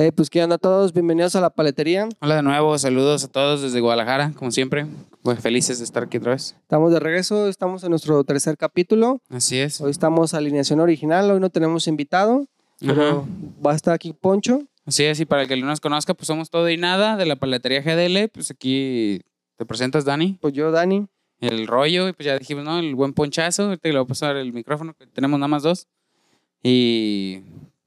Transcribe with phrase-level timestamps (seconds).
[0.00, 2.08] Eh, pues qué onda a todos, bienvenidos a la paletería.
[2.20, 4.86] Hola de nuevo, saludos a todos desde Guadalajara, como siempre.
[5.22, 6.54] Pues felices de estar aquí otra vez.
[6.62, 9.20] Estamos de regreso, estamos en nuestro tercer capítulo.
[9.28, 9.80] Así es.
[9.80, 12.46] Hoy estamos alineación original, hoy no tenemos invitado,
[12.78, 13.22] pero Ajá.
[13.66, 14.62] va a estar aquí Poncho.
[14.86, 17.26] Así es, y para el que no nos conozca, pues somos todo y nada de
[17.26, 18.28] la paletería GDL.
[18.28, 19.20] Pues aquí
[19.56, 21.08] te presentas, Dani, Pues yo, Dani.
[21.40, 22.78] el rollo, y pues ya dijimos, ¿no?
[22.78, 23.64] El buen ponchazo.
[23.64, 25.88] Ahorita le voy a pasar el micrófono, que tenemos nada más dos.
[26.62, 27.40] Y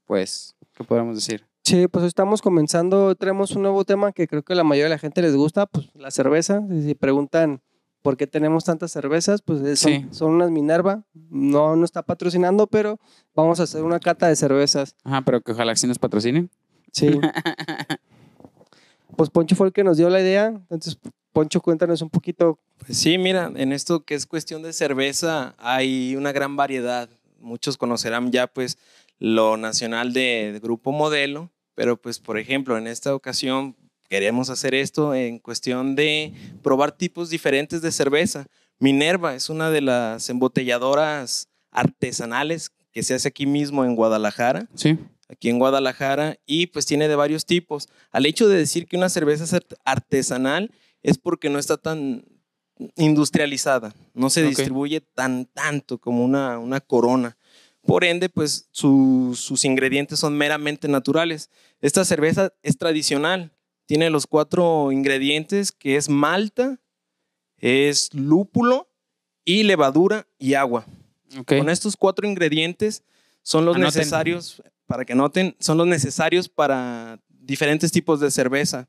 [0.04, 1.46] pues, ¿qué podemos decir?
[1.64, 4.90] Sí, pues hoy estamos comenzando, tenemos un nuevo tema que creo que la mayoría de
[4.90, 6.60] la gente les gusta, pues la cerveza.
[6.70, 7.60] Y Si preguntan
[8.02, 10.06] por qué tenemos tantas cervezas, pues es- son, Sí.
[10.10, 11.04] son unas Minerva.
[11.30, 12.98] No, no está patrocinando, pero
[13.34, 14.96] vamos a hacer una cata de cervezas.
[15.04, 16.50] Ajá, pero que ojalá que sí nos patrocinen.
[16.90, 17.08] Sí.
[19.16, 20.46] pues Poncho fue el que nos dio la idea.
[20.48, 20.98] Entonces,
[21.32, 22.58] Poncho, cuéntanos un poquito.
[22.84, 27.08] Pues sí, mira, en esto que es cuestión de cerveza hay una gran variedad.
[27.38, 28.78] Muchos conocerán ya pues
[29.24, 33.76] lo nacional de, de Grupo Modelo, pero pues por ejemplo en esta ocasión
[34.08, 38.46] queremos hacer esto en cuestión de probar tipos diferentes de cerveza.
[38.80, 44.98] Minerva es una de las embotelladoras artesanales que se hace aquí mismo en Guadalajara Sí.
[45.28, 47.88] aquí en Guadalajara y pues tiene de varios tipos.
[48.10, 50.72] Al hecho de decir que una cerveza es art- artesanal
[51.04, 52.24] es porque no está tan
[52.96, 57.36] industrializada, no se distribuye tan tanto como una, una corona.
[57.84, 61.50] Por ende, pues su- sus ingredientes son meramente naturales.
[61.80, 63.50] Esta cerveza es tradicional,
[63.86, 66.78] tiene los cuatro ingredientes que es malta,
[67.58, 68.88] es lúpulo
[69.44, 70.86] y levadura y agua.
[71.58, 73.02] Con estos cuatro ingredientes
[73.42, 73.98] son los Anoten.
[73.98, 78.88] necesarios, para que noten, son los necesarios para diferentes tipos de cerveza.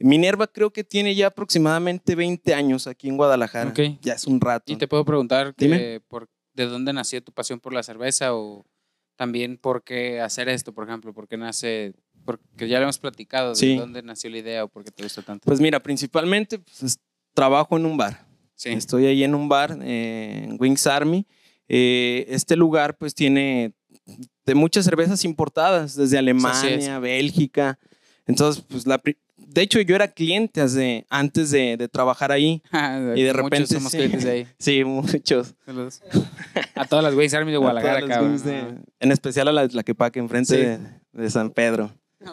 [0.00, 3.70] Minerva creo que tiene ya aproximadamente 20 años aquí en Guadalajara.
[4.02, 4.72] Ya es un rato.
[4.72, 6.28] Y te puedo preguntar que por,
[6.64, 8.64] de dónde nació tu pasión por la cerveza o
[9.16, 13.54] también por qué hacer esto, por ejemplo, por qué nace, porque ya lo hemos platicado,
[13.54, 15.44] de dónde nació la idea o por qué te gusta tanto.
[15.44, 16.98] Pues mira, principalmente pues, es-
[17.34, 18.26] trabajo en un bar.
[18.54, 18.70] sí.
[18.70, 21.26] Estoy ahí en un bar, eh, en Wings Army.
[21.68, 23.72] Eh, este lugar pues tiene
[24.46, 27.78] de muchas cervezas importadas desde Alemania, Bélgica.
[28.26, 29.00] Entonces, pues la...
[29.38, 32.62] De hecho, yo era cliente hace- antes de, de trabajar ahí.
[32.72, 33.98] Y de Muchos repente, somos sí.
[33.98, 34.46] clientes de ahí.
[34.58, 35.54] Sí, muchos.
[35.64, 36.02] Saludos.
[36.74, 38.84] A todas las güeyes Army de A Guadalajara, cabrón.
[39.00, 40.60] en especial a la, la que paque enfrente Sí.
[40.60, 41.90] de, de San Pedro.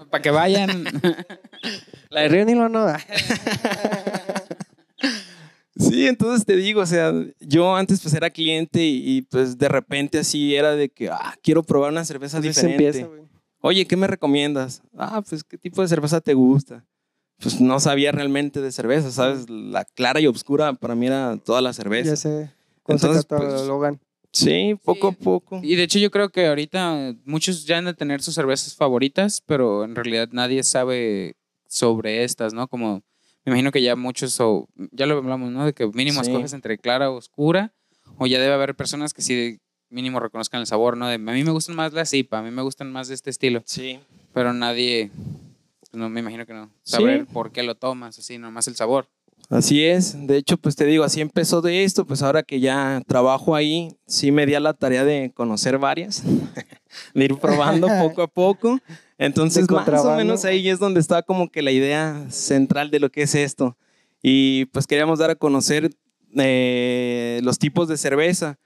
[0.09, 0.83] Para que vayan.
[2.09, 2.87] La de Río Nilo no.
[5.77, 7.11] Sí, entonces te digo, o sea,
[7.41, 11.35] yo antes pues era cliente y, y, pues de repente así era de que, ah,
[11.43, 12.87] quiero probar una cerveza diferente.
[12.87, 13.09] empieza.
[13.59, 14.81] Oye, ¿qué me recomiendas?
[14.97, 16.85] Ah, pues, ¿qué tipo de cerveza te gusta?
[17.41, 19.49] Pues no sabía realmente de cerveza, ¿sabes?
[19.49, 22.11] La clara y oscura para mí era toda la cerveza.
[22.11, 22.51] Ya sé.
[22.83, 23.99] Con Entonces, pues, Logan.
[24.31, 25.17] Sí, poco Sí.
[25.19, 25.59] a poco.
[25.63, 29.41] Y de hecho yo creo que ahorita muchos ya han de tener sus cervezas favoritas,
[29.45, 31.35] pero en realidad nadie sabe
[31.67, 32.67] sobre estas, ¿no?
[32.67, 33.01] Como
[33.45, 35.65] me imagino que ya muchos, o ya lo hablamos, ¿no?
[35.65, 36.29] De que mínimo Sí.
[36.31, 37.73] escoges entre clara o oscura,
[38.17, 39.59] o ya debe haber personas que sí
[39.89, 41.07] mínimo reconozcan el sabor, ¿no?
[41.07, 43.29] De, a mí me gustan más las IPA, a mí me gustan más de este
[43.29, 43.99] estilo, Sí.
[44.33, 45.11] pero nadie,
[45.95, 46.97] no me imagino que no, Sí.
[46.97, 49.07] saber por qué lo tomas, así, nomás el sabor.
[49.49, 53.01] Así es, de hecho, pues te digo, así empezó de esto, pues ahora que ya
[53.05, 56.23] trabajo ahí, sí me di a la tarea de conocer varias,
[57.13, 58.79] de ir probando poco a poco.
[59.19, 63.11] Entonces, más o menos ahí es donde está como que la idea central de lo
[63.11, 63.77] que es esto.
[64.21, 65.91] Y pues queríamos dar a conocer
[66.35, 68.57] eh, los tipos de cerveza.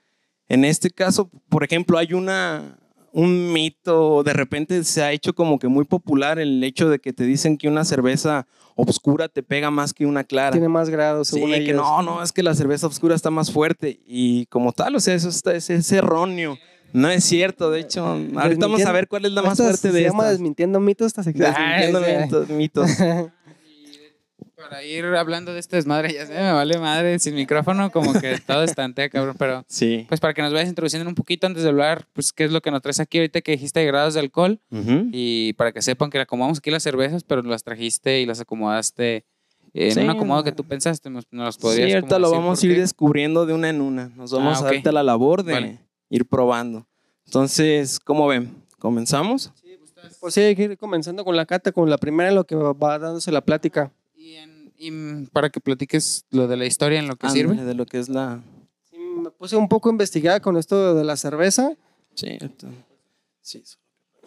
[0.48, 2.78] En este caso, por ejemplo, hay una,
[3.12, 7.12] un mito, de repente se ha hecho como que muy popular el hecho de que
[7.12, 10.52] te dicen que una cerveza oscura te pega más que una clara.
[10.52, 11.76] Tiene más grados, Sí, según que ellos.
[11.76, 15.14] no, no, es que la cerveza oscura está más fuerte y como tal, o sea,
[15.14, 16.56] eso está, es, es erróneo.
[16.92, 19.92] No es cierto, de hecho, ahorita vamos a ver cuál es la más fuerte se
[19.92, 20.30] de llama estas.
[20.32, 21.52] Desmintiendo mitos esta sección.
[21.52, 22.90] Desmintiendo mitos, mitos.
[24.60, 28.38] Para ir hablando de este desmadre, ya sé, me vale madre, sin micrófono, como que
[28.46, 29.64] todo estantea, cabrón, pero...
[29.68, 30.04] Sí.
[30.08, 32.60] Pues para que nos vayas introduciendo un poquito antes de hablar, pues qué es lo
[32.60, 35.08] que nos traes aquí ahorita que dijiste de grados de alcohol Ujú.
[35.12, 39.24] y para que sepan que acomodamos aquí las cervezas, pero las trajiste y las acomodaste
[39.72, 42.40] en Sí, un acomodo que tú pensaste, nos, las Sí, podrías ahorita como lo decir
[42.42, 44.08] vamos a ir descubriendo de una en una.
[44.16, 44.66] Nos vamos Ah, ok.
[44.66, 45.78] ahorita a la labor de Vale.
[46.10, 46.86] ir probando.
[47.26, 48.52] Entonces, ¿cómo ven?
[48.78, 49.52] ¿Comenzamos?
[50.18, 52.56] Pues sí, hay que ir comenzando con la cata, con la primera en lo que
[52.56, 53.92] va dándose la plática.
[54.22, 57.64] Y, en- y, para que platiques lo de la historia en lo que Ándale, sirve.
[57.64, 58.42] De lo que es la...
[58.90, 61.72] Sí, me puse un poco a investigar con esto de la cerveza.
[62.14, 62.38] Sí,
[63.40, 63.62] sí.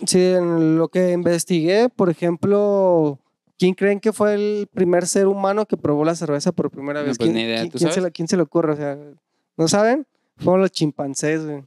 [0.08, 3.20] Sí, en lo que investigué, por ejemplo,
[3.60, 7.06] ¿quién creen que fue el primer ser humano que probó la cerveza por primera No,
[7.08, 7.18] vez?
[7.20, 8.74] pues, ¿Quién, ni idea, quién- ¿tú quién se le, quién se le ocurre?
[8.74, 8.98] O sea,
[9.56, 10.08] ¿no saben?
[10.38, 11.64] Fueron los chimpancés, güey.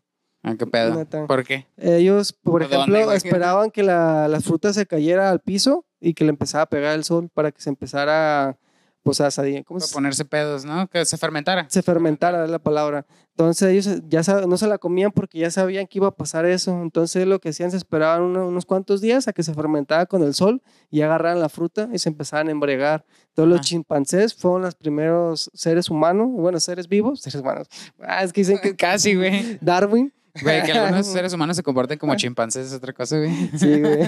[0.47, 0.95] Ah, qué pedo.
[0.95, 1.27] Neta.
[1.27, 1.67] ¿Por qué?
[1.77, 3.17] Ellos, por ¿De dónde, ejemplo, güey?
[3.17, 6.95] esperaban que la, la fruta se cayera al piso y que le empezara a pegar
[6.95, 8.57] el sol para que se empezara,
[9.03, 9.29] pues, a.
[9.65, 10.89] ¿Cómo se, ponerse pedos, ¿no?
[10.89, 11.67] Que se fermentara.
[11.69, 13.07] se fermentara es la palabra.
[13.31, 16.47] Entonces ellos ya sab- no se la comían porque ya sabían que iba a pasar
[16.47, 16.81] eso.
[16.81, 20.23] Entonces lo que hacían, se esperaban uno- unos cuantos días a que se fermentara con
[20.23, 23.05] el sol y agarraran la fruta y se empezaban a embregar.
[23.29, 23.65] Entonces los Ajá.
[23.65, 27.69] chimpancés fueron los primeros seres humanos, bueno, seres vivos, seres humanos.
[28.01, 29.59] Ah, es que dicen que Casi, güey.
[29.61, 30.13] Darwin.
[30.43, 33.31] Güey, que algunos seres humanos se comporten como chimpancés es otra cosa, güey.
[33.57, 33.99] Sí, güey.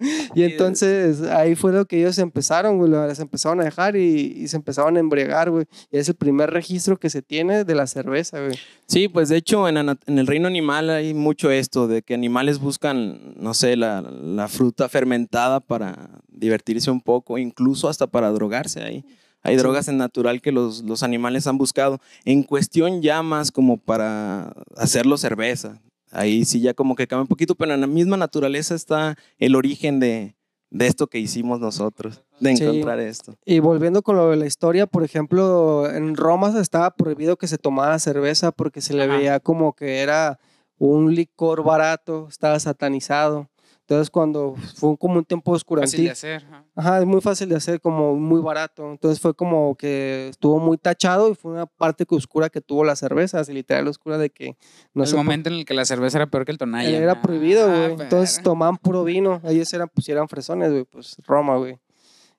[0.34, 4.48] y entonces ahí fue lo que ellos empezaron, güey, las empezaron a dejar y, y
[4.48, 5.66] se empezaron a embriagar, güey.
[5.90, 8.58] Y es el primer registro que se tiene de la cerveza, güey.
[8.86, 12.58] Sí, pues de hecho en, en el reino animal hay mucho esto, de que animales
[12.58, 18.82] buscan, no sé, la, la fruta fermentada para divertirse un poco, incluso hasta para drogarse.
[18.82, 19.04] Hay,
[19.42, 19.62] hay Sí.
[19.62, 22.00] drogas en natural que los, los animales han buscado.
[22.24, 25.80] En cuestión ya más como para hacerlo cerveza.
[26.10, 29.54] Ahí sí ya como que cambia un poquito, pero en la misma naturaleza está el
[29.56, 30.34] origen de,
[30.70, 32.64] de esto que hicimos nosotros, de Sí.
[32.64, 33.34] encontrar esto.
[33.44, 37.58] Y volviendo con lo de la historia, por ejemplo, en Roma estaba prohibido que se
[37.58, 39.16] tomara cerveza porque se le Ajá.
[39.16, 40.38] veía como que era
[40.78, 43.48] un licor barato, estaba satanizado.
[43.88, 46.44] Entonces cuando fue como un tiempo Fácil de hacer.
[46.44, 46.64] ajá.
[46.74, 48.90] Ajá, es muy fácil de hacer, como muy barato.
[48.90, 52.84] Entonces fue como que estuvo muy tachado y fue una parte que oscura que tuvo
[52.84, 54.58] la cerveza, así literal oscura de que
[54.92, 56.90] no el momento en el que la cerveza era peor que el tonalla.
[56.98, 57.22] era ¿no?
[57.22, 58.02] prohibido, Ah, güey.
[58.02, 58.44] Entonces perra.
[58.44, 59.40] tomaban puro vino.
[59.44, 61.78] Ellos eran, pues, eran fresones, güey, pues Roma, güey.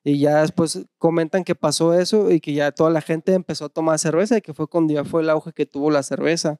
[0.03, 3.69] Y ya después comentan que pasó eso y que ya toda la gente empezó a
[3.69, 6.59] tomar cerveza y que fue cuando ya fue el auge que tuvo la cerveza.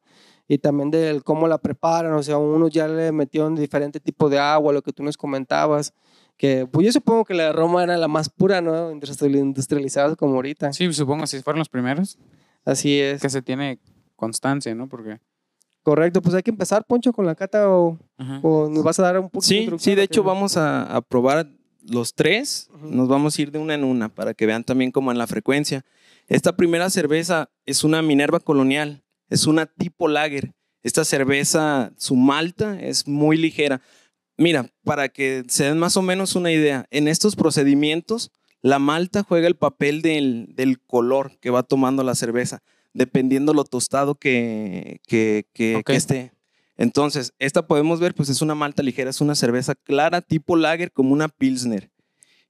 [0.50, 4.40] Y también del cómo la preparan, o sea, unos ya le metieron diferente tipo de
[4.40, 5.94] agua, lo que tú nos comentabas.
[6.38, 8.92] Que, pues yo supongo que la de Roma era la más pura, ¿no?
[8.92, 10.74] Industrial- Industrializada como ahorita.
[10.74, 12.18] Sí, supongo si fueron los primeros.
[12.66, 13.22] Así es.
[13.22, 13.80] Que se tiene
[14.16, 14.90] constancia, ¿no?
[14.90, 15.20] Porque.
[15.84, 18.40] Correcto, pues hay que empezar, Poncho, con la cata o, Ajá.
[18.44, 20.58] o nos vas a dar un poco de Sí, introducción, sí, de ¿o hecho vamos
[20.58, 21.48] a, a probar
[21.88, 22.70] los tres.
[22.74, 22.88] Ujú.
[22.90, 25.28] Nos vamos a ir de una en una para que vean también como en la
[25.28, 25.86] frecuencia.
[26.28, 30.54] Esta primera cerveza es una Minerva Colonial, es una tipo lager.
[30.84, 33.82] Esta cerveza, su malta es muy ligera.
[34.38, 38.32] Mira, para que se den más o menos una idea, en estos procedimientos
[38.62, 42.62] la malta juega el papel del, del color que va tomando la cerveza,
[42.94, 45.86] dependiendo lo tostado que, que, que- Ok.
[45.88, 46.32] que esté.
[46.78, 50.92] Entonces, esta podemos ver, pues es una malta ligera, es una cerveza clara, tipo lager,
[50.94, 51.90] como una pilsner.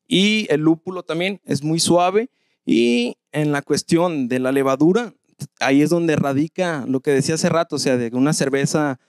[0.08, 2.30] Y el lúpulo también es muy suave.
[2.66, 5.14] Y en la cuestión de la levadura,
[5.60, 9.00] ahí es donde radica lo que decía hace rato, o sea, de una cerveza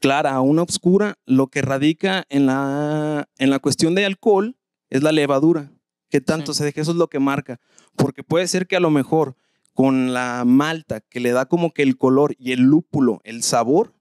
[0.00, 4.56] clara a una oscura, lo que radica en la, en la cuestión de alcohol
[4.90, 5.72] es la levadura.
[6.10, 6.58] ¿Qué tanto Sí.
[6.58, 6.80] se deja?
[6.80, 7.58] Eso es lo que marca.
[7.96, 9.36] Porque puede ser que a lo mejor
[9.72, 13.94] con la malta que le da como que el color y el lúpulo, el sabor,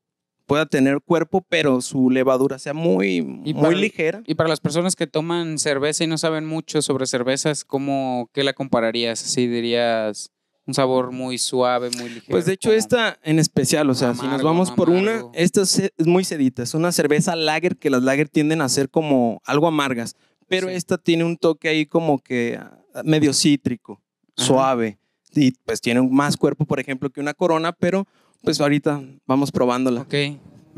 [0.45, 4.21] pueda tener cuerpo, pero su levadura sea muy, Y muy para- ligera.
[4.27, 8.43] Y para las personas que toman cerveza y no saben mucho sobre cervezas, ¿cómo, ¿qué
[8.43, 9.23] la compararías?
[9.23, 10.29] Así dirías
[10.67, 12.25] un sabor muy suave, muy ligero.
[12.31, 15.91] Pues de hecho esta en especial, o sea, si nos vamos por una, esta es,
[16.05, 20.15] muy sedita, es una cerveza lager que las lager tienden a ser como algo amargas,
[20.47, 20.73] pero Sí.
[20.75, 24.01] esta tiene un toque ahí como que ah, medio cítrico,
[24.37, 24.47] Ajá.
[24.47, 24.97] suave,
[25.33, 28.07] y pues tiene un- más cuerpo, por ejemplo, que una corona, pero
[28.41, 30.01] pues ahorita vamos probándola.
[30.01, 30.13] Ok,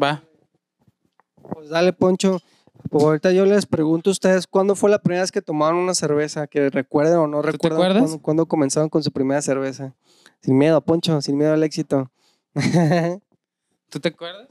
[0.02, 0.24] va.
[1.54, 2.42] Pues dale, Poncho.
[2.90, 5.94] Pues ahorita yo les pregunto a ustedes, ¿cuándo fue la primera vez que tomaron una
[5.94, 6.48] cerveza?
[6.48, 8.02] Que recuerden o no te recuerdan acuerdas?
[8.02, 9.96] cuándo, cuándo comenzaron con su primera cerveza.
[10.42, 12.12] Sin miedo, Poncho, sin miedo al éxito.
[13.90, 14.48] ¿Tú te acuerdas?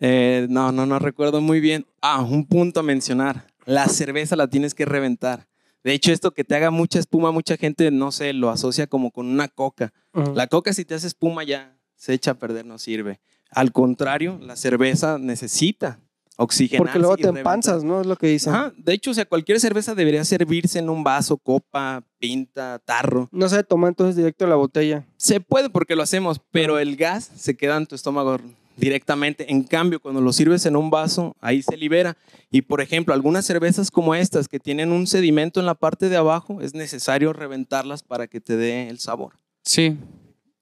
[0.00, 1.86] Eh, no, no, no recuerdo muy bien.
[2.00, 3.46] Ah, un punto a mencionar.
[3.66, 5.46] La cerveza la tienes que reventar.
[5.84, 9.10] De hecho, esto que te haga mucha espuma, mucha gente, no sé, lo asocia como
[9.10, 9.92] con una coca.
[10.14, 10.34] Ujú.
[10.34, 13.20] La coca si te hace espuma ya se echa a perder, no sirve.
[13.50, 16.00] Al contrario, la cerveza necesita
[16.40, 16.86] oxigenar.
[16.86, 18.00] Porque luego te empanzas, ¿no?
[18.00, 18.54] Es lo que dicen.
[18.54, 23.28] Ajá, de hecho, o sea, cualquier cerveza debería servirse en un vaso, copa, pinta, tarro.
[23.30, 25.04] No se toma entonces directo la botella.
[25.16, 28.38] Se puede porque lo hacemos, pero el gas se queda en tu estómago
[28.76, 29.52] directamente.
[29.52, 32.16] En cambio, cuando lo sirves en un vaso, ahí se libera.
[32.50, 36.16] Y por ejemplo, algunas cervezas como estas que tienen un sedimento en la parte de
[36.16, 39.34] abajo, es necesario reventarlas para que te dé el sabor.
[39.62, 39.96] Sí.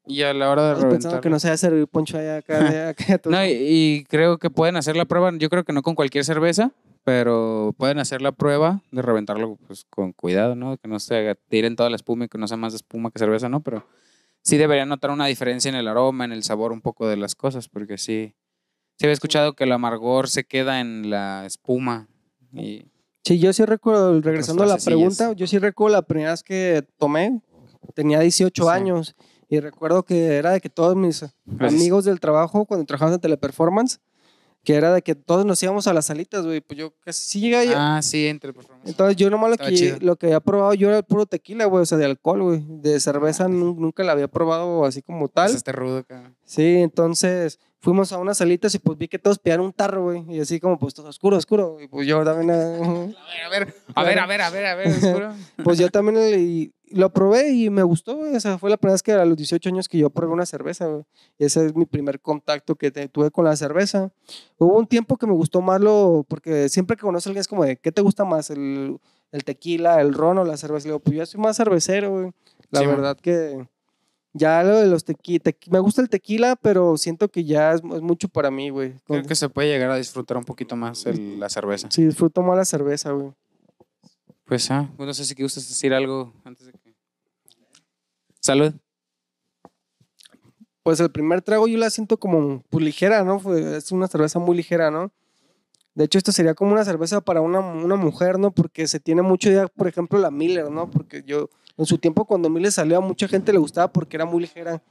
[0.08, 1.20] Y a la hora de Estamos pensando reventar.
[1.20, 2.58] que no se va a servir Poncho allá acá.
[2.70, 5.82] de acá No, y, y creo que pueden hacer la prueba, yo creo que no
[5.82, 6.72] con cualquier cerveza,
[7.04, 10.76] pero pueden hacer la prueba de reventarlo pues, con cuidado, ¿no?
[10.78, 13.48] Que no se tiren toda la espuma y que no sea más espuma que cerveza,
[13.48, 13.60] ¿no?
[13.60, 13.86] Pero
[14.42, 17.34] sí deberían notar una diferencia en el aroma, en el sabor un poco de las
[17.34, 18.34] cosas, porque sí,
[18.96, 22.08] sí había escuchado que el amargor se queda en la espuma.
[22.52, 22.86] Y,
[23.24, 26.82] Sí, yo sí recuerdo, regresando a la pregunta, yo sí recuerdo la primera vez que
[26.96, 27.42] tomé,
[27.94, 28.68] tenía 18 Sí.
[28.70, 29.16] años
[29.48, 31.80] Y recuerdo que era de que todos mis Gracias.
[31.80, 33.98] amigos del trabajo, cuando trabajamos en Teleperformance,
[34.64, 36.60] que era de que todos nos íbamos a las salitas, güey.
[36.60, 37.72] Pues yo casi sí llegué ahí.
[37.74, 38.88] Ah, sí, entre performance.
[38.90, 39.96] Entonces yo nomás lo Estaba que, chido.
[40.00, 42.64] lo que había probado yo era el puro tequila, güey, o sea, de alcohol, güey.
[42.68, 45.46] De cerveza nu- nunca la había probado así como tal.
[45.46, 46.34] Pues este rudo acá.
[46.44, 50.24] Sí, entonces fuimos a unas salitas y pues vi que todos pidieron un tarro, güey.
[50.28, 51.78] Y así como pues todo oscuro, oscuro.
[51.80, 53.14] Y pues yo también, eh,
[53.44, 55.32] A ver, a ver, a ver, a ver, a ver, a ver, oscuro.
[55.64, 59.12] pues yo también le- lo probé y me gustó, sea, fue la primera vez que
[59.12, 60.86] a los 18 años que yo probé una cerveza,
[61.38, 64.10] ese es mi primer contacto que tuve con la cerveza.
[64.58, 67.48] Hubo un tiempo que me gustó más lo, porque siempre que conoces a alguien es
[67.48, 68.50] como de, ¿qué te gusta más?
[68.50, 68.98] ¿El,
[69.32, 70.84] el tequila, el ron o la cerveza?
[70.86, 72.30] Le digo, pues yo soy más cervecero, güey.
[72.70, 72.96] La Sí, man.
[72.96, 73.66] verdad que
[74.34, 78.02] ya lo de los tequilas, me gusta el tequila, pero siento que ya es, es
[78.02, 78.94] mucho para mí, güey.
[79.06, 81.88] Creo que se puede llegar a disfrutar un poquito más el- la cerveza.
[81.90, 83.32] Sí, disfruto más la cerveza, güey.
[84.48, 86.94] Pues, ah, no sé si gustas decir algo antes de que.
[88.40, 88.72] Salud.
[90.82, 93.42] Pues el primer trago yo la siento como pues, ligera, ¿no?
[93.54, 95.12] Es una cerveza muy ligera, ¿no?
[95.94, 98.50] De hecho, esto sería como una cerveza para una, una mujer, ¿no?
[98.50, 100.90] Porque se tiene mucho ya, por ejemplo, la Miller, ¿no?
[100.90, 104.24] Porque yo, en su tiempo, cuando Miller salió, a mucha gente le gustaba porque era
[104.24, 104.82] muy ligera.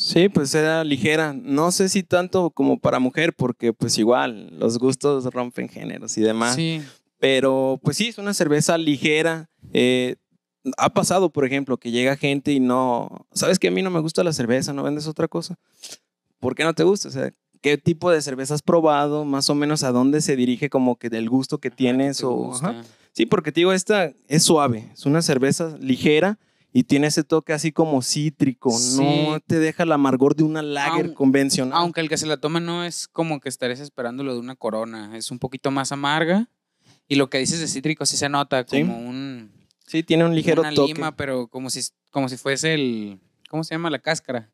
[0.00, 1.34] Sí, pues era ligera.
[1.34, 6.22] No sé si tanto como para mujer, porque pues igual los gustos rompen géneros y
[6.22, 6.54] demás.
[6.54, 6.80] Sí.
[7.20, 9.48] Pero pues sí, es una cerveza ligera.
[9.72, 10.16] Eh,
[10.76, 14.00] ha pasado, por ejemplo, que llega gente y no, sabes que a mí no me
[14.00, 15.56] gusta la cerveza, ¿no vendes otra cosa?
[16.38, 17.08] ¿Por qué no te gusta?
[17.08, 19.24] O sea, ¿qué tipo de cerveza has probado?
[19.24, 22.54] Más o menos a dónde se dirige como que del gusto que tienes ¿Te o...
[22.54, 22.82] ajá.
[23.12, 26.38] Sí, porque te digo, esta es suave, es una cerveza ligera
[26.72, 28.98] y tiene ese toque así como cítrico, Sí.
[29.02, 31.76] no te deja el amargor de una lager Aun- convencional.
[31.76, 34.54] Aunque el que se la tome no es como que estarías esperando lo de una
[34.54, 36.48] corona, es un poquito más amarga.
[37.10, 38.82] Y lo que dices de cítrico sí se nota Sí.
[38.82, 39.50] como un,
[39.86, 40.94] sí, tiene un ligero una toque.
[40.94, 41.80] lima, pero como si,
[42.12, 43.90] como si fuese el, ¿cómo se llama?
[43.90, 44.48] La cáscara,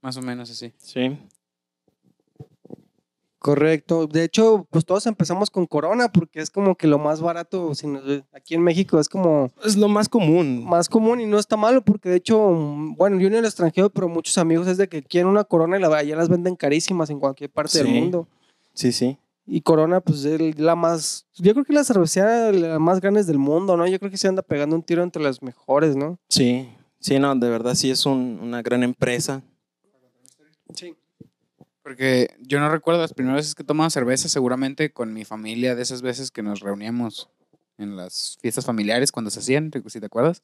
[0.00, 0.72] más o menos así.
[0.78, 1.16] Sí.
[3.38, 4.06] Correcto.
[4.06, 7.72] De hecho, pues todos empezamos con Corona porque es como que lo más barato.
[8.32, 10.64] aquí en México es como Es lo más común.
[10.64, 12.38] más común y no está malo porque de hecho,
[12.96, 15.80] bueno, yo en el extranjero, pero muchos amigos es de que quieren una Corona y
[15.82, 18.28] la, ya las venden carísimas en cualquier parte del mundo.
[18.74, 19.18] Sí, sí.
[19.44, 21.26] Y Corona, pues es la más.
[21.34, 23.86] Yo creo que la cervecería la más grande del mundo, ¿no?
[23.86, 26.18] Yo creo que se anda pegando un tiro entre las mejores, ¿no?
[26.28, 26.68] Sí,
[27.00, 29.42] sí, no, de verdad sí es un- una gran empresa.
[30.74, 30.94] Sí.
[31.82, 35.74] Porque yo no recuerdo las primeras veces que he tomado cerveza, seguramente con mi familia,
[35.74, 37.28] de esas veces que nos reuníamos
[37.78, 40.42] en las fiestas familiares cuando se hacían, si te acuerdas.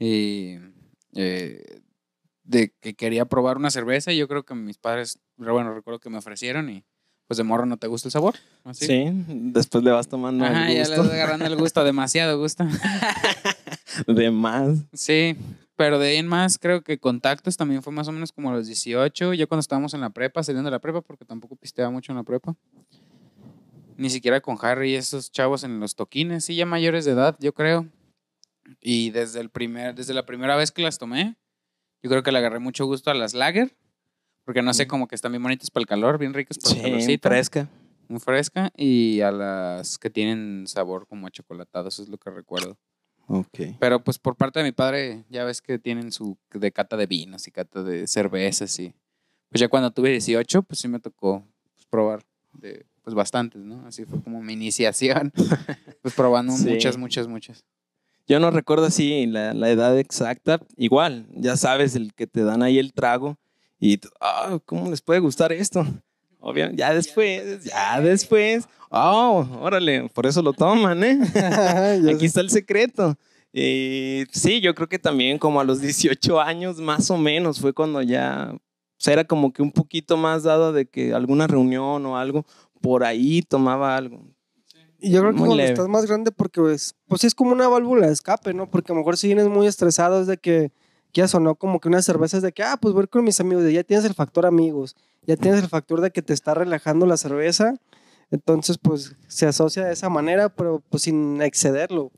[0.00, 0.56] Y
[1.14, 1.80] eh,
[2.42, 6.10] de que quería probar una cerveza y yo creo que mis padres, bueno, recuerdo que
[6.10, 6.84] me ofrecieron y
[7.28, 8.36] pues de morro no te gusta el sabor.
[8.72, 11.02] Sí, después le vas tomando Ajá, el ya le gusto.
[11.02, 12.64] vas agarrando el gusto, demasiado gusto.
[14.06, 14.78] de más.
[14.94, 15.36] Sí,
[15.76, 18.54] pero de ahí en más creo que contactos también fue más o menos como a
[18.54, 21.90] los 18, ya cuando estábamos en la prepa, saliendo de la prepa, porque tampoco pisteaba
[21.90, 22.56] mucho en la prepa.
[23.98, 27.36] Ni siquiera con Harry y esos chavos en los toquines, sí, ya mayores de edad,
[27.40, 27.86] yo creo.
[28.80, 31.36] Y desde, el primer, desde la primera vez que las tomé,
[32.02, 33.76] yo creo que le agarré mucho gusto a las lager,
[34.48, 36.76] porque no sé, como que están bien bonitas para el calor, bien ricas para el
[36.78, 37.68] Sí, calorcito, fresca.
[38.08, 42.78] muy fresca, y a las que tienen sabor como achocolatado, eso es lo que recuerdo.
[43.26, 43.58] Ok.
[43.78, 47.04] Pero pues por parte de mi padre, ya ves que tienen su de cata de
[47.04, 48.94] vinos y cata de cervezas y
[49.50, 52.22] pues ya cuando tuve 18, pues sí me tocó pues, probar
[52.54, 53.86] de pues bastantes, ¿no?
[53.86, 55.30] Así fue como mi iniciación,
[56.00, 56.70] pues probando Sí.
[56.70, 57.64] muchas, muchas, muchas.
[58.26, 60.58] Yo no recuerdo así la, la edad exacta.
[60.78, 63.36] Igual, ya sabes, el que te dan ahí el trago
[63.80, 65.86] y ah, ¿cómo les puede gustar esto?
[66.40, 68.68] Obvio, ya después, ya después.
[68.90, 71.18] Oh, órale, por eso lo toman, ¿eh?
[72.14, 73.16] Aquí está el secreto.
[73.52, 77.72] Y sí, yo creo que también como a los 18 años más o menos fue
[77.72, 78.54] cuando ya
[78.98, 82.44] o sea, era como que un poquito más dado de que alguna reunión o algo
[82.80, 84.24] por ahí tomaba algo.
[84.98, 85.68] Y yo creo que Muy cuando leve.
[85.68, 88.68] estás más grande, porque pues, pues sí es como una válvula de escape, ¿no?
[88.68, 90.72] Porque a lo mejor si vienes muy estresado es de que
[91.12, 93.64] ya sonó como que una cerveza es de que, ah, pues voy con mis amigos,
[93.64, 94.96] de ya tienes el factor amigos,
[95.26, 97.74] ya tienes el factor de que te está relajando la cerveza,
[98.30, 102.10] entonces pues se asocia de esa manera, pero pues sin excederlo,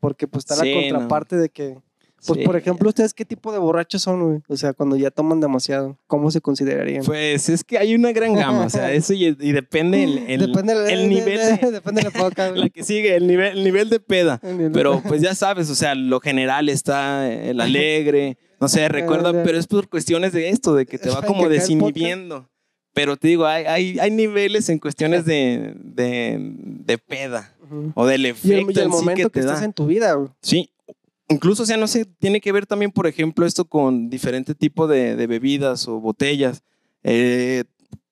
[0.00, 0.80] porque pues está Sí, la no.
[0.98, 1.78] contraparte de que,
[2.26, 2.44] pues Sí.
[2.46, 4.40] por ejemplo, ¿ustedes qué tipo de borrachos son, güey?
[4.48, 7.04] O sea, cuando ya toman demasiado, ¿cómo se considerarían?
[7.04, 10.40] Pues es que hay una gran gama, o sea, eso y, y depende el, el-
[10.52, 12.60] depende del- el nivel de, depende de la época, güey.
[12.62, 14.40] la que sigue, el nivel, el nivel de peda.
[14.42, 19.32] Nivel Pero pues ya sabes, o sea, lo general está el alegre, no sé, recuerda,
[19.42, 22.48] pero es por cuestiones de esto, de que te va como desinhibiendo.
[22.94, 27.54] Pero te digo, hay, hay, hay niveles en cuestiones de, de, de peda
[27.94, 29.64] o del Y efecto el, y el en momento que, que te estás da.
[29.64, 30.28] en tu vida, güey.
[30.42, 30.68] Sí,
[31.32, 34.86] incluso, o sea, no sé, tiene que ver también, por ejemplo, esto con diferente tipo
[34.86, 36.62] de, de bebidas o botellas.
[37.02, 37.64] Eh,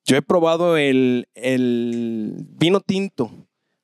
[0.05, 3.31] yo he probado el, el vino tinto.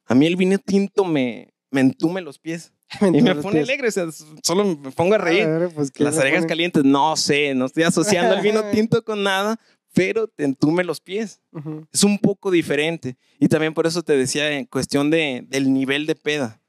[0.06, 2.72] A mí el vino tinto me, me entume los pies.
[3.12, 4.06] Y me pone alegre, o sea,
[4.44, 5.44] solo me pongo a reír.
[5.46, 6.48] ver, pues, ¿qué Las le aregas pone?
[6.48, 9.58] calientes, no sé, no estoy asociando el vino tinto con nada,
[9.92, 11.40] pero te entume los pies.
[11.52, 11.84] Ujú.
[11.92, 13.16] Es un poco diferente.
[13.40, 16.60] Y también por eso te decía en cuestión de, del nivel de peda.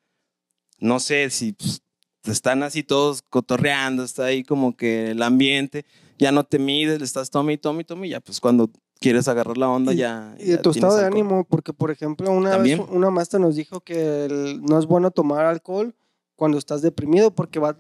[0.79, 1.81] No sé si pues,
[2.27, 5.85] están así todos cotorreando, está ahí como que el ambiente,
[6.19, 8.69] ya no te mides, le estás tome y tome y tome, y ya pues cuando
[8.99, 10.35] quieres agarrar la onda Y- ya.
[10.39, 11.21] Y de tu estado de alcohol.
[11.21, 12.79] ánimo, porque por ejemplo, una También.
[12.79, 15.95] vez una maestra nos dijo que el- no es bueno tomar alcohol
[16.35, 17.77] cuando estás deprimido porque va,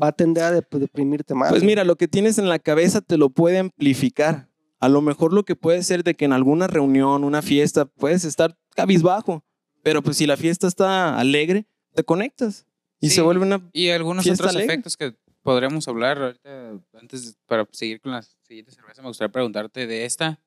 [0.00, 1.50] va a tender a dep- deprimirte más.
[1.50, 4.48] Pues mira, lo que tienes en la cabeza te lo puede amplificar.
[4.80, 8.24] A lo mejor lo que puede ser de que en alguna reunión, una fiesta, puedes
[8.24, 9.42] estar cabizbajo,
[9.82, 12.66] pero pues si la fiesta está alegre, te conectas
[13.00, 13.16] y Sí.
[13.16, 13.68] se vuelve una...
[13.72, 14.72] Y algunos otros alegre.
[14.72, 19.86] efectos que podríamos hablar ahorita, antes, para seguir con la siguiente cerveza, me gustaría preguntarte
[19.86, 20.40] de esta.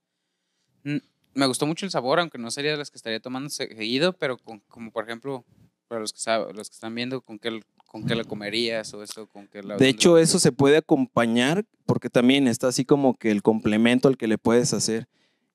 [0.83, 0.97] Mm,
[1.33, 4.37] Me gustó mucho el sabor, aunque no sería de las que estaría tomando seguido, pero
[4.37, 5.45] con- como por ejemplo,
[5.87, 9.01] para los que, sab- los que están viendo, ¿con qué, con qué la comerías o
[9.01, 9.27] eso?
[9.27, 13.31] Con qué la, De hecho, eso se puede acompañar porque también está así como que
[13.31, 15.07] el complemento al que le puedes hacer.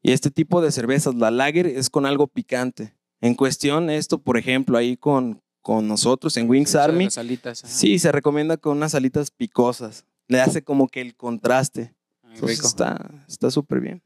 [0.02, 2.94] Y este tipo de cervezas, la lager, es con algo picante.
[3.20, 7.99] En cuestión, esto, por ejemplo, ahí con, con nosotros en Wings Army, las alitas, sí,
[7.99, 10.04] se recomienda con unas alitas picosas.
[10.28, 11.92] Le hace como que el contraste.
[12.23, 12.68] Ay, Entonces rico.
[12.68, 14.00] está está súper bien.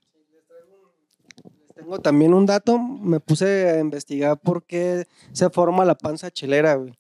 [1.75, 6.77] Tengo también un dato, me puse a investigar por qué se forma la panza chelera,
[6.77, 6.95] güey.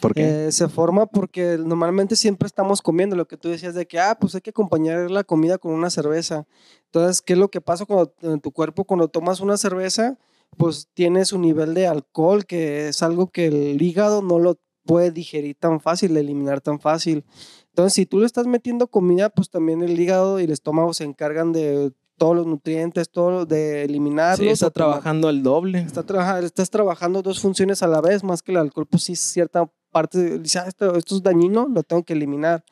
[0.00, 0.46] ¿Por qué?
[0.46, 4.16] Eh, se forma porque normalmente siempre estamos comiendo, lo que tú decías de que, ah,
[4.16, 6.46] pues hay que acompañar la comida con una cerveza.
[6.84, 10.16] Entonces, ¿qué es lo que pasa cuando en tu cuerpo, cuando tomas una cerveza,
[10.56, 15.10] pues tiene su nivel de alcohol, que es algo que el hígado no lo puede
[15.10, 17.24] digerir tan fácil, eliminar tan fácil.
[17.68, 21.04] Entonces, si tú le estás metiendo comida, pues también el hígado y el estómago se
[21.04, 24.38] encargan de todos los nutrientes, todo de eliminarlos.
[24.40, 25.80] Sí, está trabajando el doble.
[25.80, 29.14] Está trabaja- estás trabajando dos funciones a la vez, más que el alcohol, pues sí,
[29.14, 32.64] cierta parte, dice, "Ah, esto, esto es dañino, lo tengo que eliminar.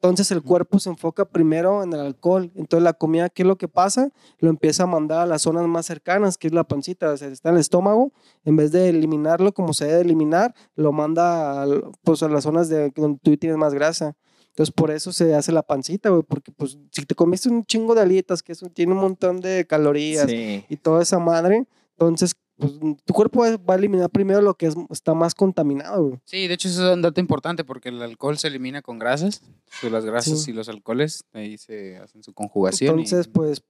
[0.00, 2.52] Entonces el cuerpo se enfoca primero en el alcohol.
[2.54, 4.10] Entonces la comida, ¿qué es lo que pasa?
[4.38, 7.26] Lo empieza a mandar a las zonas más cercanas, que es la pancita, o sea,
[7.28, 8.12] está en el estómago.
[8.44, 12.68] En vez de eliminarlo como se debe eliminar, lo manda al- pues, a las zonas
[12.68, 14.14] de donde tú tienes más grasa.
[14.50, 17.94] Entonces por eso se hace la pancita, güey, porque pues si te comiste un chingo
[17.94, 20.64] de alitas, que eso tiene un montón de calorías, Sí.
[20.68, 22.72] y toda esa madre, entonces pues,
[23.04, 26.04] tu cuerpo va a eliminar primero lo que es- está más contaminado.
[26.08, 26.20] güey.
[26.24, 29.42] Sí, de hecho eso es un dato importante porque el alcohol se elimina con grasas.
[29.80, 30.50] pues las grasas Sí.
[30.50, 32.98] y los alcoholes ahí se hacen su conjugación.
[32.98, 33.62] y- Entonces, pues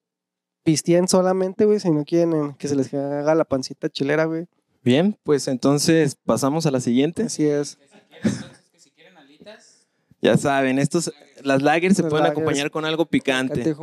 [0.63, 4.47] pisteen solamente, güey, si no quieren que se les haga la pancita chilera, güey.
[4.85, 7.25] Bien, pues entonces pasamos a la siguiente.
[7.25, 7.79] Así es.
[8.73, 9.87] que si quieren alitas,
[10.23, 12.39] Ya saben, estos, las lagers se Las pueden lagers.
[12.41, 13.75] acompañar con algo picante.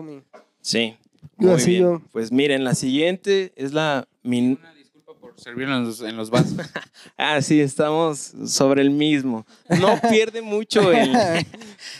[0.62, 0.96] Sí.
[1.38, 1.82] Muy bien.
[1.82, 2.02] yo.
[2.12, 4.08] Pues miren, la siguiente es la...
[4.24, 4.60] min-
[5.36, 6.54] por servir en los, en los vasos.
[7.18, 9.46] Ah, sí, estamos sobre el mismo.
[9.80, 11.14] No pierde mucho el,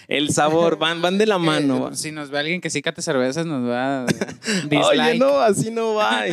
[0.08, 1.90] el sabor, van, van de la mano.
[1.90, 4.06] Eh, si nos ve alguien que sí cate cervezas, nos va a
[4.88, 6.26] Oye, no, así no va.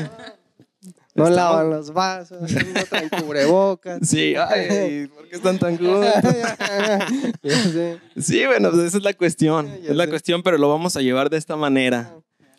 [1.14, 4.00] No Estamos- lavan los vasos, no traen cubrebocas.
[4.08, 5.76] Sí, ay, ¿por qué están tan
[7.42, 7.98] sé.
[8.18, 9.66] Sí, bueno, pues esa es la cuestión.
[9.82, 12.14] Ya Es la cuestión, pero lo vamos a llevar de esta manera.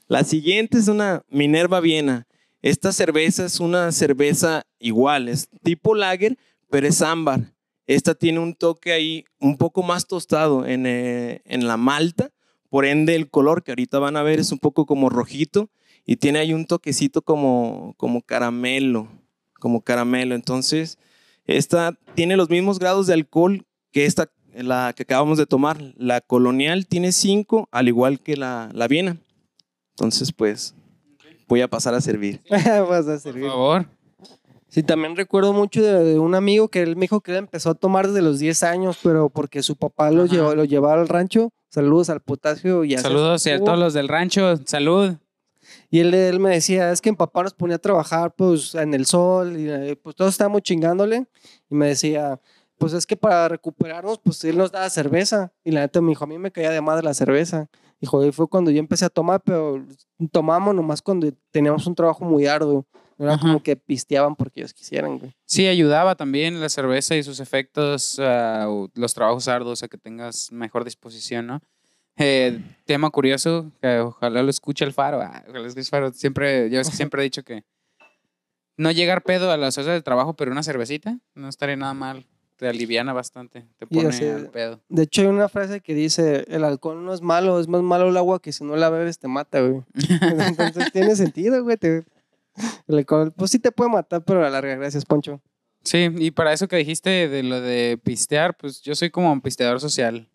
[0.08, 2.28] La siguiente es una Minerva Viena.
[2.64, 6.38] Esta cerveza es una cerveza igual, es tipo lager,
[6.70, 7.54] pero es ámbar.
[7.88, 12.32] Esta tiene un toque ahí un poco más tostado en, eh, en la malta,
[12.70, 15.70] por ende el color que ahorita van a ver es un poco como rojito
[16.06, 19.10] y tiene ahí un toquecito como, como caramelo,
[19.60, 20.34] como caramelo.
[20.34, 20.98] Entonces,
[21.46, 25.82] esta tiene los mismos grados de alcohol que esta, la que acabamos de tomar.
[25.98, 29.18] La colonial tiene 5, al igual que la, la Viena.
[29.96, 30.74] Entonces, pues,
[31.54, 32.42] voy a pasar a servir.
[32.50, 33.48] Vas a Por servir.
[33.48, 33.86] favor.
[34.70, 37.70] Sí, también recuerdo mucho de, de un amigo que él me dijo que él empezó
[37.70, 40.34] a tomar desde los 10 años, pero porque su papá lo, Ajá.
[40.34, 41.52] llevó, lo llevaba al rancho.
[41.70, 44.58] Saludos al potasio y a Saludos a todos los del rancho.
[44.66, 45.14] Salud.
[45.92, 48.94] Y él, él me decía, es que mi papá nos ponía a trabajar pues en
[48.96, 51.28] el sol y eh, pues todos estábamos chingándole.
[51.70, 52.40] Y me decía,
[52.80, 55.54] pues es que para recuperarnos, pues él nos daba cerveza.
[55.64, 57.70] Y la neta me dijo, a mí me caía de madre la cerveza.
[58.04, 59.82] Dijo, y fue cuando yo empecé a tomar, pero
[60.30, 62.86] tomamos nomás cuando teníamos un trabajo muy arduo.
[63.18, 63.44] No era Ajá.
[63.44, 65.34] como que pisteaban porque ellos quisieran, güey.
[65.46, 70.52] Sí, ayudaba también la cerveza y sus efectos, o los trabajos arduos, a que tengas
[70.52, 71.62] mejor disposición, ¿no?
[72.18, 75.22] Eh, tema curioso, que ojalá lo escuche el faro.
[75.22, 76.12] ah, ojalá escuche el faro.
[76.12, 77.64] Siempre, yo siempre he dicho que
[78.76, 82.26] no llegar pedo a las horas de trabajo, pero una cervecita, no estaría nada mal
[82.64, 84.82] te aliviana bastante, te pone así- al pedo.
[84.88, 88.08] De hecho, hay una frase que dice, el alcohol no es malo, es más malo
[88.10, 89.84] el agua que si no la bebes te mata, güey.
[90.58, 91.78] Entonces tiene sentido, güey.
[91.78, 92.06] te-
[92.88, 95.42] El alcohol, pues sí te puede matar, pero a la larga, gracias, Poncho.
[95.84, 99.42] Sí, y para eso que dijiste de lo de pistear, pues yo soy como un
[99.42, 100.30] pisteador social.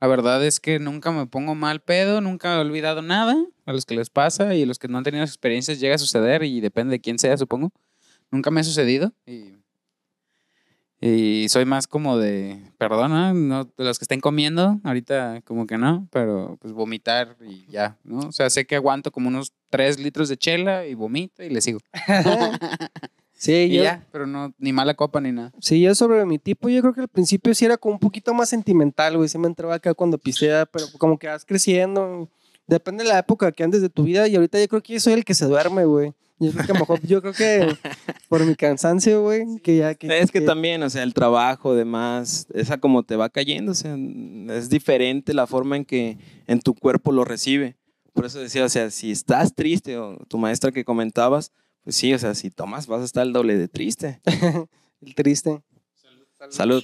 [0.00, 3.36] La verdad es que nunca me pongo mal pedo, nunca he olvidado nada
[3.66, 5.98] a los que les pasa y a los que no han tenido experiencias llega a
[5.98, 7.70] suceder y depende de quién sea, supongo.
[8.30, 9.54] Nunca me ha sucedido y,
[11.00, 15.78] y soy más como de, perdona, no, de los que estén comiendo, ahorita como que
[15.78, 18.18] no, pero pues vomitar y ya, ¿no?
[18.20, 21.60] O sea, sé que aguanto como unos 3 litros de chela y vomito y le
[21.60, 21.80] sigo.
[23.40, 25.52] Sí, Y yo, ya, pero no, ni mala copa ni nada.
[25.60, 28.34] sí, yo sobre mi tipo, yo creo que al principio sí era como un poquito
[28.34, 29.28] más sentimental, güey.
[29.28, 32.28] Sí me entraba acá cuando pistea, pero como que vas creciendo.
[32.68, 35.00] Depende de la época que andes de tu vida y ahorita yo creo que yo
[35.00, 36.12] soy el que se duerme, güey.
[36.38, 37.66] Yo creo que a lo mejor, yo creo que
[38.28, 40.06] por mi cansancio, güey, que ya que...
[40.18, 43.96] Es que también, o sea, el trabajo, demás, esa como te va cayendo, o sea,
[44.50, 47.76] es diferente la forma en que en tu cuerpo lo recibe.
[48.12, 51.52] Por eso decía, o sea, si estás triste, o tu maestra que comentabas,
[51.82, 54.20] pues sí, o sea, si tomas vas a estar el doble de triste.
[55.00, 55.62] El triste.
[56.50, 56.82] Salud.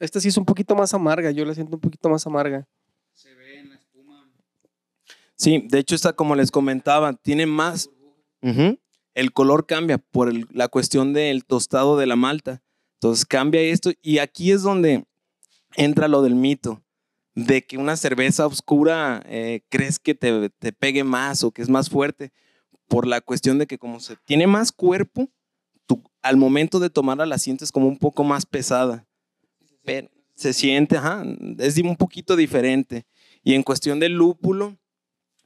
[0.00, 2.66] Esta sí es un poquito más amarga, yo la siento un poquito más amarga.
[3.12, 4.30] Se ve en la espuma.
[5.36, 7.90] Sí, de hecho, esta, como les comentaba, tiene más.
[9.14, 12.62] El color cambia por el- la cuestión del tostado de la malta.
[12.94, 15.04] Entonces cambia esto y aquí es donde
[15.76, 16.82] entra lo del mito,
[17.34, 21.68] de que una cerveza oscura eh, crees que te, te pegue más o que es
[21.68, 22.32] más fuerte,
[22.88, 25.28] por la cuestión de que como se tiene más cuerpo,
[25.86, 29.06] tú, al momento de tomarla la sientes como un poco más pesada.
[29.84, 31.24] Pero se siente, ajá,
[31.58, 33.04] es un poquito diferente.
[33.42, 34.76] Y en cuestión del lúpulo,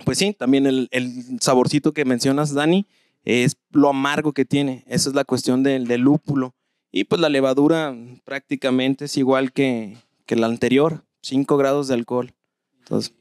[0.04, 2.86] pues sí, también el, el saborcito que mencionas, Dani,
[3.24, 4.84] es lo amargo que tiene.
[4.86, 6.54] Esa es la cuestión del, del lúpulo.
[6.90, 12.32] Y pues la levadura prácticamente es igual que, que la anterior, 5 grados de alcohol.
[12.80, 13.14] Entonces,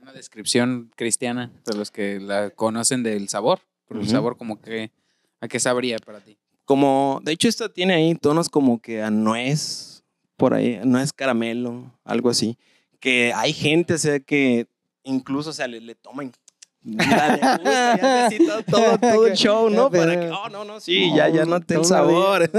[0.00, 3.60] Una descripción cristiana de los que la conocen del sabor.
[3.86, 4.12] Por el Ujú.
[4.12, 4.90] sabor, como que.
[5.40, 6.38] ¿A qué sabría para ti?
[6.64, 10.02] Como, de hecho, esta tiene ahí tonos como que a nuez,
[10.36, 12.56] por ahí, nuez caramelo, algo así.
[13.00, 14.66] Que hay gente, o sea, que
[15.02, 16.32] incluso, o sea, le, le toman.
[16.98, 19.90] así todo, todo, todo el show, ¿no?
[19.90, 22.50] Para que, oh, no, no, sí, ya, ya noté el Toma sabor.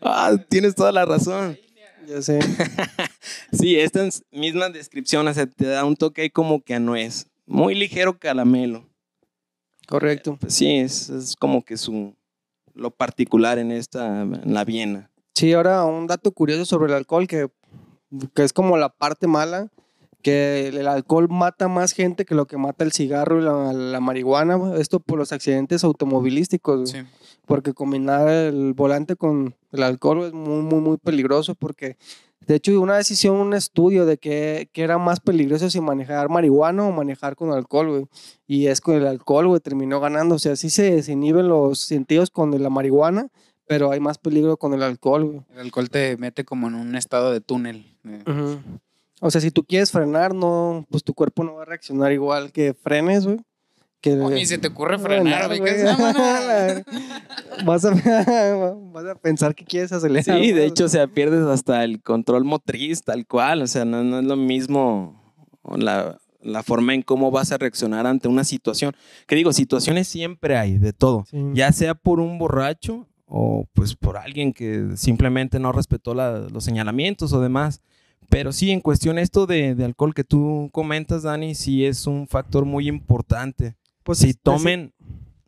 [0.00, 1.58] ah, tienes toda la razón.
[2.06, 2.40] Ya sé.
[3.52, 6.80] Sí, esta es misma descripción, o sea, te da un toque ahí como que a
[6.80, 7.26] nuez.
[7.46, 8.84] Muy ligero caramelo.
[9.86, 10.36] Correcto.
[10.40, 12.16] Pues sí, es, es como que su,
[12.74, 15.10] lo particular en esta, en la Viena.
[15.34, 17.48] Sí, ahora un dato curioso sobre el alcohol, que,
[18.34, 19.68] que es como la parte mala,
[20.22, 24.00] que el alcohol mata más gente que lo que mata el cigarro y la, la
[24.00, 26.90] marihuana, esto por los accidentes automovilísticos.
[26.90, 26.98] Sí.
[27.46, 31.96] porque combinar el volante con el alcohol es muy, muy, muy peligroso, porque
[32.46, 36.28] de hecho una vez hicieron un estudio de que, que era más peligroso si manejar
[36.28, 38.04] marihuana o manejar con alcohol, güey,
[38.46, 42.30] y es con el alcohol, güey, terminó ganando, o sea, sí se desinhiben los sentidos
[42.30, 43.28] con la marihuana,
[43.66, 45.40] pero hay más peligro con el alcohol, güey.
[45.52, 47.96] El alcohol te mete como en un estado de túnel.
[48.04, 48.58] eh.
[49.24, 52.50] O sea, si tú quieres frenar, no, pues tu cuerpo no va a reaccionar igual
[52.50, 53.38] que frenes, güey.
[54.02, 55.72] Que Oh, ni se te ocurre frenar, güey.
[57.64, 57.90] vas, a,
[58.92, 60.38] vas a pensar que quieres acelerar.
[60.40, 63.62] Sí, de hecho, o sea, pierdes hasta el control motriz, tal cual.
[63.62, 65.22] O sea, no, no es lo mismo
[65.76, 68.92] la, la forma en cómo vas a reaccionar ante una situación.
[69.26, 71.24] Que digo, situaciones siempre hay, de todo.
[71.30, 71.38] Sí.
[71.54, 76.64] Ya sea por un borracho o pues por alguien que simplemente no respetó la- los
[76.64, 77.80] señalamientos o demás.
[78.28, 82.26] Pero sí, en cuestión esto de, de alcohol que tú comentas, Dani, sí es un
[82.26, 83.74] factor muy importante.
[84.02, 84.92] Pues si tomen,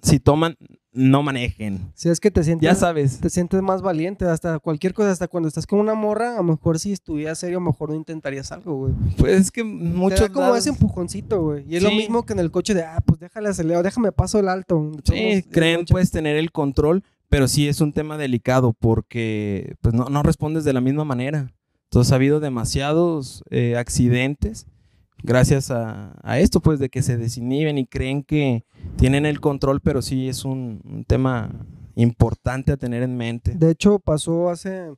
[0.02, 0.56] si toman,
[0.92, 1.90] no manejen.
[1.94, 3.18] Si es que te sientes, Ya sabes.
[3.18, 6.44] te sientes más valiente, hasta cualquier cosa, hasta cuando estás con una morra, a lo
[6.44, 8.92] mejor si estuvieras serio, a lo mejor no intentarías algo, güey.
[9.16, 11.64] Pues es que Te muchos da como lados- ese empujoncito, güey.
[11.68, 14.38] Y es lo mismo que en el coche de, ah, pues déjale acelerar, déjame paso
[14.38, 14.92] el alto.
[15.04, 20.04] Sí, creen pues tener el control, pero sí es un tema delicado porque pues no,
[20.04, 21.52] no respondes de la misma manera.
[21.90, 24.66] Entonces ha habido demasiados eh, accidentes
[25.24, 28.64] gracias a, a esto, pues de que se desinhiben y creen que
[28.96, 31.50] tienen el control, pero sí es un, un tema
[31.96, 33.54] importante a tener en mente.
[33.56, 34.94] De hecho, pasó hace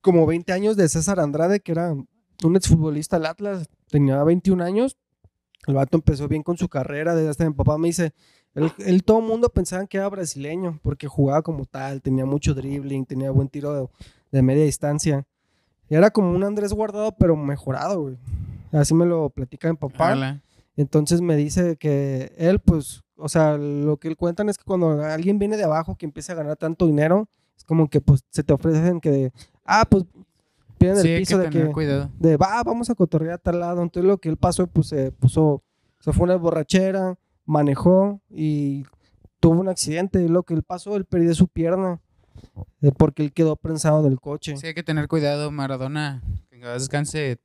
[0.00, 4.96] como 20 años de César Andrade, que era un exfutbolista del Atlas, tenía 21 años.
[5.66, 8.12] El vato empezó bien con su carrera, desde hasta mi papá me dice,
[8.54, 12.54] él, él- todo el mundo pensaba que era brasileño, porque jugaba como tal, tenía mucho
[12.54, 13.88] dribbling, tenía buen tiro de,
[14.32, 15.26] de media distancia.
[15.90, 18.16] Era como un Andrés Guardado, pero mejorado, güey.
[18.72, 20.40] Así me lo platica mi papá.
[20.76, 25.02] Entonces me dice que él, pues, o sea, lo que él cuentan es que cuando
[25.02, 28.42] alguien viene de abajo que empieza a ganar tanto dinero, es como que pues se
[28.42, 29.32] te ofrecen que,
[29.64, 30.04] ah, pues
[30.76, 32.10] piden Sí, el hay piso que de que, cuidado.
[32.18, 33.82] de, va, vamos a cotorrear a tal lado.
[33.82, 35.62] Entonces lo que él pasó, pues se puso,
[36.00, 38.84] se fue una borrachera, manejó y
[39.40, 40.22] tuvo un accidente.
[40.22, 42.02] Y lo que él pasó, él perdió su pierna
[42.82, 44.58] eh, porque él quedó prensado en el coche.
[44.58, 45.50] Sí, hay que tener cuidado.
[45.50, 47.38] Maradona, que descanse,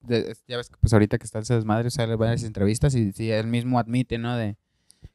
[0.00, 3.30] de ya ves que pues ahorita que está ese desmadre, sale varias entrevistas y sí,
[3.30, 4.36] él mismo admite, ¿no?
[4.36, 4.56] De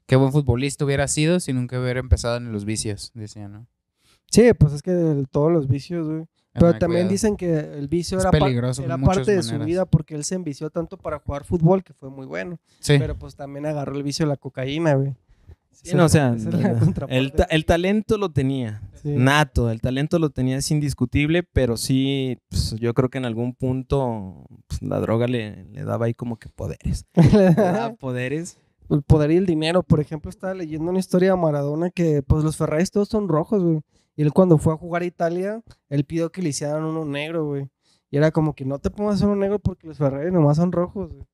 [0.06, 3.68] qué buen futbolista hubiera sido si nunca hubiera empezado en los vicios, decía, ¿no?
[4.32, 6.26] Sí, pues es que de todos los vicios, güey.
[6.54, 7.12] Pero también cuidado.
[7.12, 8.32] dicen que el vicio Es era,
[8.98, 12.26] parte de su vida porque él se envició tanto para jugar fútbol que fue muy
[12.26, 12.60] bueno.
[12.80, 12.96] Sí.
[12.98, 15.16] Pero pues también agarró el vicio de la cocaína, güey.
[15.72, 16.36] Sí, no, o sea,
[17.10, 19.12] el, el talento lo tenía, Sí.
[19.16, 23.54] nato, el talento lo tenía, es indiscutible, pero sí, pues, yo creo que en algún
[23.54, 27.06] punto pues, la droga le, le daba ahí como que poderes.
[27.32, 28.58] Le daba poderes.
[28.90, 29.84] el poder y el dinero.
[29.84, 33.62] Por ejemplo, estaba leyendo una historia de Maradona que pues los Ferraris todos son rojos,
[33.64, 33.82] güey.
[34.16, 37.46] Y él cuando fue a jugar a Italia, él pidió que le hicieran uno negro,
[37.46, 37.70] güey.
[38.10, 41.14] Y era como que no te pongas uno negro porque los Ferrari nomás son rojos,
[41.14, 41.28] güey.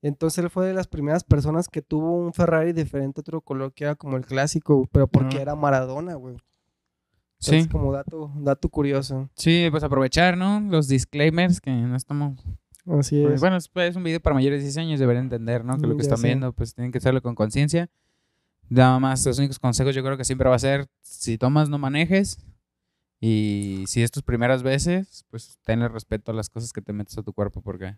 [0.00, 3.74] Entonces él fue de las primeras personas que tuvo un Ferrari diferente a otro color
[3.74, 6.36] que era como el clásico, pero porque era Maradona, güey.
[7.42, 7.50] Sí.
[7.56, 9.28] Entonces, como dato, dato curioso.
[9.36, 10.60] Sí, pues aprovechar, ¿no?
[10.60, 12.38] Los disclaimers que no estamos.
[12.86, 13.40] Así pues, es.
[13.40, 15.76] bueno, es, es un video para mayores de 16 años, deberían entender, ¿no?
[15.78, 16.26] Que lo Mm, que ya están sé.
[16.28, 17.90] viendo, pues tienen que hacerlo con conciencia.
[18.68, 21.78] Nada más, los únicos consejos yo creo que siempre va a ser: si tomas, no
[21.78, 22.38] manejes.
[23.20, 27.16] Y si es tus primeras veces, pues tenle respeto a las cosas que te metes
[27.18, 27.96] a tu cuerpo, porque.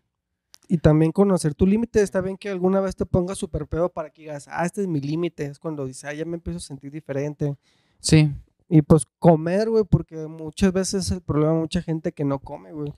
[0.69, 2.03] Y también conocer tu límite.
[2.03, 4.89] Está bien que alguna vez te pongas súper pedo para que digas, ah, este es
[4.89, 5.45] mi límite.
[5.47, 7.57] Es cuando dices, ah, ya me empiezo a sentir diferente.
[8.01, 8.31] Sí,
[8.69, 12.39] Y pues comer, güey, porque muchas veces es el problema de mucha gente que no
[12.39, 12.93] come, güey.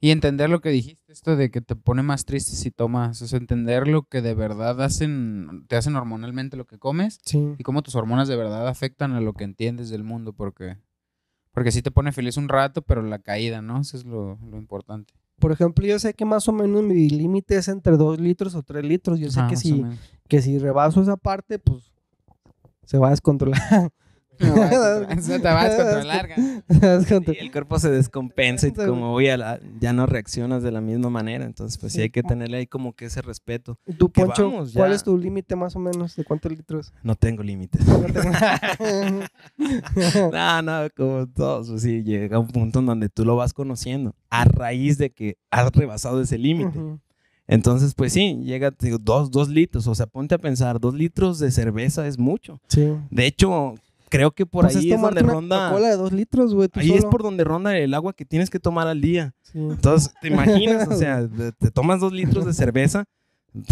[0.00, 3.32] Y entender lo que dijiste, esto de que te pone más triste si tomas, es
[3.32, 7.54] entender lo que de verdad hacen, te hacen hormonalmente lo que comes Sí.
[7.58, 10.76] y cómo tus hormonas de verdad afectan a lo que entiendes del mundo, porque,
[11.50, 13.80] porque sí te pone feliz un rato, pero la caída, ¿no?
[13.80, 15.14] Eso es lo, lo importante.
[15.38, 18.62] Por ejemplo, yo sé que más o menos mi límite es entre 2 litros o
[18.62, 19.18] 3 litros.
[19.18, 19.84] Yo sé Ajá, que, o si,
[20.28, 21.90] que si rebaso esa parte, pues
[22.84, 23.90] se va a descontrolar.
[24.38, 24.50] Te
[25.42, 26.28] va a te descontrolar.
[26.38, 30.80] Y el cuerpo se descompensa y como voy a la- ya no reaccionas de la
[30.80, 31.44] misma manera.
[31.44, 33.78] Entonces, pues sí hay que tenerle ahí como que ese respeto.
[33.86, 36.16] ¿Y tú, Que Poncho, vamos, cuál es tu límite más o menos?
[36.16, 36.92] ¿De cuántos litros?
[37.02, 37.80] No tengo límites.
[40.32, 44.14] No, no, como todos, pues sí, llega un punto en donde tú lo vas conociendo
[44.30, 46.78] a raíz de que has rebasado ese límite.
[47.48, 51.38] Entonces, pues sí, llega, digo, dos, dos litros, o sea, ponte a pensar, dos litros
[51.38, 52.60] de cerveza es mucho.
[52.68, 52.92] Sí.
[53.10, 53.74] De hecho,
[54.16, 56.68] creo que por Pues ahí es tomarte donde una ronda, Coca-Cola de 2 litros, güey.
[56.74, 59.34] ahí es por donde ronda el agua que tienes que tomar al día.
[59.42, 59.58] Sí.
[59.58, 60.88] Entonces, ¿te imaginas?
[60.88, 63.04] O sea, te tomas dos litros de cerveza,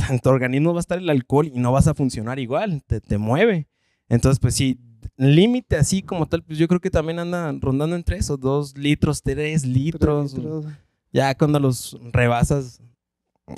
[0.09, 3.01] en tu organismo va a estar el alcohol y no vas a funcionar igual, te,
[3.01, 3.69] te mueve.
[4.09, 4.79] Entonces, pues sí,
[5.17, 9.23] límite así como tal, pues yo creo que también anda rondando entre esos dos litros,
[9.23, 10.33] tres Tres litros.
[11.13, 12.83] Ya cuando los rebasas,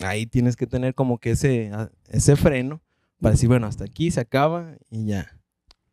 [0.03, 1.70] ahí tienes que tener como que ese,
[2.09, 2.83] ese freno
[3.20, 5.33] para decir, bueno, hasta aquí se acaba y ya.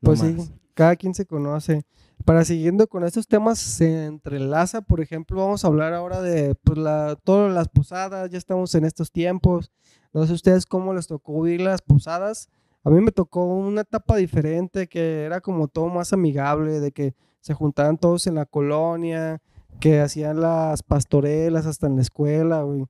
[0.01, 0.47] no Pues más.
[0.47, 1.85] sí, cada quien se conoce.
[2.25, 6.77] Para siguiendo con estos temas, se entrelaza, por ejemplo, vamos a hablar ahora de pues,
[6.77, 9.71] la, todas las posadas, ya estamos en estos tiempos.
[10.13, 12.49] No sé ustedes cómo les tocó vivir las posadas.
[12.83, 17.15] A mí me tocó una etapa diferente, que era como todo más amigable, de que
[17.41, 19.41] se juntaban todos en la colonia,
[19.79, 22.85] que hacían las pastorelas hasta en la escuela, güey.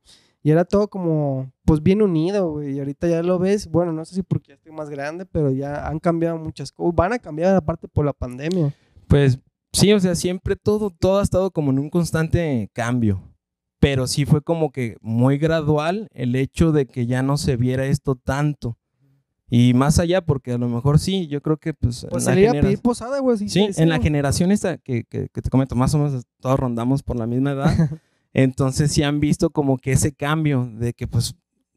[0.46, 2.76] Y era todo como, pues bien unido, güey.
[2.76, 5.52] Y ahorita ya lo ves, bueno, no sé si porque ya estoy más grande, pero
[5.52, 6.94] ya han cambiado muchas cosas.
[6.96, 8.74] Van a cambiar aparte por la pandemia.
[9.08, 9.40] Pues
[9.72, 13.22] sí, o sea, siempre todo, todo ha estado como en un constante cambio.
[13.80, 17.86] Pero sí fue como que muy gradual el hecho de que ya no se viera
[17.86, 18.78] esto tanto.
[19.50, 22.06] Y más allá, porque a lo mejor sí, yo creo que pues...
[22.10, 23.38] Pues en la a pedir posada, güey.
[23.38, 26.26] Sí, Sí, sí, en la generación esta que, que- que te comento, más o menos
[26.42, 27.72] todos rondamos por la misma edad.
[28.34, 31.36] Entonces sí han visto como que ese cambio de que pues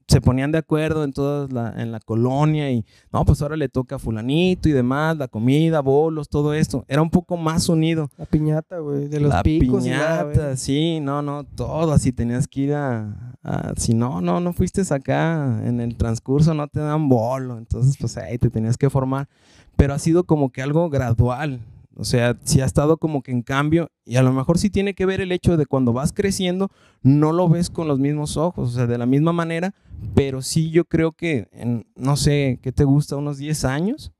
[0.09, 3.69] se ponían de acuerdo en toda la, en la colonia y no, pues ahora le
[3.69, 6.85] toca a fulanito y demás, la comida, bolos, todo esto.
[6.87, 8.09] Era un poco más unido.
[8.16, 9.09] La piñata, güey.
[9.09, 9.85] De los la picos.
[9.85, 14.21] y nada, piñata, sí, no, no, todo así tenías que ir a, a- si no,
[14.21, 18.49] no, no fuiste acá en el transcurso, no te dan bolo, entonces pues ahí te
[18.49, 19.29] tenías que formar,
[19.75, 21.59] pero ha sido como que algo gradual,
[21.99, 24.95] o sea, sí ha estado como que en cambio y a lo mejor sí tiene
[24.95, 26.71] que ver el hecho de cuando vas creciendo
[27.03, 29.75] no lo ves con los mismos ojos, o sea, de la misma manera,
[30.15, 33.17] pero sí yo creo que en, no sé, ¿qué te gusta?
[33.17, 34.13] Unos 10 años.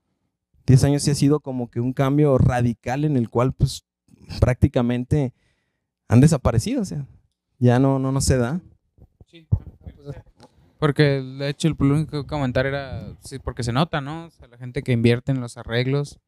[0.67, 3.85] 10 años sí ha sido como que un cambio radical en el cual pues
[4.41, 5.35] prácticamente
[6.09, 7.07] han desaparecido, o sea,
[7.59, 8.61] ya no, no, no se da.
[10.79, 14.27] Porque de hecho el único comentario era, sí, porque se nota, ¿no?
[14.27, 16.19] O sea, la gente que invierte en los arreglos.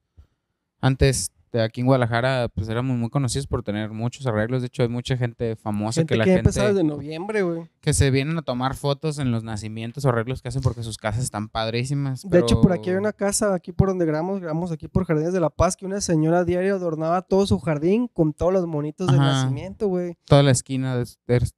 [0.80, 4.62] Antes, aquí en Guadalajara, pues éramos muy conocidos por tener muchos arreglos.
[4.62, 7.62] De hecho, hay mucha gente famosa Gente que la que gente desde noviembre, güey.
[7.80, 10.98] que se vienen a tomar fotos en los nacimientos o arreglos que hacen porque sus
[10.98, 12.28] casas están padrísimas.
[12.28, 15.32] De hecho, por aquí hay una casa, aquí por donde grabamos, grabamos aquí por Jardines
[15.32, 19.06] de la Paz, que una señora diario adornaba todo su jardín con todos los monitos
[19.08, 20.16] del nacimiento, güey.
[20.26, 21.50] toda la esquina de, de- sí,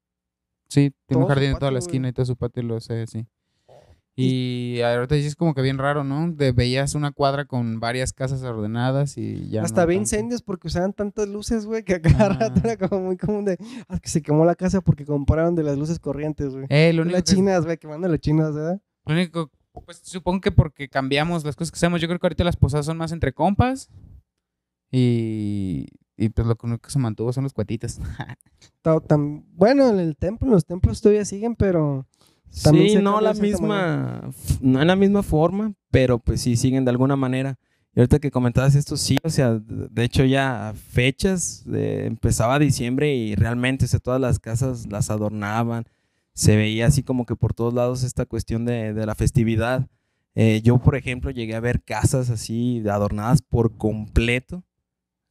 [0.69, 3.27] tiene Todo un jardín en toda la esquina y todo su patio lo sé, sí.
[4.23, 6.31] Y ahorita dices como que bien raro, ¿no?
[6.33, 10.03] De, veías una cuadra con varias casas ordenadas y ya Hasta no había tanto.
[10.17, 12.39] incendios porque usaban tantas luces, güey, que a cada Ajá.
[12.39, 13.57] rato era como muy común de,
[13.89, 16.67] ah, que se quemó la casa porque compraron de las luces corrientes, güey.
[16.69, 18.81] Eh, lo único Las que- chinas, güey, quemando las chinas, ¿verdad?
[19.07, 19.51] Lo único,
[19.85, 22.01] pues supongo que porque cambiamos las cosas que hacemos.
[22.01, 23.89] Yo creo que ahorita las posadas son más entre compas.
[24.93, 27.55] Y, y pues lo único que se mantuvo son los
[29.07, 32.07] tam- Bueno, en el templo, los templos todavía siguen, pero
[32.63, 36.91] También Sí, no la misma, no en la misma forma, pero pues sí siguen de
[36.91, 37.59] alguna manera.
[37.95, 43.15] Y ahorita que comentabas esto, sí, o sea, de hecho ya fechas, de- empezaba diciembre
[43.15, 45.85] y realmente o sea, todas las casas las adornaban,
[46.35, 49.89] se veía así como que por todos lados esta cuestión de, de la festividad.
[50.37, 54.63] Eh, yo, por ejemplo, llegué a ver casas así adornadas por completo.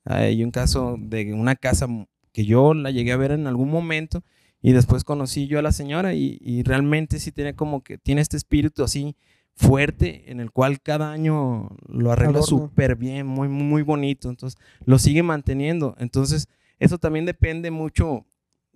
[0.06, 1.88] Hay un caso de una casa
[2.34, 4.24] que yo la llegué a ver en algún momento
[4.62, 8.22] y después conocí yo a la señora y, y realmente sí tiene como que, tiene
[8.22, 9.16] este espíritu así
[9.60, 14.30] fuerte en el cual cada año lo arregla súper bien, muy, muy, muy bonito.
[14.30, 15.96] Entonces, lo sigue manteniendo.
[16.00, 16.48] Entonces,
[16.80, 18.26] eso también depende mucho,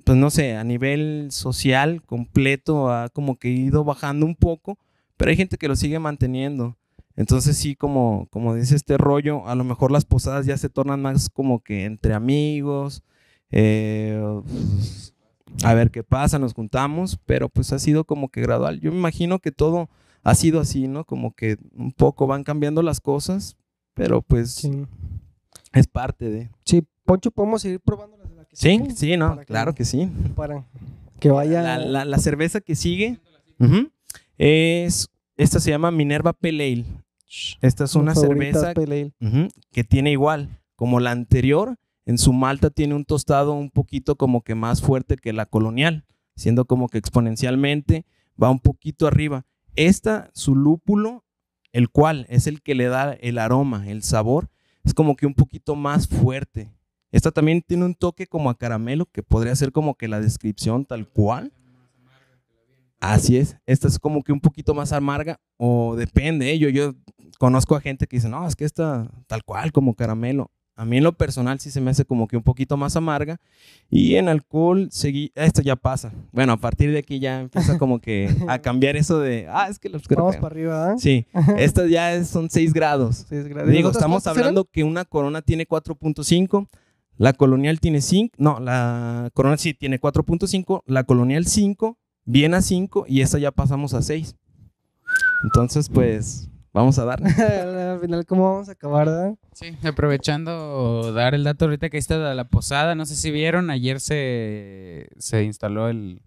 [0.03, 4.77] pues no sé, a nivel social completo ha como que ido bajando un poco,
[5.15, 6.75] pero hay gente que lo sigue manteniendo.
[7.15, 11.01] Entonces sí, como, como dice este rollo, a lo mejor las posadas ya se tornan
[11.01, 13.03] más como que entre amigos,
[13.51, 15.12] eh, pues,
[15.63, 18.79] a ver qué pasa, nos juntamos, pero pues ha sido como que gradual.
[18.79, 19.89] Yo me imagino que todo
[20.23, 21.05] ha sido así, ¿no?
[21.05, 23.55] Como que un poco van cambiando las cosas,
[23.93, 24.71] pero pues sí.
[25.73, 26.49] es parte de...
[26.65, 28.91] Sí, Poncho, podemos seguir probando las de la que Sí, sigue?
[28.95, 30.09] sí, no, Para claro que sí.
[30.35, 30.65] Para
[31.19, 31.61] que vaya.
[31.61, 33.19] La, la- la cerveza que sigue
[34.37, 36.85] es, esta se llama Minerva Pale Ale.
[37.61, 43.05] Esta es una cerveza que tiene igual, como la anterior, en su malta tiene un
[43.05, 48.05] tostado un poquito como que más fuerte que la colonial, siendo como que exponencialmente
[48.41, 49.45] va un poquito arriba.
[49.75, 51.23] Esta, su lúpulo,
[51.71, 54.49] el cual es el que le da el aroma, el sabor,
[54.83, 56.71] es como que un poquito más fuerte.
[57.11, 60.85] Esta también tiene un toque como a caramelo, que podría ser como que la descripción
[60.85, 61.53] tal cual.
[62.99, 66.57] Así es, esta es como que un poquito más amarga, o depende, ¿eh?
[66.57, 66.93] yo, yo
[67.37, 70.49] conozco a gente que dice, no, es que esta tal cual, como caramelo.
[70.75, 73.39] A mí en lo personal sí se me hace como que un poquito más amarga.
[73.91, 76.11] Y en alcohol, seguí, esto ya pasa.
[76.31, 79.77] Bueno, a partir de aquí ya empieza como que a cambiar eso de, ah, es
[79.77, 80.95] que los Vamos para arriba, ¿eh?
[80.97, 83.25] Sí, estas ya es- son 6 grados.
[83.29, 83.71] Sí, es grande.
[83.71, 84.37] ¿Y Digo, estamos eran?
[84.37, 86.67] hablando que una corona tiene 4.5,
[87.17, 92.61] la colonial tiene 5, no, la corona sí tiene 4.5, la colonial 5, viene a
[92.63, 94.35] 5 y esta ya pasamos a 6.
[95.43, 97.21] Entonces, pues, vamos a dar.
[97.23, 99.35] Al final, ¿cómo vamos a acabar, verdad?
[99.53, 103.31] Sí, aprovechando dar el dato ahorita que ahí está la, la posada, no sé si
[103.31, 106.21] vieron, ayer se, se instaló el,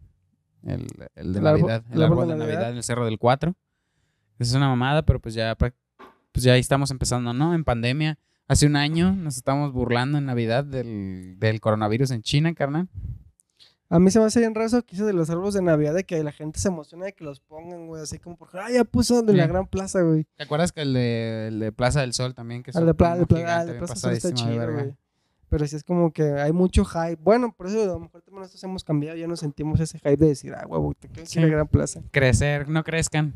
[0.62, 2.54] el, el de El árbol- Navidad, el el árbol árbol de de Navidad.
[2.54, 3.54] Navidad en el Cerro del 4.
[4.38, 5.72] Es una mamada, pero pues ya, pues
[6.34, 7.54] ya ahí estamos empezando, ¿no?
[7.54, 8.18] En pandemia.
[8.48, 12.88] Hace un año nos estábamos burlando en Navidad del, del coronavirus en China, carnal.
[13.88, 15.94] A mí se me hace bien raro eso que hice de los árboles de Navidad,
[15.94, 18.02] de que la gente se emociona de que los pongan, güey.
[18.02, 19.48] Así como por, ah, ya puso de la Sí.
[19.50, 20.26] gran plaza, güey.
[20.36, 22.62] ¿Te acuerdas que el de, el de Plaza del Sol también?
[22.64, 24.72] Que Al de, Pla- de Pla- gigante, ah, de bien Plaza Sol está de chido,
[24.72, 24.94] güey.
[25.48, 27.18] Pero sí es como que hay mucho hype.
[27.22, 30.16] Bueno, por eso a lo mejor también nosotros hemos cambiado, ya no sentimos ese hype
[30.16, 31.38] de decir, ah, huevo, te crees Sí.
[31.38, 32.02] la gran plaza.
[32.10, 33.32] Crecer, no crezcan.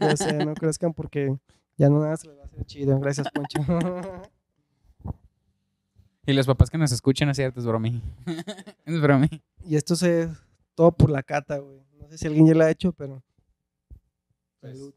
[0.00, 1.36] Ya sé, no crezcan porque
[1.76, 3.00] ya no nada se les va a hacer chido.
[3.00, 3.58] Gracias, Poncho.
[6.26, 8.02] Y los papás que nos escuchan, es cierto, es bromi.
[8.84, 9.28] es bromi.
[9.64, 10.28] y esto es
[10.74, 11.80] todo por la cata, güey.
[12.00, 13.22] No sé si alguien ya lo ha hecho, pero.
[14.60, 14.92] Salud.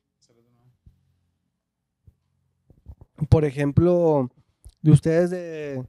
[3.29, 4.29] Por ejemplo,
[4.81, 5.85] de ustedes de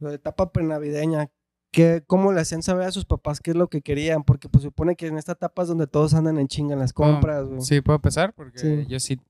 [0.00, 1.30] la etapa prenavideña,
[1.70, 4.24] ¿qué, ¿cómo le hacían saber a sus papás qué es lo que querían?
[4.24, 6.92] Porque pues supone que en esta etapa es donde todos andan en chinga en las
[6.94, 7.60] compras, güey.
[7.60, 8.86] Sí, puedo empezar porque Sí.
[8.88, 9.20] yo sí,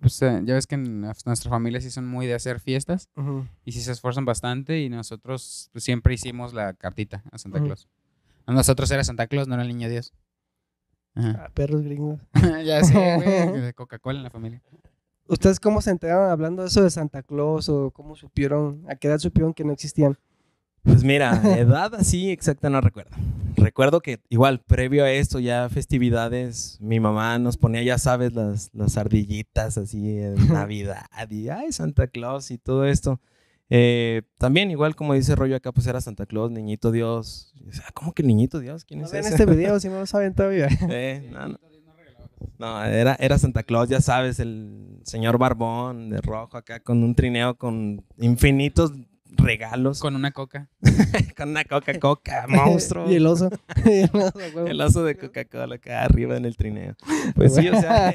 [0.00, 3.08] pues, eh, ya ves que en nues- nuestra familia sí son muy de hacer fiestas
[3.64, 7.60] y sí se esfuerzan bastante y nosotros pues, siempre hicimos la cartita a Santa.
[7.60, 7.88] Claus.
[8.46, 10.12] A nosotros era Santa Claus, no era el niño Dios.
[11.14, 11.44] Ajá.
[11.46, 12.20] Ah, perros gringos.
[12.64, 14.62] ya sé, güey, de Coca-Cola en la familia.
[15.26, 19.08] ¿Ustedes cómo se enteraron hablando de eso de Santa Claus o cómo supieron, a qué
[19.08, 20.18] edad supieron que no existían?
[20.82, 23.16] Pues mira, edad así exacta no recuerdo.
[23.56, 28.70] Recuerdo que igual, previo a esto, ya festividades, mi mamá nos ponía, ya sabes, las,
[28.72, 33.20] las ardillitas así en Navidad y ay, Santa Claus y todo esto.
[33.68, 37.54] Eh, también, igual como dice Rollo acá, pues era Santa Claus, Niñito Dios.
[37.68, 38.84] O sea, ¿Cómo que Niñito Dios?
[38.84, 39.28] ¿Quién No es ese?
[39.28, 40.68] este video si no lo saben todavía.
[40.88, 41.58] Eh, no, no.
[42.58, 47.14] No, era, era Santa Claus, ya sabes, el señor Barbón de rojo acá con un
[47.14, 48.92] trineo con infinitos
[49.40, 50.00] regalos.
[50.00, 50.68] Con una coca.
[51.36, 53.10] Con una Coca-Cola, monstruo.
[53.10, 53.50] y el oso.
[54.66, 56.94] El oso, de Coca-Cola acá arriba en el trineo.
[57.34, 58.10] Pues sí, o sea,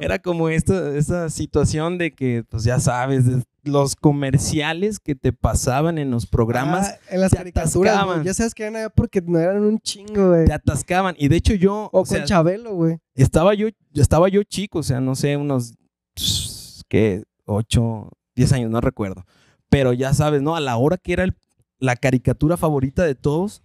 [0.00, 3.24] era como esto, esa situación de que, pues ya sabes,
[3.64, 8.24] los comerciales que te pasaban en los programas Ah, en las te caricaturas, atascaban.
[8.24, 10.46] Ya sabes que eran allá porque no eran un chingo, güey.
[10.46, 11.14] te atascaban.
[11.18, 12.98] Y de hecho yo, O o sea, con Chabelo, güey.
[13.14, 15.74] estaba yo, estaba yo chico, o sea, no sé, unos,
[16.88, 17.22] ¿qué?
[17.44, 19.24] 8, 10 años, no recuerdo.
[19.72, 20.54] Pero ya sabes, ¿no?
[20.54, 21.34] A la hora que era el-
[21.80, 23.62] la caricatura favorita de todos,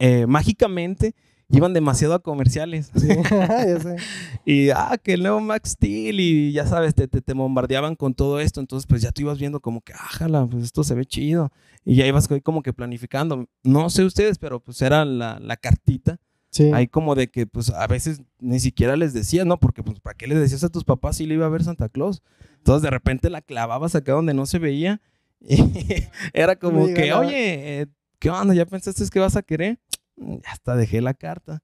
[0.00, 1.14] eh, mágicamente
[1.48, 2.90] iban demasiado a comerciales.
[2.96, 3.96] Sí, ya sé.
[4.44, 8.14] Y, ah, que el nuevo Max Steel y ya sabes, te, te, te bombardeaban con
[8.14, 8.60] todo esto.
[8.60, 11.52] Entonces, pues ya tú ibas viendo como que, ájala, pues esto se ve chido.
[11.84, 13.46] Y ya ibas como que planificando.
[13.62, 16.18] No sé ustedes, pero pues era la, la cartita.
[16.56, 16.70] Sí.
[16.72, 19.58] Ahí como de que, pues a veces ni siquiera les decías, ¿no?
[19.58, 21.88] Porque, pues, ¿para qué les decías a tus papás si le iba a ver Santa
[21.90, 22.22] Claus?
[22.58, 25.00] Entonces, de repente la clavabas acá donde no se veía.
[25.40, 25.56] Y
[26.32, 27.86] era como que, oye, eh,
[28.18, 28.54] ¿qué onda?
[28.54, 29.78] ¿Ya pensaste que vas a querer?
[30.16, 31.62] "Mm, Ya hasta dejé la carta.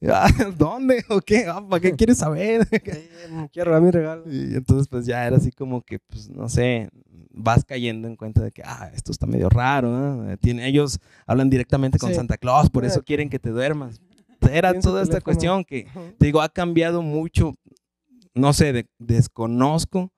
[0.08, 1.04] "Ah, ¿Dónde?
[1.10, 1.44] ¿O qué?
[1.46, 2.66] Ah, ¿Para qué quieres saber?
[2.72, 4.24] Eh, Quiero robar mi regalo.
[4.26, 6.88] Y entonces, pues ya era así como que, pues no sé,
[7.32, 9.90] vas cayendo en cuenta de que, ah, esto está medio raro.
[9.90, 10.36] ¿no?
[10.38, 12.14] Tiene, ellos hablan directamente con Sí.
[12.16, 14.00] Santa Claus, por eso quieren que te duermas.
[14.50, 15.24] Era toda esta teléfono.
[15.24, 15.86] cuestión que,
[16.18, 17.54] te digo, ha cambiado mucho.
[18.34, 20.12] No sé, de- desconozco.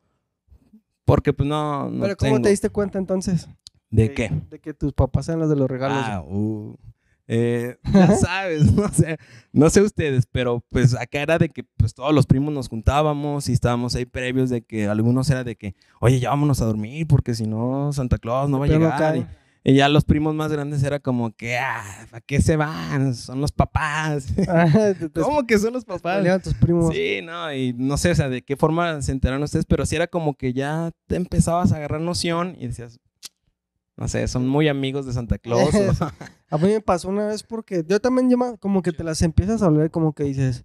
[1.05, 1.91] Porque, pues no.
[1.91, 3.49] no Pero ¿cómo tengo- te diste cuenta entonces?
[3.91, 4.31] ¿De qué?
[4.49, 5.99] De que tus papás eran los de los regalos.
[6.07, 6.75] Ah, uh,
[7.29, 9.19] eh, ya sabes, no sé,
[9.53, 13.49] no sé ustedes, pero pues acá era de que pues todos los primos nos juntábamos
[13.49, 17.07] y estábamos ahí previos de que algunos era de que, oye, ya vámonos a dormir
[17.07, 19.29] porque si no Santa Claus no va a llegar.
[19.65, 23.15] Y, ya los primos más grandes era como que, ah, ¿para qué se van?
[23.15, 24.27] Son los papás.
[24.49, 24.67] Ah,
[25.15, 26.43] ¿Cómo que son los papás?
[26.43, 26.93] tus primos.
[26.95, 29.97] Sí, no, y no sé, o sea, de qué forma se enteraron ustedes, pero sí
[29.97, 32.99] era como que ya te empezabas a agarrar noción y decías,
[33.97, 35.75] no sé, son muy amigos de Santa Claus.
[35.75, 36.11] o-
[36.51, 39.63] A mí me pasó una vez porque yo también llama, como que te las empiezas
[39.63, 40.65] a hablar como que dices,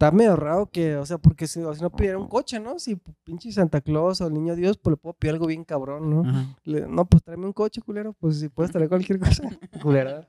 [0.00, 2.78] está medio raro que, o sea, porque si, o si no pidiera un coche, ¿no?
[2.78, 6.08] Si pinche Santa Claus o el niño Dios, pues le puedo pedir algo bien cabrón,
[6.08, 6.22] ¿no?
[6.64, 9.42] Le- no, pues tráeme un coche, culero, pues si puedes traer cualquier cosa,
[9.82, 10.26] culera.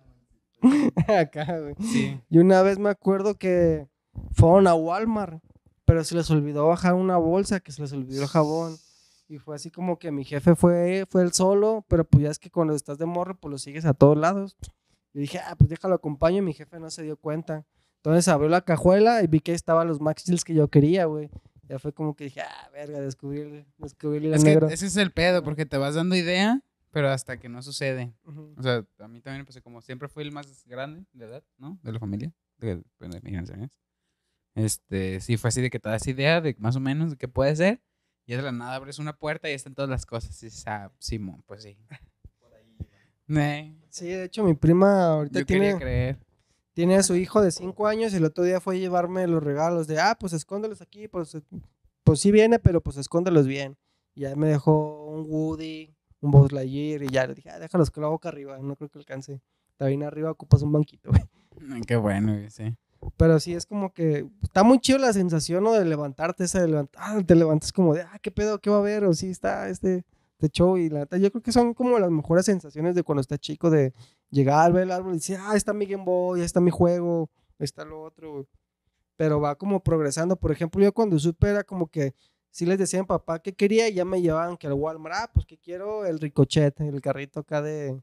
[1.07, 1.75] Acá, güey.
[1.79, 2.19] Sí.
[2.29, 3.87] Y una vez me acuerdo que
[4.33, 5.41] fueron a Walmart,
[5.85, 8.75] pero se les olvidó bajar una bolsa, que se les olvidó el jabón.
[9.29, 12.39] Y fue así como que mi jefe fue, fue él solo, pero pues ya es
[12.39, 14.57] que cuando estás de morro, pues lo sigues a todos lados.
[15.13, 17.65] Y dije, ah, pues déjalo acompaño, y mi jefe no se dio cuenta.
[18.03, 21.05] Entonces abrió la cajuela y vi que ahí estaban los Max Steels que yo quería,
[21.05, 21.29] güey.
[21.69, 24.67] Ya fue como que dije, ah, verga, descubrí, descubrí el Es que negro.
[24.69, 28.13] ese es el pedo, porque te vas dando idea, pero hasta que no sucede.
[28.57, 31.79] O sea, a mí también, pues como siempre fui el más grande de edad, ¿no?
[31.83, 33.69] De la familia, de, pues, de mis generaciones.
[34.55, 37.27] Este, sí fue así de que te das idea de más o menos de qué
[37.27, 37.81] puede ser.
[38.25, 40.41] Y de la nada abres una puerta y están todas las cosas.
[40.41, 41.77] Y dices, ah, Simón, pues sí.
[43.33, 46.19] Eh, Sí, de hecho, mi prima ahorita yo tiene, quería creer.
[46.73, 49.43] Tiene a su hijo de 5 años y el otro día fue a llevarme los
[49.43, 51.41] regalos de, ah, pues escóndelos aquí, pues, eh,
[52.03, 53.77] pues sí viene, pero pues escóndelos bien.
[54.15, 57.91] Y ya me dejó un Woody, un Buzz Lightyear y ya le dije, ah, déjalos
[57.91, 59.41] que lo hago acá arriba, no creo que alcance.
[59.71, 61.23] Está bien arriba, ocupas un banquito, güey.
[61.59, 62.75] Mm, Qué bueno, güey, sí.
[63.17, 65.73] Pero sí es como que está muy chido la sensación, ¿no?
[65.73, 68.59] De levantarte, esa de levantar, te levantas como de, ah, ¿qué pedo?
[68.59, 69.05] ¿Qué va a haber?
[69.05, 70.05] O sí está este,
[70.41, 73.21] este show y la neta, yo creo que son como las mejores sensaciones de cuando
[73.21, 73.93] estás chico, de
[74.29, 77.29] llegar, ver el árbol y decir, ah, está mi Game Boy, está mi juego,
[77.59, 78.47] está lo otro, güey.
[79.17, 80.35] Pero va como progresando.
[80.35, 82.15] Por ejemplo, yo cuando supe era como que
[82.49, 85.15] sí les decía a mi papá que quería y ya me llevaban que al Walmart,
[85.15, 88.01] ah, pues que quiero el Ricochet, el carrito acá de,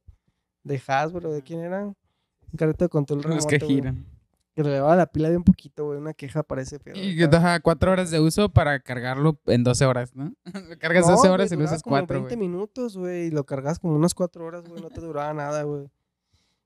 [0.62, 1.86] de Hasbro, ¿de quién era?
[1.86, 3.66] Un carrito de control Los remoto.
[3.66, 4.17] que güey.
[4.58, 5.98] Que le llevaba la pila de un poquito, güey.
[6.00, 6.92] Una queja parece feo.
[6.96, 10.34] Y que te da cuatro horas de uso para cargarlo en 12 horas, ¿no?
[10.68, 12.48] Lo cargas 12 horas y lo usas 4, 20 güey.
[12.48, 13.26] minutos, güey.
[13.26, 14.82] Y lo cargas como unas 4 horas, güey.
[14.82, 15.88] No te duraba nada, güey.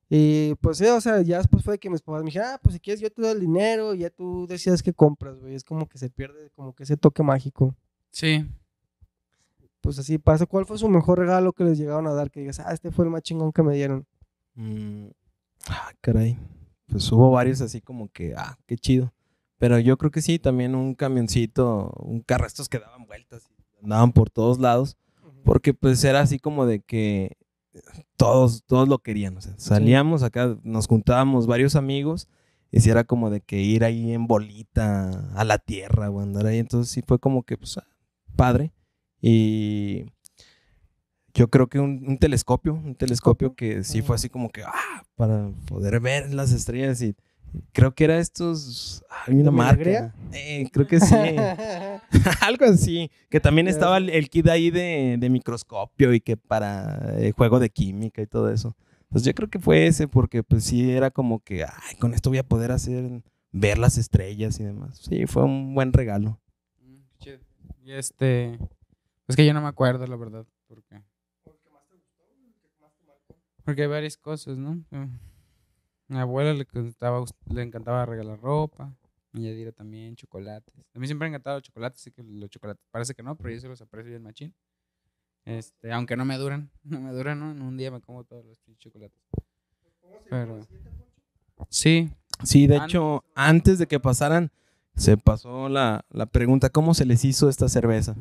[0.09, 2.72] Y pues sí, o sea, ya después fue que mis papás me dijeron, ah, pues
[2.72, 5.55] si quieres yo te doy el dinero y ya tú decidas qué compras, güey.
[5.55, 7.76] Es como que se pierde como que ese toque mágico.
[8.11, 8.51] Sí.
[9.82, 10.47] Pues así pasa.
[10.47, 12.30] ¿Cuál fue su mejor regalo que les llegaron a dar?
[12.30, 14.07] Que digas, ah, este fue el más chingón que me dieron.
[14.55, 15.09] Mm,
[15.68, 16.38] ah, caray.
[16.93, 19.12] Pues hubo varios así como que, ah, qué chido.
[19.59, 23.84] Pero yo creo que sí, también un camioncito, un carro estos que daban vueltas y
[23.84, 24.97] andaban por todos lados.
[25.45, 27.36] Porque pues era así como de que
[28.16, 29.36] todos, todos lo querían.
[29.36, 32.28] O sea, salíamos acá, nos juntábamos varios amigos
[32.70, 36.47] y si era como de que ir ahí en bolita a la tierra o andar
[36.47, 36.59] ahí.
[36.59, 37.86] Entonces sí fue como que, pues, ah,
[38.36, 38.72] padre.
[39.20, 40.07] Y
[41.35, 45.05] yo creo que un, un telescopio, un telescopio que sí fue así como que, ah,
[45.16, 47.14] para poder ver las estrellas y
[47.72, 50.14] creo que era estos, hay una ¿De marca.
[50.33, 51.14] Eh, creo que sí.
[52.41, 53.11] Algo así.
[53.30, 57.59] Que también estaba el, el kit ahí de, de microscopio y que para eh, juego
[57.59, 58.76] de química y todo eso.
[59.09, 62.30] Pues yo creo que fue ese porque pues sí era como que, ay, con esto
[62.30, 64.99] voy a poder hacer, ver las estrellas y demás.
[64.99, 66.41] Sí, fue un buen regalo.
[66.80, 67.03] Mm.
[67.85, 68.59] Y este.
[69.28, 70.47] Es que yo no me acuerdo, la verdad.
[70.66, 71.03] ¿Por qué?
[73.65, 74.83] Porque hay varias cosas, ¿no?
[76.09, 78.95] Mi abuela le encantaba, le encantaba regalar ropa.
[79.33, 80.75] Mi Yadira también, chocolates.
[80.95, 83.35] A mí siempre me han encantado los chocolates, así que los chocolates parece que no,
[83.37, 84.55] pero yo se los aprecio bien machín.
[85.45, 87.51] Este, aunque no me duran, no me duran, ¿no?
[87.53, 89.19] En un día me como todos los chocolates.
[90.29, 90.67] Pero.
[91.69, 92.11] Sí,
[92.43, 94.51] Sí, de hecho, antes de que pasaran,
[94.97, 98.17] se pasó la, la pregunta, ¿cómo se les hizo esta cerveza?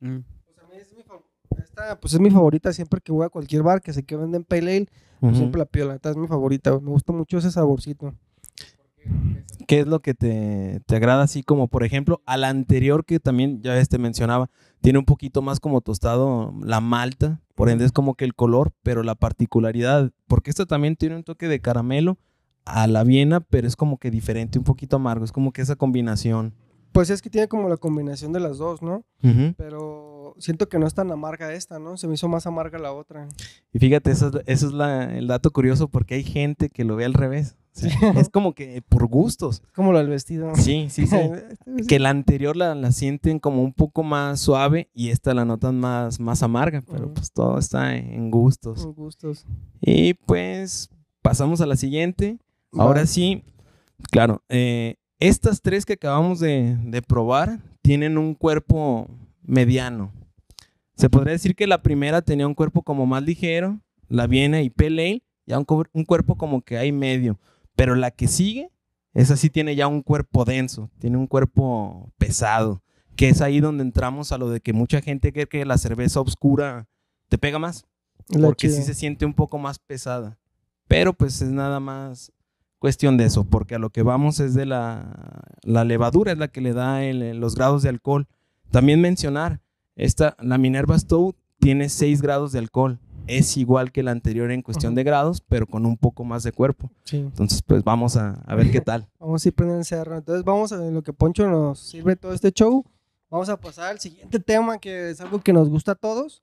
[0.00, 1.20] mm, Pues a mí es mi fa-
[1.62, 4.44] esta, pues es mi favorita siempre que voy a cualquier bar que sé que venden
[4.44, 4.88] pale ale,
[5.20, 8.14] pues siempre la pido, la neta es mi favorita, me gusta mucho ese saborcito.
[9.66, 13.18] ¿Qué es lo que te, te agrada así como, por ejemplo, a la anterior que
[13.20, 14.50] también ya este mencionaba,
[14.80, 18.72] tiene un poquito más como tostado la malta, por ende es como que el color,
[18.82, 22.18] pero la particularidad, porque esta también tiene un toque de caramelo
[22.64, 25.76] a la Viena, pero es como que diferente, un poquito amargo, es como que esa
[25.76, 26.52] combinación.
[26.96, 29.04] Pues es que tiene como la combinación de las dos, ¿no?
[29.56, 31.96] Pero siento que no es tan amarga esta, ¿no?
[31.96, 33.28] Se me hizo más amarga la otra.
[33.72, 36.96] Y fíjate, eso, es- eso es la- el dato curioso porque hay gente que lo
[36.96, 37.56] ve al revés.
[37.76, 39.60] O sea, es como que por gustos.
[39.66, 40.54] Es como lo del vestido.
[40.56, 41.16] Sí, sí, sí.
[41.88, 45.78] Que la anterior la, la sienten como un poco más suave y esta la notan
[45.78, 48.82] más, más amarga, pero pues todo está en gustos.
[48.84, 49.44] Con gustos.
[49.82, 50.88] Y pues
[51.20, 52.38] pasamos a la siguiente.
[52.72, 53.42] Ahora sí,
[54.10, 59.08] claro, eh, estas tres que acabamos de, de probar tienen un cuerpo
[59.42, 60.12] mediano.
[60.94, 64.70] Se podría decir que la primera tenía un cuerpo como más ligero, la Viena y
[64.70, 67.38] Pale Ale, ya un, un cuerpo como que hay medio.
[67.74, 68.70] Pero la que sigue,
[69.12, 72.82] esa sí tiene ya un cuerpo denso, tiene un cuerpo pesado,
[73.14, 76.20] que es ahí donde entramos a lo de que mucha gente cree que la cerveza
[76.20, 76.88] oscura
[77.28, 77.86] te pega más
[78.28, 78.76] La porque chida.
[78.76, 80.38] sí se siente un poco más pesada.
[80.88, 82.32] Pero pues es nada más
[82.78, 86.48] cuestión de eso, porque a lo que vamos es de la, la levadura, es la
[86.48, 88.26] que le da el- los grados de alcohol.
[88.70, 89.60] También mencionar,
[89.96, 92.98] esta, la Minerva Stout tiene 6 grados de alcohol.
[93.26, 96.52] Es igual que la anterior en cuestión de grados, pero con un poco más de
[96.52, 96.90] cuerpo.
[97.04, 97.16] Sí.
[97.16, 99.08] Entonces, pues vamos a, a ver qué tal.
[99.18, 100.16] Vamos a ir prendiendo el cerro.
[100.16, 102.84] Entonces vamos a lo que Poncho nos sirve todo este show.
[103.28, 106.40] Vamos a pasar al siguiente tema que es algo que nos gusta a todos,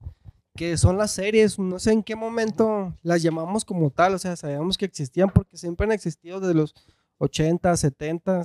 [0.56, 1.58] que son las series.
[1.60, 5.58] No sé en qué momento las llamamos como tal, o sea, sabíamos que existían porque
[5.58, 6.74] siempre han existido desde los
[7.18, 8.44] 80, 70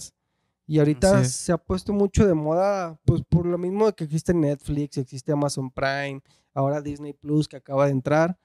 [0.66, 4.34] y ahorita se ha puesto mucho de moda, pues por lo mismo de que existe
[4.34, 6.20] Netflix, existe Amazon Prime,
[6.52, 8.38] ahora Disney Plus que acaba de entrar.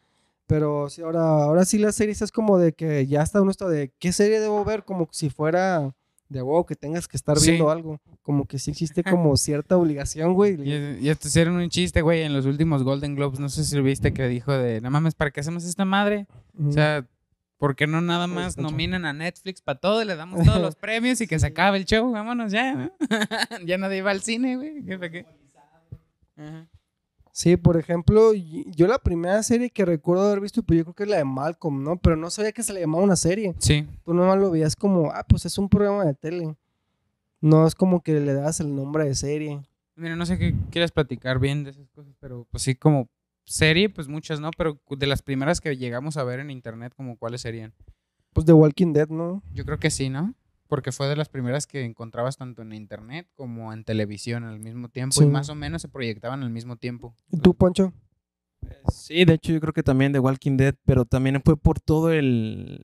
[0.48, 3.68] Pero sí, ahora, ahora sí las series es como de que ya está uno esto
[3.68, 5.94] de qué serie debo ver, como si fuera
[6.34, 7.52] de huevo que tengas que estar Sí.
[7.52, 8.02] viendo algo.
[8.22, 10.60] Como que sí existe como cierta obligación, güey.
[10.62, 13.40] Y, y hasta hicieron un chiste, güey, en los últimos Golden Globes.
[13.40, 16.28] No sé si lo viste que dijo de, no mames, ¿para qué hacemos esta madre?
[16.62, 17.06] O sea,
[17.58, 20.02] ¿por qué no nada Pues, más nominan a Netflix para todo?
[20.02, 22.12] y Le damos todos los premios y que se acabe el show.
[22.12, 22.74] Vámonos ya.
[22.74, 22.92] ¿no?
[23.66, 24.84] ya nadie va al cine, güey.
[24.84, 25.26] ¿Qué, qué?
[26.38, 26.68] Ajá.
[27.36, 31.04] Sí, por ejemplo, yo la primera serie que recuerdo haber visto, pues yo creo que
[31.04, 31.98] es la de Malcolm, ¿no?
[31.98, 33.56] Pero no sabía que se le llamaba una serie.
[33.58, 33.88] Sí.
[34.06, 36.56] Tú nomás lo veías como, ah, pues es un programa de tele.
[37.42, 39.60] No es como que le das el nombre de serie.
[39.96, 43.10] Mira, no sé qué quieras platicar bien de esas cosas, pero pues sí, como
[43.46, 44.52] serie, pues muchas, ¿no?
[44.56, 47.74] Pero de las primeras que llegamos a ver en internet, como cuáles serían.
[48.34, 49.42] Pues de Walking Dead, ¿no?
[49.56, 50.36] Yo creo que sí, ¿no?
[50.74, 54.90] Porque fue de las primeras que encontrabas tanto en internet como en televisión al mismo
[54.90, 55.24] tiempo Sí.
[55.24, 57.14] y más o menos se proyectaban al mismo tiempo.
[57.32, 57.94] ¿Y tú, Poncho?
[58.92, 62.12] Sí, de hecho yo creo que también de Walking Dead, pero también fue por todo
[62.12, 62.82] el,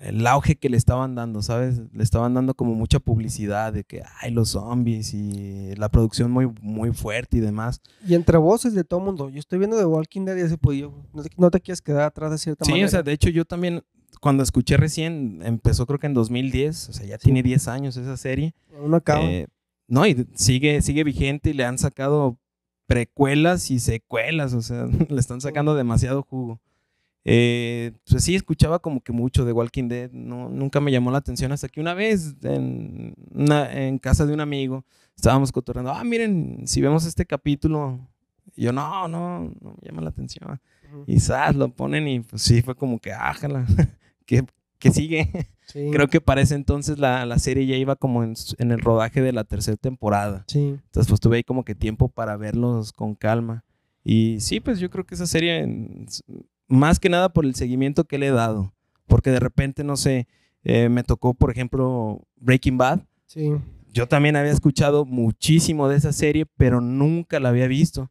[0.00, 1.80] el auge que le estaban dando, ¿sabes?
[1.92, 6.50] Le estaban dando como mucha publicidad de que hay los zombies y la producción muy,
[6.60, 7.80] muy fuerte y demás.
[8.04, 9.28] Y entre voces de todo mundo.
[9.30, 11.80] Yo estoy viendo de Walking Dead y ese pues yo, no te, no te quieres
[11.80, 12.88] quedar atrás de cierta Sí, manera.
[12.88, 13.82] o sea, de hecho yo también,
[14.20, 18.16] cuando escuché recién, empezó creo que en 2010, o sea, ya tiene 10 años esa
[18.16, 18.54] serie.
[18.82, 19.22] Uno acaba.
[19.24, 19.46] Eh,
[19.88, 22.38] no, y sigue, sigue vigente y le han sacado
[22.86, 26.60] precuelas y secuelas, o sea, le están sacando demasiado jugo.
[27.24, 31.18] Eh, pues sí, escuchaba como que mucho de Walking Dead, no, nunca me llamó la
[31.18, 34.84] atención hasta que una vez en, una- en casa de un amigo
[35.14, 38.00] estábamos cotorreando, ah, miren, si vemos este capítulo
[38.56, 40.58] Y yo, no, no, no me llama la atención.
[40.92, 41.04] Ujú.
[41.06, 41.54] Y ¡zas!
[41.54, 43.66] lo ponen y pues sí, fue como que, ájala,
[44.30, 44.44] ¿qué,
[44.78, 45.28] qué sigue?
[45.70, 45.88] Sí.
[45.92, 49.22] Creo que para ese entonces la, la serie ya iba como en, en el rodaje
[49.22, 50.42] de la tercera temporada.
[50.48, 50.58] Sí.
[50.58, 53.64] Entonces pues tuve ahí como que tiempo para verlos con calma.
[54.02, 55.64] Y sí, pues yo creo que esa serie,
[56.66, 58.74] más que nada por el seguimiento que le he dado.
[59.06, 60.26] Porque de repente, no sé,
[60.64, 63.02] eh, me tocó, por ejemplo, Breaking Bad.
[63.26, 63.52] Sí.
[63.92, 68.10] Yo también había escuchado muchísimo de esa serie, pero nunca la había visto.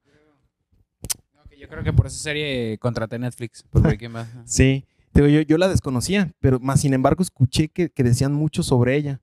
[1.36, 3.63] No, que Yo creo que por esa serie contraté Netflix.
[3.63, 4.28] Por Breaking Bad.
[4.45, 4.86] Sí,
[5.24, 8.95] digo, yo, yo la desconocía, pero más sin embargo escuché que, que decían mucho sobre
[8.95, 9.22] ella.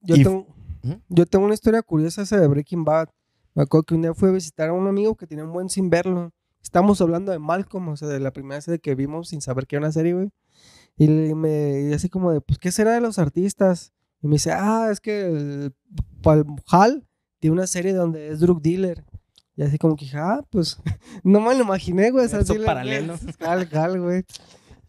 [0.00, 0.46] Yo, Y- tengo,
[0.84, 1.00] Ujú.
[1.08, 3.08] yo tengo una historia curiosa esa de Breaking Bad.
[3.54, 5.68] Me acuerdo que un día fui a visitar a un amigo que tenía un buen
[5.68, 6.32] sin verlo.
[6.62, 9.76] Estamos hablando de Malcolm, o sea, de la primera serie que vimos sin saber que
[9.76, 10.30] era una serie, güey.
[10.96, 13.92] Y me y así como de, pues, ¿qué será de los artistas?
[14.22, 15.74] Y me dice, ah, es que el,
[16.22, 17.06] Pal- Hal
[17.40, 19.04] tiene una serie donde es drug dealer.
[19.56, 20.78] Y así como que ah, pues,
[21.24, 22.28] no me lo imaginé, güey.
[22.28, 23.14] serie, paralelo.
[23.40, 24.24] Hal, Hal, güey.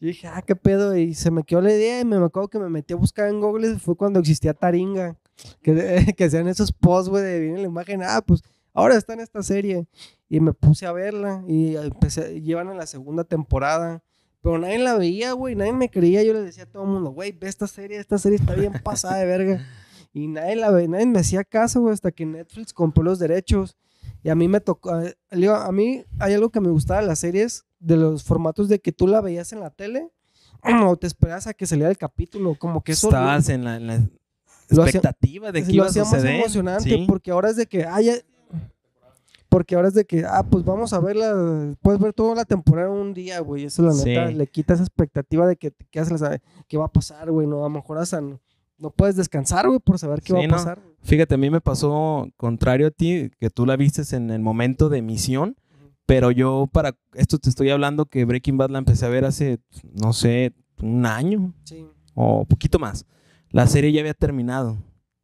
[0.04, 0.98] Y dije, ah, qué pedo.
[0.98, 3.40] Y se me quedó la idea y me acuerdo que me metí a buscar en
[3.40, 3.80] Google.
[3.80, 5.16] Fue cuando existía Taringa.
[5.62, 8.04] Que, que hacían esos posts, güey, de viene la imagen.
[8.04, 8.42] Ah, pues
[8.74, 9.88] ahora está en esta serie.
[10.28, 11.46] Y me puse a verla.
[11.48, 14.04] Y empecé, llevan en la segunda temporada.
[14.42, 15.56] Pero nadie la veía, güey.
[15.56, 16.22] Nadie me creía.
[16.22, 17.98] Yo le decía a todo el mundo, güey, ve esta serie.
[17.98, 19.66] Esta serie está bien pasada de verga.
[20.12, 23.78] Y nadie la ve, nadie me hacía caso, güey, hasta que Netflix compró los derechos.
[24.24, 27.20] Y a mí me tocó, eh, a mí hay algo que me gustaba de las
[27.20, 30.10] series, de los formatos de que tú la veías en la tele
[30.86, 34.12] o te esperas a que saliera el capítulo, como que eso Estabas en la, en
[34.70, 36.36] expectativa de que iba a hacía más suceder.
[36.40, 37.06] emocionante Sí.
[37.08, 38.16] porque ahora es de que, ah, ya-
[39.50, 42.90] porque ahora es de que, ah, pues vamos a verla, puedes ver toda la temporada
[42.90, 44.34] un día, güey, eso la neta, Sí.
[44.34, 45.72] le quita esa expectativa de que
[46.18, 48.40] saber qué va a pasar, güey, no, a lo mejor hasta no,
[48.84, 50.54] no puedes descansar, güey, por saber qué Sí, va a no.
[50.54, 50.80] pasar.
[51.02, 54.90] Fíjate, a mí me pasó contrario a ti, que tú la vistes en el momento
[54.90, 55.56] de emisión,
[56.06, 59.60] pero yo para esto te estoy hablando que Breaking Bad la empecé a ver hace,
[59.94, 61.88] no sé, un año Sí.
[62.14, 63.06] o poquito más.
[63.50, 64.78] La serie ya había terminado,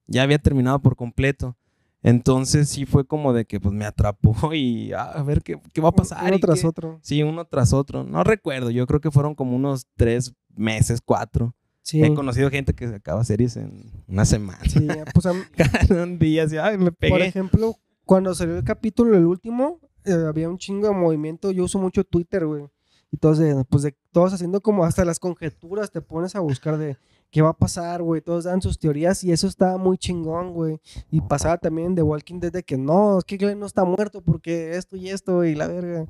[0.07, 1.55] ya había terminado por completo.
[2.01, 5.81] Entonces sí fue como de que pues me atrapó y ah, a ver qué, qué
[5.81, 6.23] va a pasar.
[6.23, 6.99] Uno y tras qué- otro.
[7.01, 8.03] Sí, uno tras otro.
[8.05, 11.55] No recuerdo, yo creo que fueron como unos tres meses, cuatro.
[11.81, 12.03] Sí.
[12.03, 14.59] He conocido gente que se acaba series en una semana.
[14.69, 15.41] Sí, pues a mí-
[15.89, 17.11] un día, así, ay, me pegué.
[17.11, 17.75] por ejemplo,
[18.05, 21.51] cuando salió el capítulo, el último, eh, había un chingo de movimiento.
[21.51, 22.65] Yo uso mucho Twitter, güey.
[23.11, 26.97] Y todos, pues de, todos haciendo como hasta las conjeturas, te pones a buscar de
[27.31, 28.21] qué va a pasar, güey.
[28.21, 30.79] Todos dan sus teorías y eso estaba muy chingón, güey.
[31.09, 34.21] Y pasaba también de Walking Dead de que no, es que Glenn no está muerto
[34.21, 36.05] porque esto y esto y la verga.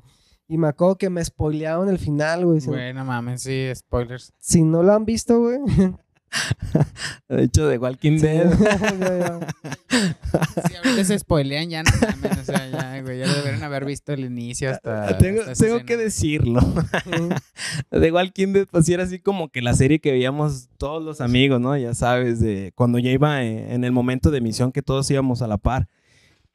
[0.50, 2.60] Y me acuerdo que me spoilearon el final, güey.
[2.60, 4.32] Si, Güey, no mames, sí, spoilers.
[4.40, 5.60] si no lo han visto, güey.
[7.28, 8.50] De hecho, de Walking Dead.
[10.68, 14.12] Si ahorita se spoilean, ya no mames, o sea, ya, güey, ya deberían haber visto
[14.12, 15.18] el inicio hasta.
[15.18, 16.60] tengo hasta tengo que decirlo.
[17.92, 21.20] De Walking Dead, pues sí era así como que la serie que veíamos todos los
[21.20, 21.76] amigos, ¿no?
[21.76, 25.42] Ya sabes, de cuando ya iba eh, en el momento de emisión que todos íbamos
[25.42, 25.88] a la par.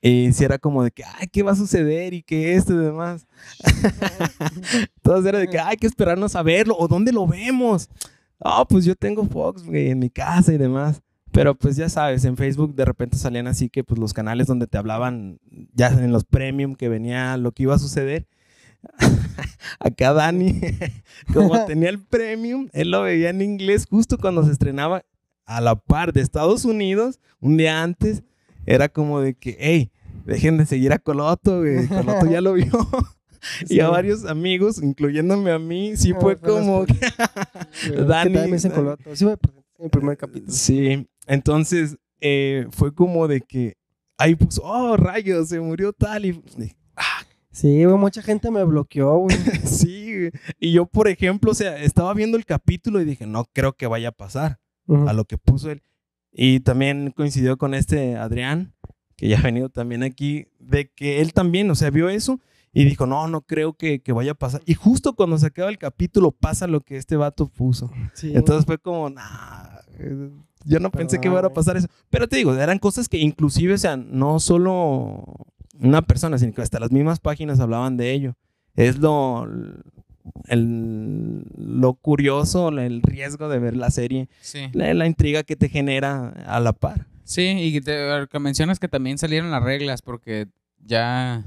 [0.08, 2.14] Y sí era como de que, ay, ¿qué va a suceder?
[2.14, 3.26] Y que esto y demás.
[5.02, 6.76] todos era de que, ay, hay que esperarnos a verlo.
[6.78, 7.90] ¿O dónde lo vemos?
[8.40, 11.02] Ah, pues yo tengo Fox, güey, en mi casa y demás.
[11.32, 14.68] Pero pues ya sabes, en Facebook de repente salían así que pues los canales donde
[14.68, 15.40] te hablaban
[15.74, 18.28] ya en los premium que venía lo que iba a suceder.
[19.80, 20.62] Acá Dani,
[21.34, 25.04] como tenía el premium, él lo veía en inglés justo cuando se estrenaba
[25.48, 28.22] a la par de Estados Unidos, un día antes.
[28.68, 29.92] Era como de que, hey,
[30.26, 31.88] dejen de seguir a Coloto, güey.
[31.88, 32.66] Coloto ya lo vio.
[33.70, 36.84] Y a varios amigos, incluyéndome a mí, sí Ah, fue como...
[36.84, 36.88] Es
[37.92, 39.16] que Dani- me dicen coloto.
[39.16, 39.38] Sí en
[39.86, 40.52] el primer capítulo.
[40.52, 43.76] Sí, entonces eh, fue como de que
[44.18, 46.26] ahí puso, oh, rayos, se murió tal.
[46.26, 46.42] Y
[47.52, 49.38] Sí, güey, mucha gente me bloqueó, güey.
[49.64, 50.32] sí, güey.
[50.60, 53.88] y yo, por ejemplo, o sea, estaba viendo el capítulo y dije, no creo que
[53.88, 54.60] vaya a pasar
[55.08, 55.82] a lo que puso él.
[56.32, 58.74] Y también coincidió con este Adrián,
[59.16, 62.40] que ya ha venido también aquí, de que él también, o sea, vio eso
[62.74, 64.62] y dijo, no, no creo que, que vaya a pasar.
[64.66, 67.90] Y justo cuando se acaba el capítulo pasa lo que este vato puso.
[68.14, 68.34] Sí.
[68.36, 70.30] Entonces fue como, nah, eh,
[70.66, 71.88] yo no pensé que fuera a pasar eso.
[72.10, 75.24] Pero te digo, eran cosas que inclusive, o sea, no solo
[75.80, 78.36] una persona, sino que hasta las mismas páginas hablaban de ello.
[78.76, 79.48] Es lo,
[80.48, 84.68] el, lo curioso, el riesgo de ver la serie, Sí.
[84.74, 87.08] la, la intriga que te genera a la par.
[87.26, 90.48] Sí, y te, que mencionas que también salieron las reglas porque
[90.78, 91.44] ya.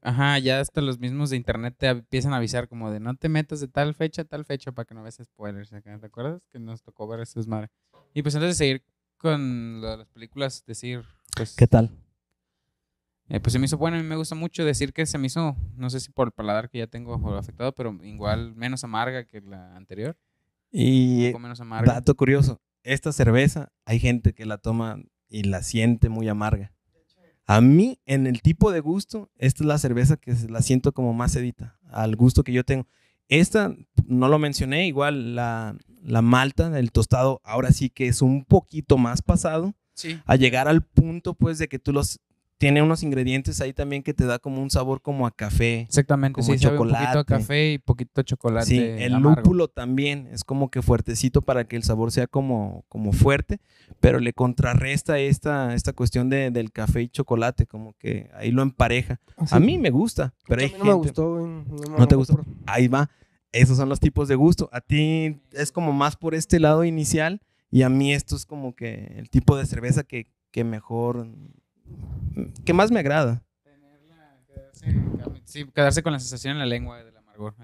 [0.00, 3.28] Ajá, ya hasta los mismos de internet te empiezan a avisar como de no te
[3.28, 5.72] metas de tal fecha a tal fecha para que no veas spoilers.
[5.72, 5.98] acá.
[5.98, 6.42] ¿Te acuerdas?
[6.50, 7.68] Que nos tocó ver eso madre.
[8.12, 8.82] Y pues antes de seguir
[9.18, 11.04] con lo de las películas, decir,
[11.36, 11.54] pues.
[11.54, 11.90] ¿Qué tal?
[13.28, 15.28] Eh, pues se me hizo bueno, a mí me gusta mucho decir que se me
[15.28, 19.24] hizo, no sé si por el paladar que ya tengo afectado, pero igual menos amarga
[19.24, 20.16] que la anterior.
[20.70, 21.94] Y Un poco menos amarga.
[21.94, 26.72] dato curioso, esta cerveza hay gente que la toma y la siente muy amarga.
[27.46, 31.12] A mí, en el tipo de gusto, esta es la cerveza que la siento como
[31.12, 32.86] más sedita, al gusto que yo tengo.
[33.28, 33.74] Esta,
[34.06, 38.96] no lo mencioné, igual la, la malta, el tostado, ahora sí que es un poquito
[38.98, 40.18] más pasado, Sí.
[40.26, 42.18] a llegar al punto pues de que tú los...
[42.56, 45.80] Tiene unos ingredientes ahí también que te da como un sabor como a café.
[45.80, 49.40] Exactamente, Como sí, sabe un poquito a café y poquito chocolate Sí, el amargo.
[49.40, 53.60] lúpulo también es como que fuertecito para que el sabor sea como, como fuerte,
[54.00, 58.62] pero le contrarresta esta, esta cuestión de- del café y chocolate, como que ahí lo
[58.62, 59.20] empareja.
[59.50, 61.96] A mí me gusta, pero hay a mí no me gente- gustó, güey.
[61.98, 62.40] ¿No te gustó?
[62.66, 63.10] Ahí va.
[63.52, 64.68] Esos son los tipos de gusto.
[64.72, 67.40] A ti es como más por este lado inicial
[67.70, 71.26] y a mí esto es como que el tipo de cerveza que, que mejor,
[72.64, 73.42] que más me agrada.
[75.44, 77.54] Sí, quedarse con la sensación en la lengua del amargor.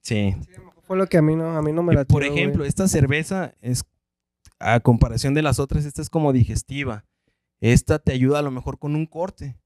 [0.00, 0.34] Sí.
[0.82, 3.54] Fue lo que a mí no, a mí no me la por ejemplo, esta cerveza
[3.60, 3.84] es,
[4.58, 7.04] a comparación de las otras, esta es como digestiva.
[7.60, 9.56] Esta te ayuda a lo mejor con un corte.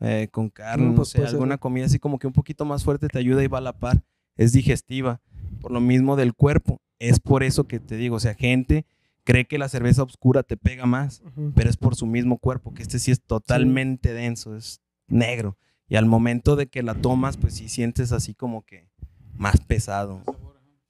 [0.00, 1.36] eh, con carne, Mm, no pues sé, puede ser.
[1.36, 3.72] alguna comida así como que un poquito más fuerte te ayuda y va a la
[3.78, 4.02] par.
[4.36, 5.20] Es digestiva.
[5.60, 6.80] Por lo mismo del cuerpo.
[6.98, 8.84] Es por eso que te digo, o sea, gente
[9.24, 11.22] cree que la cerveza oscura te pega más,
[11.54, 15.56] pero es por su mismo cuerpo, que este sí es totalmente denso, es negro.
[15.88, 18.88] Y al momento de que la tomas, pues sí sientes así como que
[19.36, 20.20] más pesado.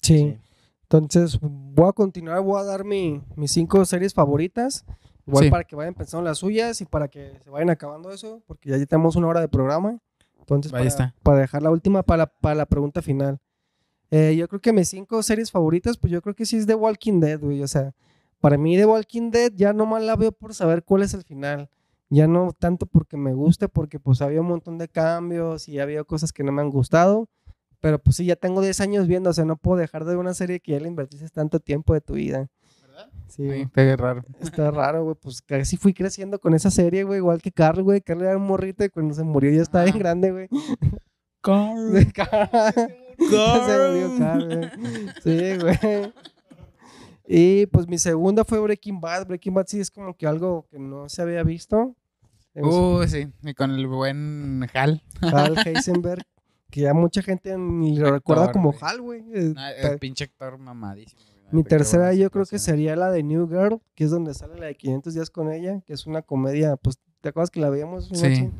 [0.02, 0.36] Sí.
[0.82, 4.84] Entonces, voy a continuar, voy a dar mi, mis cinco series favoritas.
[5.26, 5.50] Igual Sí.
[5.50, 8.84] para que vayan pensando las suyas y para que se vayan acabando eso, porque ya
[8.86, 9.98] tenemos una hora de programa.
[10.38, 11.14] Entonces, Ahí para, está.
[11.22, 13.40] para dejar la última para la, para la pregunta final.
[14.10, 16.74] Eh, yo creo que mis cinco series favoritas, pues yo creo que sí es The
[16.74, 17.62] Walking Dead, güey.
[17.62, 17.94] O sea,
[18.44, 21.70] para mí The Walking Dead ya nomás la veo por saber cuál es el final.
[22.10, 26.04] Ya no tanto porque me guste, porque pues había un montón de cambios y había
[26.04, 27.30] cosas que no me han gustado.
[27.80, 30.18] Pero pues sí, ya tengo 10 años viendo, o sea, no puedo dejar de ver
[30.18, 32.50] una serie que ya le invertiste tanto tiempo de tu vida.
[33.28, 33.64] Sí, güey.
[33.64, 34.22] Sí, qué raro.
[34.42, 35.16] está raro, güey.
[35.18, 37.20] Pues casi fui creciendo con esa serie, güey.
[37.20, 38.02] Igual que Carl, güey.
[38.02, 40.00] Carl era un morrito y cuando se murió ya estaba bien Ah.
[40.00, 40.48] grande, güey.
[40.48, 42.12] De Carl.
[43.18, 44.70] se murió Carl, güey.
[45.22, 46.12] Sí, güey.
[47.26, 49.26] Y pues mi segunda fue Breaking Bad.
[49.26, 51.94] Breaking Bad sí es como que algo que no se había visto.
[52.56, 55.02] Uh, sí, y con el buen Hal.
[55.20, 56.22] Hal Heisenberg.
[56.70, 58.78] Que ya mucha gente ni lo recuerda como güey.
[58.82, 59.24] Hal, güey.
[59.32, 61.20] Eh, Ah, ta- el pinche actor mamadísimo.
[61.22, 61.34] güey.
[61.52, 64.66] Mi tercera yo creo que sería la de New Girl, que es donde sale la
[64.66, 68.06] de 500 días con ella, que es una comedia, pues, ¿te acuerdas que la veíamos?
[68.12, 68.14] Sí.
[68.28, 68.50] Noche?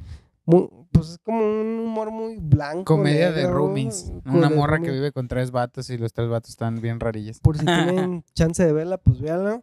[0.46, 2.84] Muy- pues es como un humor muy blanco.
[2.84, 4.12] Comedia de roomies.
[4.26, 7.40] Una morra que vive con tres vatos y los tres vatos están bien rarillas.
[7.40, 9.62] Por si tienen chance de verla, pues véanla.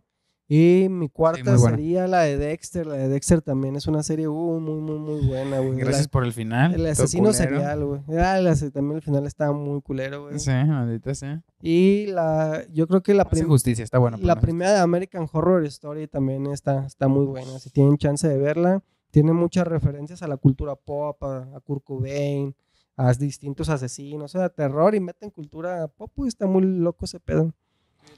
[0.54, 1.78] Y mi cuarta buena.
[1.78, 2.86] sería la de Dexter.
[2.86, 5.78] La de Dexter también es una serie uh, muy, muy, muy buena, güey.
[5.78, 6.74] Gracias por el final.
[6.74, 8.02] El asesino serial, güey.
[8.20, 8.38] Ah,
[8.74, 10.38] también el final estaba muy culero, güey.
[10.40, 11.42] Sí, maldita sea.
[11.62, 13.48] Y la, yo creo que la primera.
[13.48, 14.18] justicia, está bueno.
[14.20, 17.58] La primera de American Horror Story también está, está muy buena.
[17.60, 21.84] Si tienen chance de verla, tiene muchas referencias a la cultura pop, a, a Kurt
[21.84, 22.56] Cobain,
[22.98, 27.20] a distintos asesinos, o sea, terror y meten cultura pop y está muy loco ese
[27.20, 27.54] pedo.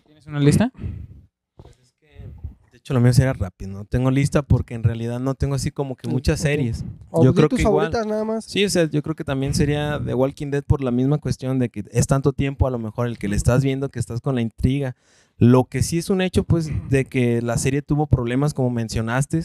[0.05, 0.71] ¿Tienes una lista?
[2.71, 3.71] De hecho, lo mío sería rápido.
[3.71, 6.83] No tengo lista porque en realidad no tengo así como que muchas series.
[7.11, 7.91] O Yo creo tus que igual.
[7.91, 8.45] favoritas nada más.
[8.45, 11.59] Sí, o sea, yo creo que también sería The Walking Dead por la misma cuestión
[11.59, 14.21] de que es tanto tiempo a lo mejor el que le estás viendo que estás
[14.21, 14.95] con la intriga.
[15.37, 19.43] Lo que sí es un hecho, pues, de que la serie tuvo problemas, como mencionaste,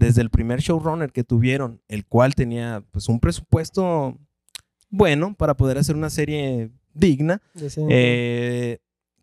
[0.00, 4.18] desde el primer showrunner que tuvieron, el cual tenía, pues, un presupuesto
[4.88, 7.40] bueno para poder hacer una serie digna.
[7.88, 8.78] Eh,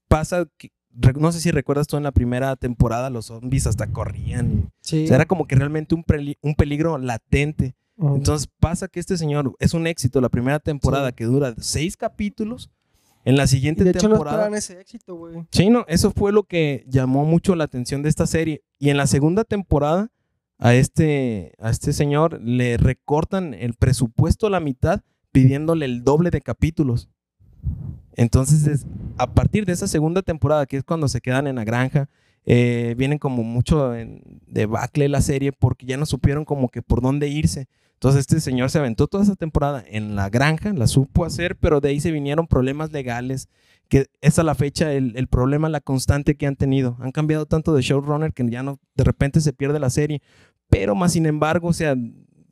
[0.08, 0.72] pasa, que-
[1.16, 4.72] no sé si recuerdas tú en la primera temporada, los zombies hasta corrían.
[4.82, 5.04] sí.
[5.04, 7.76] O sea, era como que realmente un, peli- un peligro latente.
[8.00, 11.16] Entonces pasa que este señor es un éxito la primera temporada Sí.
[11.16, 12.70] que dura seis capítulos.
[13.26, 14.38] En la Y siguiente de hecho no temporada.
[14.44, 15.46] esperan ese éxito, güey.
[15.52, 18.62] Sí, no, eso fue lo que llamó mucho la atención de esta serie.
[18.80, 20.12] Y en la segunda temporada,
[20.60, 25.02] a este, a este señor le recortan el presupuesto a la mitad
[25.32, 27.10] pidiéndole el doble de capítulos.
[28.16, 28.86] Entonces, es-
[29.18, 32.10] a partir de esa segunda temporada, que es cuando se quedan en la granja,
[32.46, 37.02] eh, vienen como mucho en debacle la serie porque ya no supieron como que por
[37.02, 37.68] dónde irse.
[37.98, 41.82] Entonces este señor se aventó toda esa temporada en la granja, la supo hacer, pero
[41.82, 43.50] de ahí se vinieron problemas legales,
[43.90, 46.96] que es a la fecha el, el problema, la constante que han tenido.
[47.00, 50.22] Han cambiado tanto de showrunner que ya no, de repente se pierde la serie,
[50.70, 51.96] pero más sin embargo, o sea,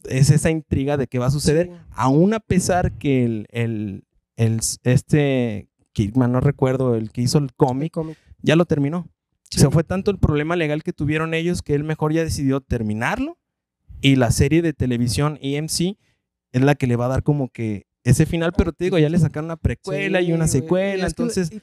[0.09, 1.73] es esa intriga de qué va a suceder, Sí.
[1.91, 4.03] aún a pesar que el, el,
[4.37, 7.93] el- este, Kidman, no recuerdo, el que hizo el cómic.
[8.41, 9.07] ya lo terminó.
[9.51, 9.59] Sí.
[9.59, 12.61] O sea, fue tanto el problema legal que tuvieron ellos que él mejor ya decidió
[12.61, 13.37] terminarlo
[14.05, 15.97] y la serie de televisión EMC
[16.51, 19.09] es la que le va a dar como que ese final, pero te digo, ya
[19.09, 21.59] le sacaron una precuela y una secuela, Y es que- entonces y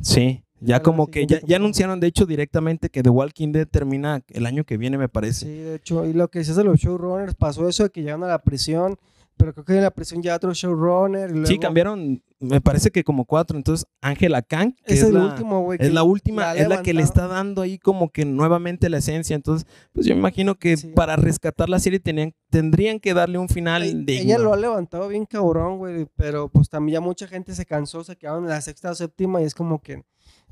[0.00, 4.46] sí, ya como que ya anunciaron de hecho directamente que The Walking Dead termina el
[4.46, 5.44] año que viene, me parece.
[5.44, 8.24] Sí, de hecho, y lo que decías de los showrunners, pasó eso de que llegaron
[8.24, 8.96] a la prisión,
[9.38, 11.30] pero creo que en la prisión ya otro showrunner.
[11.30, 15.08] y Sí, luego- cambiaron, me parece que como cuatro, entonces Ángela Kang, que Es es,
[15.08, 15.78] el la, último, güey.
[15.80, 18.98] es la última, la es la que le está dando ahí como que nuevamente la
[18.98, 20.88] esencia, entonces pues yo me imagino que Sí.
[20.88, 24.24] para rescatar la serie tenían, tendrían que darle un final digno.
[24.24, 28.04] Ella lo ha levantado bien cabrón, güey, pero pues también ya mucha gente se cansó,
[28.04, 30.02] se quedaron en la sexta o séptima y es como que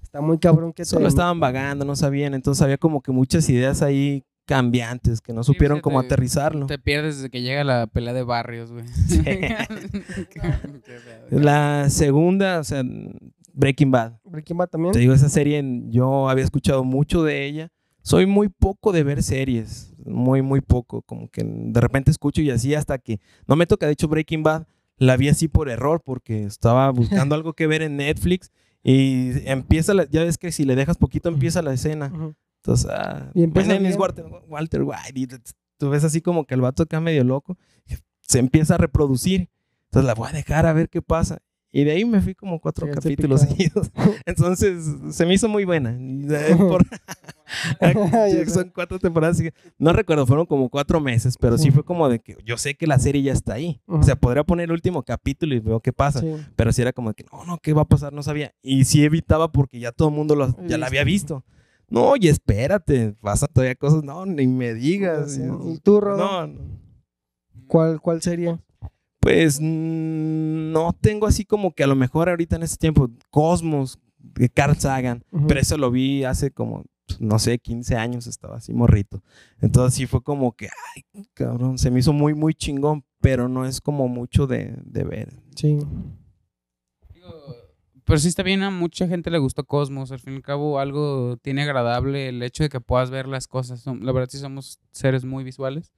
[0.03, 3.49] está muy cabrón que Solo te- estaban vagando, no sabían, entonces había como que muchas
[3.49, 6.67] ideas ahí cambiantes que no Sí, supieron sí, cómo te- aterrizarlo.
[6.67, 8.85] Te pierdes desde que llega la pelea de barrios, güey.
[11.31, 12.83] La segunda, o sea,
[13.53, 14.19] Breaking Bad.
[14.25, 14.93] Breaking Bad también.
[14.93, 17.69] Te digo, esa serie yo había escuchado mucho de ella.
[18.03, 21.03] Soy muy poco de ver series, muy, muy poco.
[21.03, 23.87] Como que de repente escucho y así hasta que no me toca.
[23.87, 24.67] De hecho, Breaking Bad
[24.99, 26.91] la vi así por error porque estaba
[27.29, 28.53] buscando algo que ver en Netflix
[28.85, 32.13] y empieza, la- ya ves que si le dejas poquito empieza la escena.
[32.15, 32.35] Ujú.
[32.67, 34.01] Entonces, ah, Y empieza my name is bien.
[34.01, 35.13] Walter, Walter White.
[35.15, 35.29] Y
[35.79, 37.57] tú ves así como que el vato acá medio loco.
[38.23, 39.49] Se empieza a reproducir.
[39.85, 41.39] Entonces la voy a dejar a ver qué pasa.
[41.71, 43.91] Y de ahí me fui como cuatro Sí, capítulos seguidos.
[44.27, 45.97] Entonces se me hizo muy buena.
[46.01, 46.85] Eh, por-
[48.53, 49.41] Son cuatro temporadas.
[49.79, 51.65] No recuerdo, fueron como cuatro meses, pero sí.
[51.65, 51.71] Sí.
[51.71, 53.81] fue como de que yo sé que la serie ya está ahí.
[53.87, 56.21] O sea, podría poner el último capítulo y veo qué pasa.
[56.21, 56.35] Sí.
[56.57, 58.13] Pero sí era como de que no, no, ¿qué va a pasar?
[58.13, 58.55] No sabía.
[58.63, 61.45] Y sí evitaba porque ya todo el mundo lo- ya la había visto.
[61.89, 64.03] No, y espérate, pasan todavía cosas.
[64.03, 65.33] No, ni me digas.
[65.33, 65.43] Sí.
[65.43, 66.17] ¿Y tú, Rodo?
[66.19, 66.61] No, no.
[67.67, 68.61] ¿Cuál, ¿Cuál sería?
[69.21, 73.99] Pues mm, no tengo así como que a lo mejor ahorita en este tiempo, Cosmos,
[74.19, 76.85] de Carl Sagan, pero eso lo vi hace como,
[77.21, 79.23] no sé, 15 años, estaba así morrito.
[79.61, 83.67] Entonces sí fue como que, ay, cabrón, se me hizo muy, muy chingón, pero no
[83.67, 85.33] es como mucho de, de ver.
[85.55, 85.79] Sí.
[88.07, 90.13] Pero sí está bien, a mucha gente le gustó Cosmos.
[90.13, 93.49] Al fin y al cabo, algo tiene agradable el hecho de que puedas ver las
[93.49, 93.85] cosas.
[93.85, 95.93] La verdad, sí somos seres muy visuales.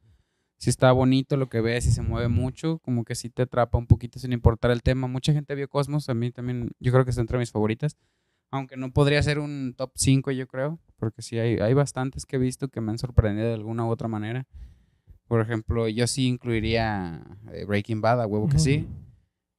[0.56, 3.76] Si está bonito lo que ves y se mueve mucho, como que sí te atrapa
[3.76, 5.06] un poquito sin importar el tema.
[5.06, 7.98] Mucha gente vio Cosmos, a mí también, yo creo que está entre mis favoritas.
[8.50, 12.36] Aunque no podría ser un top 5, yo creo, porque sí hay, hay bastantes que
[12.36, 14.46] he visto que me han sorprendido de alguna u otra manera.
[15.28, 18.88] Por ejemplo, yo sí incluiría eh, Breaking Bad, a huevo que sí.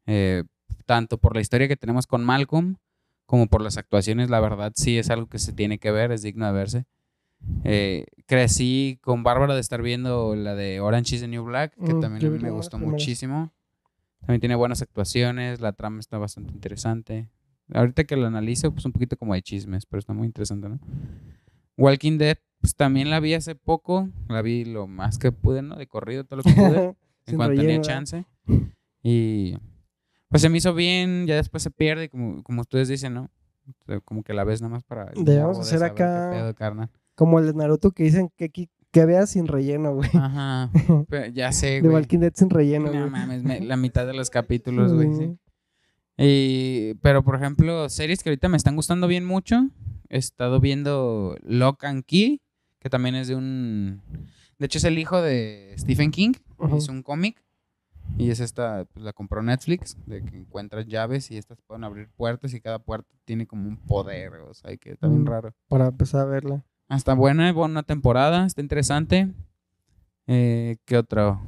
[0.08, 0.43] Eh,
[0.90, 2.78] tanto por la historia que tenemos con Malcolm
[3.28, 6.24] como por las actuaciones, la verdad sí es algo que se tiene que ver, es
[6.24, 6.86] digno de verse.
[7.64, 11.94] Eh, crecí con Bárbara de estar viendo la de Orange is the New Black, que
[11.94, 13.54] Mm, también a mí me gustó muchísimo.
[14.22, 17.30] También tiene buenas actuaciones, la trama está bastante interesante.
[17.72, 20.80] Ahorita que lo analizo, pues un poquito como de chismes, pero está muy interesante, ¿no?
[21.78, 25.76] Walking Dead, pues también la vi hace poco, la vi lo más que pude, ¿no?
[25.76, 26.96] De corrido, todo lo que pude
[27.28, 28.26] en cuanto tenía chance.
[29.04, 29.56] Y
[30.30, 33.30] pues se me hizo bien, ya después se pierde, como, como ustedes dicen, ¿no?
[34.06, 35.12] Como que la ves nada más para...
[35.16, 36.90] Debemos de hacer acá- pedo, carnal.
[37.16, 40.10] Como el de Naruto que dicen que, que, que veas sin relleno, güey.
[40.14, 40.72] Ajá,
[41.10, 41.94] pero ya sé, De güey.
[41.96, 43.10] Walking Dead sin relleno, No güey.
[43.10, 45.38] mames, me- la mitad de los capítulos, güey, sí.
[46.18, 49.70] Y, pero, por ejemplo, series que ahorita me están gustando bien mucho.
[50.10, 52.42] He estado viendo Lock and Key,
[52.80, 54.02] que también es de un...
[54.58, 56.34] De hecho, es el hijo de Stephen King.
[56.76, 57.42] Hizo un cómic.
[58.18, 62.10] Y es esta, pues la compró Netflix, de que encuentras llaves y estas pueden abrir
[62.10, 65.28] puertas y cada puerta tiene como un poder, o sea, que está bien Mm.
[65.28, 65.53] raro.
[65.70, 66.66] Para empezar a verla.
[66.89, 69.32] Ah, Está buena, buena temporada, está interesante.
[70.28, 71.39] Eh, ¿Qué otro?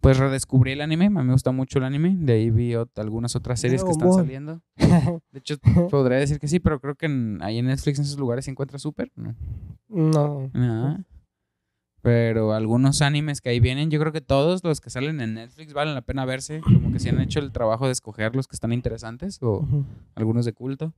[0.00, 2.88] Pues redescubrí el anime, a mí me gusta mucho el anime, de ahí vi ot-
[2.96, 4.62] algunas otras series que están saliendo.
[5.32, 5.56] De hecho,
[5.90, 8.50] podría decir que sí, pero creo que en- ahí en Netflix en esos lugares se
[8.50, 9.34] encuentra súper, ¿no?
[9.88, 10.50] no.
[10.54, 11.04] Nada.
[12.02, 15.74] Pero algunos animes que ahí vienen, yo creo que todos los que salen en Netflix
[15.74, 18.56] valen la pena verse, como que si han hecho el trabajo de escoger los que
[18.56, 19.84] están interesantes o Ujú.
[20.14, 20.94] algunos de culto.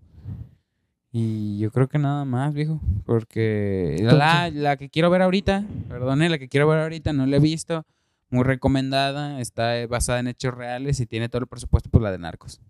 [1.10, 2.80] Y yo creo que nada más, viejo.
[3.04, 7.36] Porque la, la que quiero ver ahorita, perdone, la que quiero ver ahorita no la
[7.36, 7.84] he visto.
[8.30, 12.10] Muy recomendada, está eh, basada en hechos reales y tiene todo el presupuesto por la
[12.10, 12.62] de Narcos.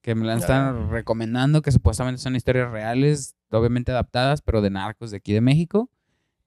[0.00, 5.10] Que me la están recomendando, que supuestamente son historias reales, obviamente adaptadas, pero de Narcos
[5.10, 5.90] de aquí de México.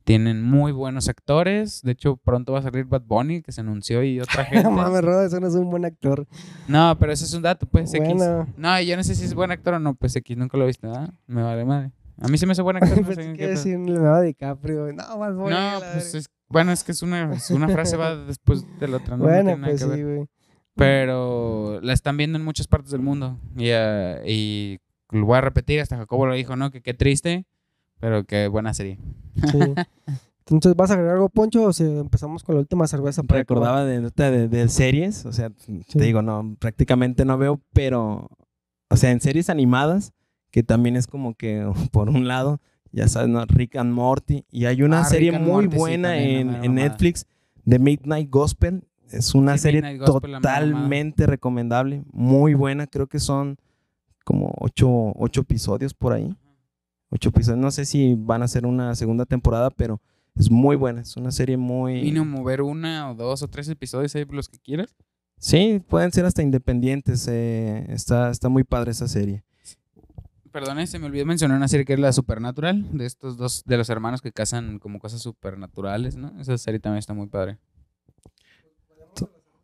[0.03, 1.81] Tienen muy buenos actores.
[1.81, 4.63] De hecho, pronto va a salir Bad Bunny, que se anunció, y otra gente.
[4.63, 6.27] No mames, Rodo, eso no es un buen actor.
[6.67, 7.93] No, pero ese es un dato, pues.
[7.93, 8.13] X.
[8.13, 8.47] Bueno.
[8.57, 10.67] No, yo no sé si es buen actor o no, pues X nunca lo he
[10.67, 11.13] visto, ¿verdad?
[11.27, 11.91] Me vale madre.
[12.21, 13.01] A mí se me hace buen actor.
[13.01, 14.91] no sé en que qué decir Leonardo DiCaprio.
[14.93, 15.57] No, más bueno.
[15.57, 18.97] No, pues es, bueno, es que es una, es una frase va después de la
[18.97, 19.15] otra.
[19.17, 19.97] No, no Bueno, tiene nada pues que ver.
[19.97, 20.27] sí, güey.
[20.75, 23.39] Pero la están viendo en muchas partes del mundo.
[23.55, 24.79] Y, eh, y
[25.11, 26.71] lo voy a repetir, hasta Jacobo lo dijo, ¿no?
[26.71, 27.45] Que qué triste,
[28.03, 28.99] pero qué buena serie.
[29.49, 29.59] Sí.
[30.45, 33.23] Entonces, ¿vas a agregar algo, Poncho, o si empezamos con la última cerveza?
[33.23, 35.79] para Recordaba de, de, de series, o sea, Sí.
[35.89, 38.29] te digo, no, prácticamente no veo, pero,
[38.89, 40.11] o sea, en series animadas,
[40.51, 42.59] que también es como que, por un lado,
[42.91, 43.45] ya sabes, ¿no?
[43.45, 46.75] Rick and Morty, y hay una Ah, serie muy Morty, buena en.
[46.75, 47.25] Netflix,
[47.63, 53.55] de Midnight Gospel, es una Sí, serie Gospel, totalmente recomendable, muy buena, creo que son
[54.25, 56.35] como ocho, ocho episodios por ahí,
[57.13, 60.01] ocho episodios, no sé si van a hacer una segunda temporada, pero
[60.35, 62.01] es muy buena, es una serie muy...
[62.01, 64.95] Mínimo ver una o dos o tres episodios ahí, los que quieras.
[65.37, 67.27] Sí, pueden ser hasta independientes.
[67.27, 69.43] eh, está, está muy padre esa serie.
[70.51, 73.77] Perdón, se me olvidó mencionar una serie que es la Supernatural, de estos dos, de
[73.77, 76.31] los hermanos que cazan como cosas supernaturales, ¿no?
[76.39, 77.57] Esa serie también está muy padre.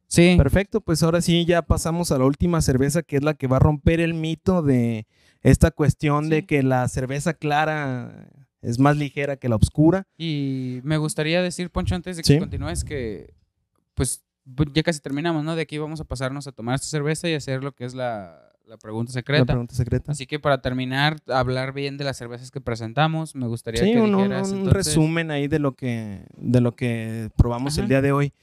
[0.08, 3.46] Sí, Perfecto, pues ahora sí ya pasamos a la última cerveza, que es la que
[3.46, 5.06] va a romper el mito de
[5.42, 8.30] esta cuestión de que la cerveza clara
[8.62, 10.06] es más ligera que la oscura.
[10.18, 12.40] y me gustaría decir, Poncho, antes de que Sí.
[12.40, 13.34] continúes, que
[13.94, 14.22] pues
[14.74, 15.56] ya casi terminamos, ¿no?
[15.56, 18.52] De aquí vamos a pasarnos a tomar esta cerveza y hacer lo que es la,
[18.66, 19.46] la pregunta La secreta.
[19.46, 20.12] pregunta secreta.
[20.12, 24.00] Así que para terminar, hablar bien de las cervezas que presentamos, me gustaría Sí, que
[24.02, 27.82] un, un- dijeras un entonces, resumen ahí de lo que, de lo que probamos Ajá.
[27.84, 28.34] el día de hoy.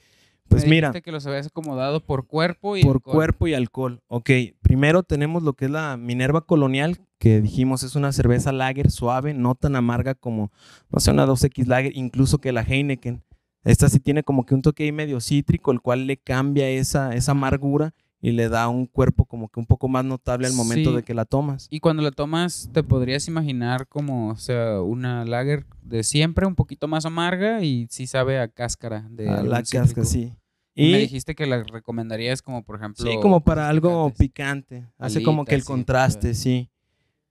[0.47, 3.13] Pues me mira, que los habías acomodado por cuerpo y por alcohol.
[3.15, 4.01] cuerpo y alcohol.
[4.07, 4.29] Ok,
[4.61, 9.33] primero tenemos lo que es la Minerva Colonial, que dijimos es una cerveza lager suave,
[9.33, 10.51] no tan amarga como,
[10.89, 13.23] no sé, una 2X lager, incluso que la Heineken.
[13.63, 17.13] Esta sí tiene como que un toque ahí medio cítrico, el cual le cambia esa,
[17.15, 20.89] esa amargura y le da un cuerpo como que un poco más notable al momento
[20.89, 20.95] Sí.
[20.95, 21.67] de que la tomas.
[21.69, 26.55] Y cuando la tomas, te podrías imaginar como, o sea, una lager de siempre, un
[26.55, 29.83] poquito más amarga y sí sabe a cáscara de A la cítrico.
[29.85, 30.33] casca, sí.
[30.73, 33.03] Y me dijiste que la recomendarías como, por ejemplo...
[33.05, 34.79] sí, como para algo picantes.
[34.81, 34.93] picante.
[34.99, 36.69] Hace como que el contraste, sí.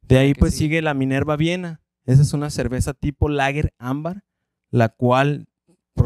[0.03, 1.81] De ahí pues sigue la Minerva Viena.
[2.05, 4.25] Esa es una cerveza tipo lager ámbar,
[4.71, 5.47] la cual,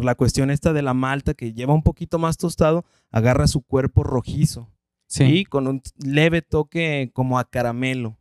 [0.01, 3.61] por la cuestión esta de la malta que lleva un poquito más tostado, agarra su
[3.61, 4.71] cuerpo rojizo
[5.07, 5.25] Sí.
[5.25, 8.17] y con un leve toque como a caramelo.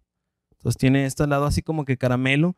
[0.51, 2.57] Entonces tiene este lado así como que caramelo,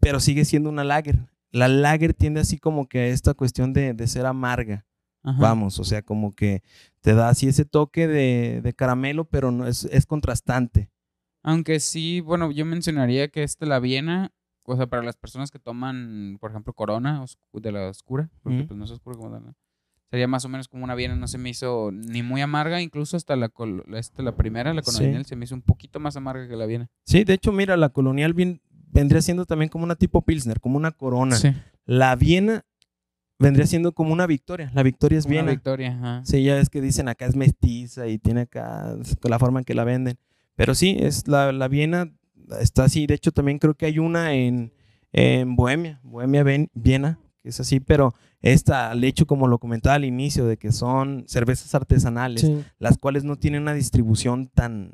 [0.00, 1.26] pero sigue siendo una lager.
[1.50, 4.86] La lager tiende así como que a esta cuestión de, de ser amarga.
[5.22, 5.38] Ajá.
[5.38, 6.62] Vamos, o sea, como que
[7.02, 10.90] te da así ese toque de, de caramelo, pero no es, es contrastante.
[11.42, 14.32] Aunque sí, bueno, yo mencionaría que esta, la Viena,
[14.64, 18.68] o sea, para las personas que toman, por ejemplo, Corona de la oscura, porque Ujú.
[18.68, 19.54] pues no es oscura como tal, ¿no?
[20.10, 23.16] Sería más o menos como una Viena, no se me hizo ni muy amarga, incluso
[23.16, 23.50] hasta la,
[23.86, 24.92] la- esta, la primera, la Sí.
[24.98, 26.90] Colonial, se me hizo un poquito más amarga que la Viena.
[27.06, 30.76] Sí, de hecho, mira, la colonial bien- vendría siendo también como una tipo Pilsner, como
[30.76, 31.36] una corona.
[31.36, 31.52] Sí,
[31.86, 32.64] La Viena
[33.38, 34.70] vendría siendo como una victoria.
[34.74, 35.50] La victoria es una Viena.
[35.52, 36.22] victoria, ajá.
[36.26, 39.74] Sí, ya es que dicen acá es mestiza y tiene acá la forma en que
[39.74, 40.18] la venden.
[40.54, 42.12] Pero sí, es la, la Viena
[42.60, 43.06] está así.
[43.06, 44.72] De hecho, también creo que hay una en,
[45.12, 49.96] en Bohemia, Bohemia Ven- Viena, que es así, pero esta, al hecho, como lo comentaba
[49.96, 52.64] al inicio, de que son cervezas artesanales, Sí.
[52.78, 54.92] las cuales no tienen una distribución tan,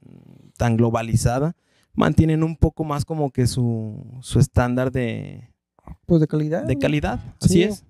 [0.56, 1.56] tan globalizada,
[1.94, 5.50] mantienen un poco más como que su, su estándar de,
[6.06, 6.64] Pues de calidad.
[6.64, 7.20] de calidad.
[7.40, 7.62] Así Sí.
[7.64, 7.84] es.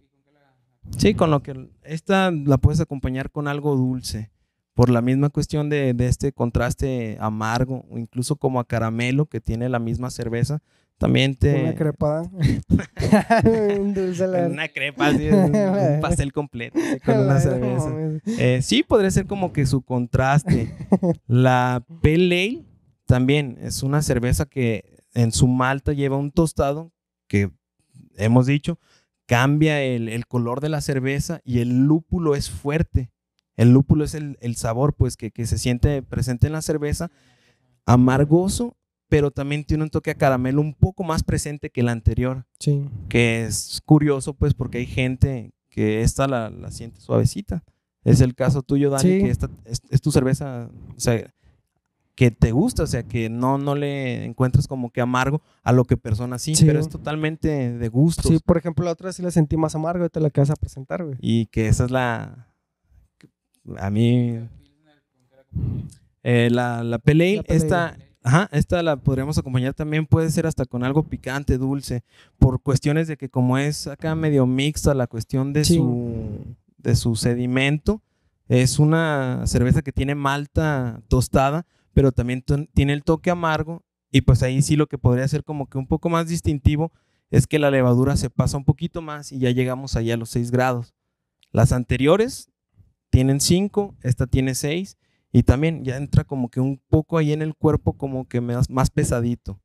[0.96, 4.30] Sí, con lo que esta la puedes acompañar con algo dulce.
[4.78, 9.40] Por la misma cuestión de, de este contraste amargo o incluso como a caramelo que
[9.40, 10.62] tiene la misma cerveza.
[10.98, 11.64] También te...
[11.64, 12.22] Una crepada.
[13.80, 15.50] Un dulce Una crepa, así, un,
[16.00, 17.92] pastel completo así, con una cerveza.
[18.38, 20.72] Eh, sí, podría ser como que su contraste.
[21.26, 22.64] La Pale Ale
[23.04, 26.92] también es una cerveza que en su malta lleva un tostado
[27.26, 27.50] que
[28.16, 28.78] hemos dicho
[29.26, 33.10] cambia el, el color de la cerveza y el lúpulo es fuerte.
[33.58, 37.10] El lúpulo es el, el sabor pues que, que se siente presente en la cerveza,
[37.86, 38.76] amargoso,
[39.08, 42.84] pero también tiene un toque a caramelo un poco más presente que el anterior Sí.
[43.08, 47.62] que es curioso, pues, porque hay gente que esta la, la siente suavecita.
[48.04, 49.18] Es el caso tuyo, Dani, Sí.
[49.24, 51.32] que esta es, es tu cerveza, o sea,
[52.14, 55.84] que te gusta, o sea, que no, no le encuentras como que amargo a lo
[55.84, 56.64] que personas sí, Sí.
[56.66, 58.26] pero es totalmente de gustos.
[58.26, 60.56] Sí, por ejemplo, la otra sí la sentí más amarga, ahorita la que vas a
[60.56, 61.16] presentar, güey.
[61.20, 62.47] Y que esa es la.
[63.78, 64.38] A mí.
[66.22, 70.64] eh, la, la Pale Ale, esta, ajá, esta la podríamos acompañar también, puede ser hasta
[70.66, 72.02] con algo picante, dulce,
[72.38, 75.76] por cuestiones de que como es acá medio mixta la cuestión de, Sí.
[75.76, 76.44] su,
[76.78, 78.02] de su sedimento,
[78.48, 82.44] es una cerveza que tiene malta tostada, pero también
[82.74, 85.86] tiene el toque amargo, y pues ahí sí lo que podría ser como que un
[85.86, 86.92] poco más distintivo
[87.30, 90.30] es que la levadura se pasa un poquito más y ya llegamos allá a los
[90.30, 90.94] 6 grados.
[91.52, 92.48] Las anteriores
[93.18, 94.96] tienen 5, esta tiene 6
[95.32, 98.70] y también ya entra como que un poco ahí en el cuerpo como que más,
[98.70, 99.60] más pesadito.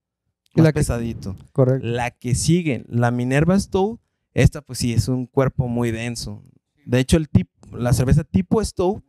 [0.55, 1.35] Más la que- pesadito.
[1.51, 1.85] Correcto.
[1.85, 3.99] La que sigue, la Minerva Stout,
[4.33, 6.43] Esta pues sí, es un cuerpo muy denso.
[6.87, 9.03] De hecho, el tip, la cerveza tipo Stove,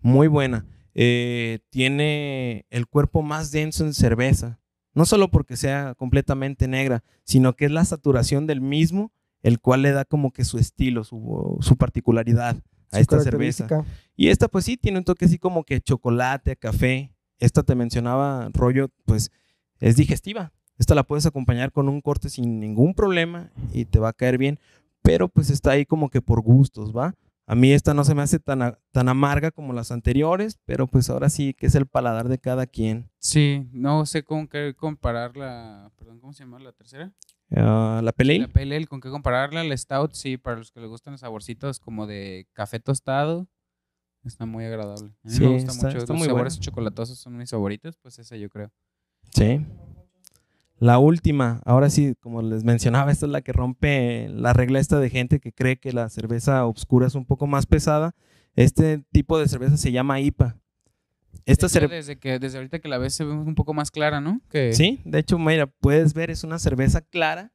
[0.00, 0.64] muy buena.
[0.94, 4.60] Eh, tiene el cuerpo más denso en cerveza.
[4.94, 9.12] No solo porque sea completamente negra, sino que es la saturación del mismo,
[9.42, 12.56] el cual le da como que su estilo, su, su particularidad
[12.94, 13.84] a Su esta cerveza.
[14.16, 17.12] Y esta pues sí, tiene un toque así como que chocolate, café.
[17.38, 19.30] Esta te mencionaba, rollo, pues
[19.80, 20.52] es digestiva.
[20.78, 24.38] Esta la puedes acompañar con un corte sin ningún problema y te va a caer
[24.38, 24.58] bien.
[25.02, 27.14] Pero pues está ahí como que por gustos, ¿va?
[27.46, 30.86] A mí esta no se me hace tan, a- tan amarga como las anteriores, pero
[30.86, 33.10] pues ahora sí que es el paladar de cada quien.
[33.18, 35.90] Sí, no sé con qué comparar la.
[35.98, 37.12] Perdón, ¿cómo se llama la tercera?
[37.56, 39.62] Ah, la Pale Ale, La Pale Ale, con qué compararla.
[39.64, 43.46] La Stout, sí, para los que les gustan los saborcitos como de café tostado.
[44.24, 45.10] Está muy agradable.
[45.22, 45.98] A mí Sí, me gusta está- mucho.
[45.98, 48.70] está los muy sabores chocolatosos son mis favoritos, pues esa yo creo.
[49.34, 49.60] Sí.
[50.78, 54.98] La última, ahora sí, como les mencionaba, esta es la que rompe la regla esta
[54.98, 58.14] de gente que cree que la cerveza oscura es un poco más pesada.
[58.56, 60.56] Este tipo de cerveza se llama IPA.
[61.46, 63.90] Esta De hecho, desde que desde ahorita que la ves se ve un poco más
[63.90, 64.40] clara, ¿no?
[64.48, 67.52] Que Sí, de hecho, mira, puedes ver, es una cerveza clara,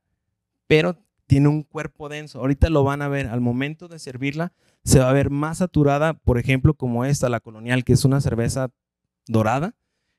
[0.68, 2.40] pero tiene un cuerpo denso.
[2.40, 4.52] Ahorita lo van a ver, al momento de servirla,
[4.84, 8.22] se va a ver más saturada, por ejemplo, como esta, la colonial, que es una
[8.22, 8.72] cerveza
[9.28, 9.76] dorada.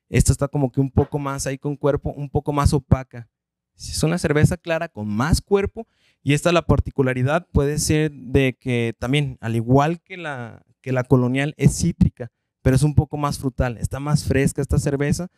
[0.08, 3.28] Esta está como que un poco más ahí con cuerpo, un poco más opaca.
[3.76, 5.86] Es una cerveza clara con más cuerpo
[6.22, 11.04] y esta la particularidad puede ser de que también, al igual que la, que la
[11.04, 12.30] colonial, es cítrica,
[12.62, 13.78] pero es un poco más frutal.
[13.78, 15.28] Está más fresca esta cerveza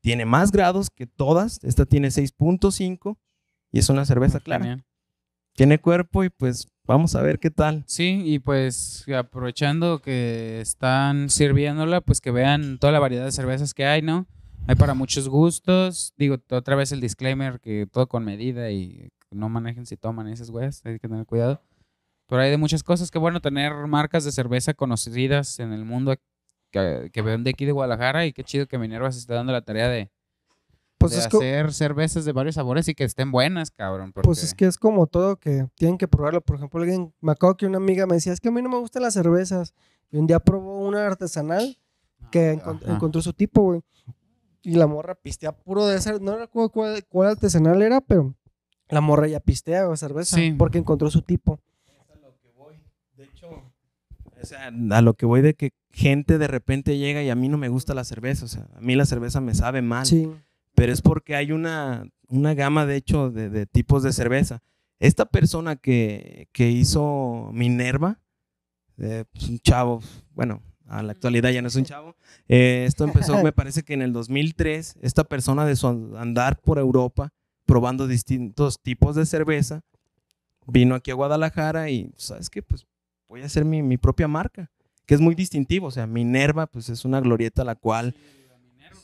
[0.00, 1.60] tiene más grados que todas.
[1.62, 3.16] Esta tiene 6.5
[3.72, 4.64] y es una cerveza clara.
[4.64, 4.84] genial.
[5.54, 7.84] Tiene cuerpo y pues vamos a ver qué tal.
[7.86, 13.74] Sí, y pues aprovechando que están sirviéndola, pues que vean toda la variedad de cervezas
[13.74, 14.26] que hay, ¿no?
[14.68, 16.14] Hay para muchos gustos.
[16.16, 20.50] Digo, otra vez el disclaimer que todo con medida y no manejen si toman esas
[20.50, 21.60] güeyes, hay que tener cuidado.
[22.28, 23.10] Pero hay de muchas cosas.
[23.10, 26.14] Qué bueno tener marcas de cerveza conocidas en el mundo
[26.70, 29.52] que, que ven de aquí de Guadalajara y qué chido que Minerva se esté dando
[29.52, 30.10] la tarea de,
[30.98, 34.12] Pues de es, co- hacer cervezas de varios sabores y que estén buenas, cabrón.
[34.12, 36.40] pues porque- es que es como todo que tienen que probarlo.
[36.40, 38.68] Por ejemplo, alguien, me acuerdo que una amiga me decía, es que a mí no
[38.68, 39.74] me gustan las cervezas.
[40.10, 41.78] Y un día probó una artesanal
[42.30, 42.94] que encont- Ajá.
[42.96, 43.82] encontró su tipo, güey.
[44.62, 48.34] Y la morra pistea puro de esa, no recuerdo cuál, cuál artesanal era, pero
[48.88, 50.52] la morra ya pistea cerveza Sí.
[50.58, 51.60] porque encontró su tipo.
[54.48, 57.58] Sea, a lo que voy de que gente de repente llega y a mí no
[57.58, 58.44] me gusta la cerveza.
[58.44, 60.06] O sea, a mí la cerveza me sabe mal.
[60.06, 60.30] Sí.
[60.74, 64.62] pero es porque hay una, una gama, de hecho, de, de tipos de cerveza.
[65.00, 68.18] Esta persona que, que hizo Minerva,
[68.98, 70.02] eh, pues, un chavo,
[70.34, 72.16] bueno, a la actualidad ya no es un chavo,
[72.48, 76.78] eh, esto empezó, me parece que en el 2003, esta persona de su andar por
[76.78, 77.32] Europa,
[77.64, 79.82] probando distintos tipos de cerveza,
[80.66, 82.62] vino aquí a Guadalajara y, ¿sabes qué?
[82.62, 82.86] Pues
[83.28, 84.70] voy a hacer mi, mi propia marca,
[85.06, 88.14] que es muy distintivo, o sea, Minerva, pues es una glorieta a la cual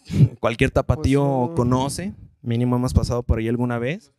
[0.41, 4.13] cualquier tapatío Pues, conoce, mínimo hemos pasado por ahí alguna vez.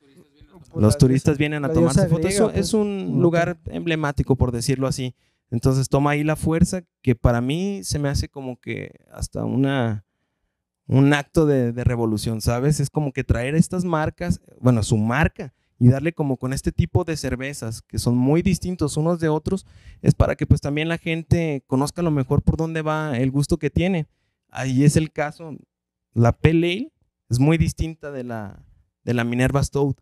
[0.71, 2.25] Pues Los turistas vienen a tomarse fotos.
[2.25, 5.15] griega, Eso es pues, un como lugar emblemático, por decirlo así.
[5.51, 10.05] Entonces toma ahí la fuerza que para mí se me hace como que hasta una
[10.87, 12.79] un acto de, de revolución, ¿sabes?
[12.79, 17.03] Es como que traer estas marcas, bueno, su marca y darle como con este tipo
[17.03, 19.65] de cervezas que son muy distintos unos de otros,
[20.01, 23.29] es para que pues también la gente conozca a lo mejor por dónde va el
[23.31, 24.07] gusto que tiene.
[24.49, 25.57] Ahí es el caso,
[26.13, 26.91] la Pale Ale
[27.29, 28.63] es muy distinta de la,
[29.03, 29.99] de la Minerva Stout.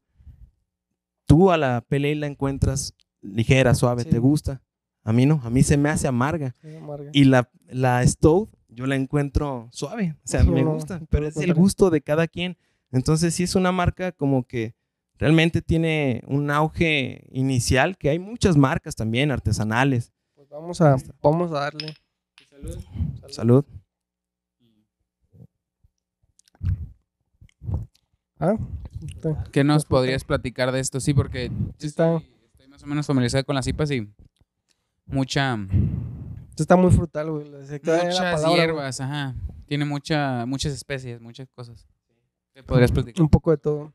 [1.25, 4.09] Tú a la Pale Ale la encuentras ligera, suave, Sí.
[4.09, 4.61] te gusta.
[5.03, 6.53] A mí no, a mí se me hace amarga.
[6.61, 7.09] Sí, amarga.
[7.13, 11.07] Y la, la Stout yo la encuentro suave, o sea, No, me no, gusta, todo
[11.09, 12.57] pero es el gusto de cada quien.
[12.91, 14.75] Entonces sí es una marca como que
[15.17, 20.11] realmente tiene un auge inicial, que hay muchas marcas también artesanales.
[20.35, 21.93] Pues vamos a, vamos a darle.
[23.29, 23.65] Salud.
[28.39, 28.55] Ah,
[29.15, 30.99] está- ¿Qué nos podrías platicar de esto?
[30.99, 32.17] Sí, porque Sí está.
[32.17, 34.09] estoy, estoy más o menos familiarizado con las IPAs y
[35.05, 35.57] mucha,
[36.49, 37.49] esto está muy frutal, güey.
[37.49, 39.35] muchas hierbas, ajá.
[39.65, 41.87] Tiene mucha, muchas especies, muchas cosas.
[42.53, 43.21] ¿Qué podrías platicar?
[43.21, 43.93] Un poco de todo.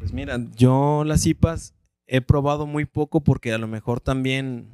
[0.00, 1.74] Pues mira, yo las IPAs
[2.06, 4.68] he probado muy poco porque a lo mejor también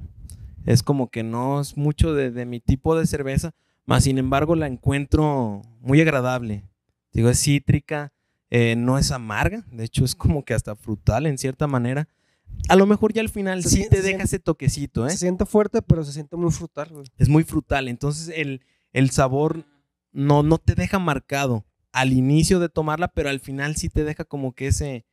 [0.65, 3.53] es como que no es mucho de, de mi tipo de cerveza,
[3.85, 6.65] más sin embargo la encuentro muy agradable.
[7.13, 8.13] Digo, es cítrica,
[8.51, 12.09] eh, no es amarga, de hecho es como que hasta frutal en cierta manera.
[12.69, 15.11] A lo mejor ya al final Se sí siente- te deja ese toquecito, ¿eh?
[15.11, 17.07] Se siente fuerte, pero se siente muy frutal, güey.
[17.19, 18.63] es muy frutal, entonces el,
[18.93, 19.65] el sabor
[20.13, 24.25] no, no te deja marcado al inicio de tomarla, pero al final sí te deja
[24.25, 25.05] como que ese,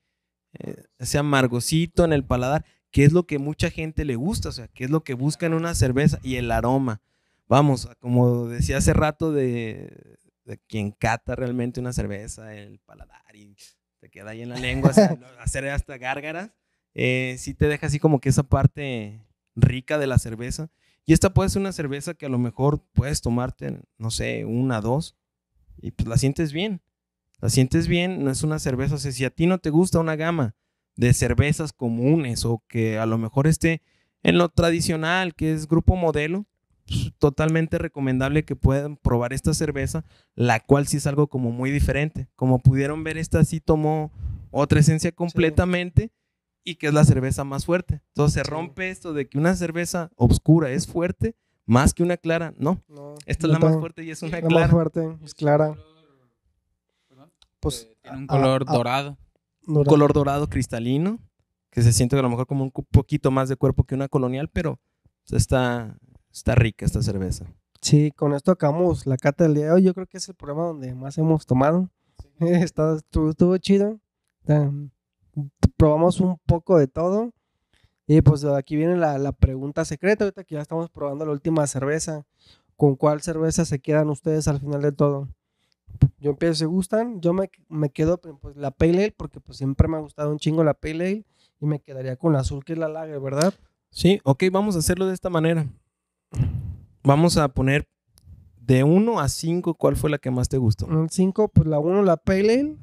[0.60, 4.52] eh, ese amargocito en el paladar, qué es lo que mucha gente le gusta, o
[4.52, 7.02] sea, qué es lo que busca en una cerveza y el aroma.
[7.48, 13.56] Vamos, como decía hace rato de, de quien cata realmente una cerveza, el paladar y
[14.00, 14.92] te queda ahí en la lengua,
[15.40, 16.52] hacer hasta gárgaras,
[16.94, 19.26] eh, sí te deja así como que esa parte
[19.56, 20.70] rica de la cerveza.
[21.06, 24.80] Y esta puede ser una cerveza que a lo mejor puedes tomarte, no sé, una,
[24.80, 25.16] dos,
[25.78, 26.82] y pues la sientes bien.
[27.44, 30.00] La sientes bien, no es una cerveza, o sea, si a ti no te gusta
[30.00, 30.56] una gama
[30.96, 33.82] de cervezas comunes o que a lo mejor esté
[34.24, 36.46] en lo tradicional, que es grupo modelo,
[36.88, 40.06] pues, totalmente recomendable que puedan probar esta cerveza,
[40.36, 42.30] la cual sí es algo como muy diferente.
[42.38, 44.14] Como pudieron ver, esta sí tomó
[44.50, 46.12] otra esencia completamente
[46.64, 48.00] y que es la cerveza más fuerte.
[48.14, 48.50] Entonces se Sí.
[48.50, 52.54] rompe esto de que una cerveza oscura es fuerte más que una clara.
[52.58, 54.68] No, No, esta es la más fuerte y es una La más clara.
[54.70, 55.76] fuerte, es clara.
[57.64, 59.18] Pues Tiene un color dorado.
[59.66, 61.20] Un color dorado cristalino,
[61.72, 64.50] que se siente a lo mejor como un poquito más de cuerpo que una colonial,
[64.50, 64.82] pero
[65.32, 65.98] está,
[66.30, 67.46] está rica esta cerveza.
[67.82, 69.84] Sí, con esto acabamos la cata del día de hoy.
[69.84, 71.90] Yo creo que es el programa donde más hemos tomado.
[72.40, 74.00] Está, estuvo, estuvo chido.
[75.78, 77.32] Probamos un poco de todo.
[78.08, 80.26] Y pues aquí viene la, la pregunta secreta.
[80.26, 82.26] Ahorita que ya estamos probando la última cerveza.
[82.76, 85.30] ¿Con cuál cerveza se quedan ustedes al final de todo?
[86.20, 87.22] Yo empiezo, si gustan.
[87.22, 90.40] Yo me, me quedo pues, la Pale Ale porque pues siempre me ha gustado un
[90.40, 91.26] chingo la Pale Ale.
[91.60, 93.54] Y me quedaría con la azul que es la Lager, ¿verdad?
[93.90, 95.68] Sí, ok, vamos a hacerlo de esta manera.
[97.04, 97.88] Vamos a poner
[98.58, 100.86] de 1 a 5, ¿cuál fue la que más te gustó?
[100.86, 102.78] Un 5, pues la 1 la Pale Ale.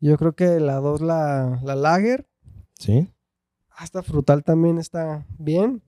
[0.00, 2.28] Yo creo que la 2 la, la Lager.
[2.78, 3.08] Sí.
[3.70, 5.82] Hasta frutal también está bien.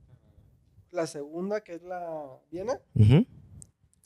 [0.91, 2.81] La segunda, que es la Viena.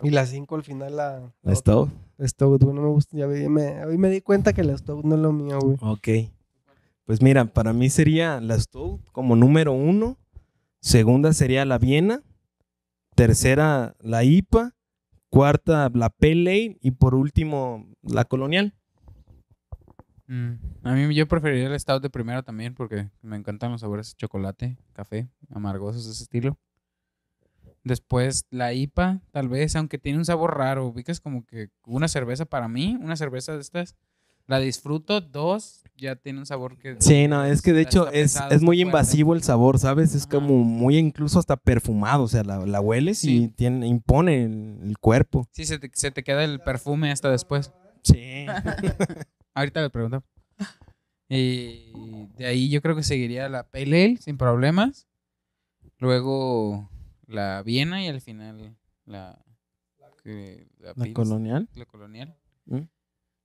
[0.02, 1.86] Y la 5 al final la, La otra.
[2.19, 2.28] Stout.
[2.28, 3.16] Stout, güey, no me gusta.
[3.16, 5.77] Ya vi- me, hoy me di cuenta que la Stout no es lo mío, güey.
[5.81, 6.09] Ok.
[7.05, 10.16] Pues mira, para mí sería la Stout como número uno.
[10.81, 12.23] Segunda sería la Viena.
[13.15, 14.73] Tercera, la IPA.
[15.31, 16.78] Cuarta, la Pale Ale.
[16.81, 18.74] Y por último, la Colonial.
[20.27, 20.53] Mm,
[20.85, 24.16] A mí yo preferiría el stout de primero también porque me encantan los sabores de
[24.16, 26.57] chocolate, café, amargosos de ese estilo.
[27.85, 30.86] Después la IPA, tal vez, aunque tiene un sabor raro.
[30.86, 33.94] Ubicas como que una cerveza para mí, una cerveza de estas,
[34.47, 35.20] la disfruto.
[35.20, 36.97] Dos, ya tiene un sabor que...
[36.98, 38.81] Sí, no, es que de hecho es, es muy fuerte.
[38.81, 40.15] invasivo el sabor, ¿sabes?
[40.15, 40.31] Es Ajá.
[40.31, 44.98] como muy incluso hasta perfumado, o sea, la, la hueles y tiene, impone el, el
[44.98, 45.47] cuerpo.
[45.52, 47.70] Sí, se te, se te queda el perfume hasta después.
[48.02, 48.47] Sí.
[49.55, 50.24] Ahorita le pregunto.
[51.28, 51.93] Y
[52.36, 55.06] de ahí yo creo que seguiría la Pale Ale sin problemas.
[55.98, 56.90] Luego
[57.27, 58.77] la Viena y al final
[59.07, 59.39] la,
[60.23, 61.69] que- la, La Pils, colonial.
[61.75, 62.37] la colonial.
[62.67, 62.81] ¿Mm?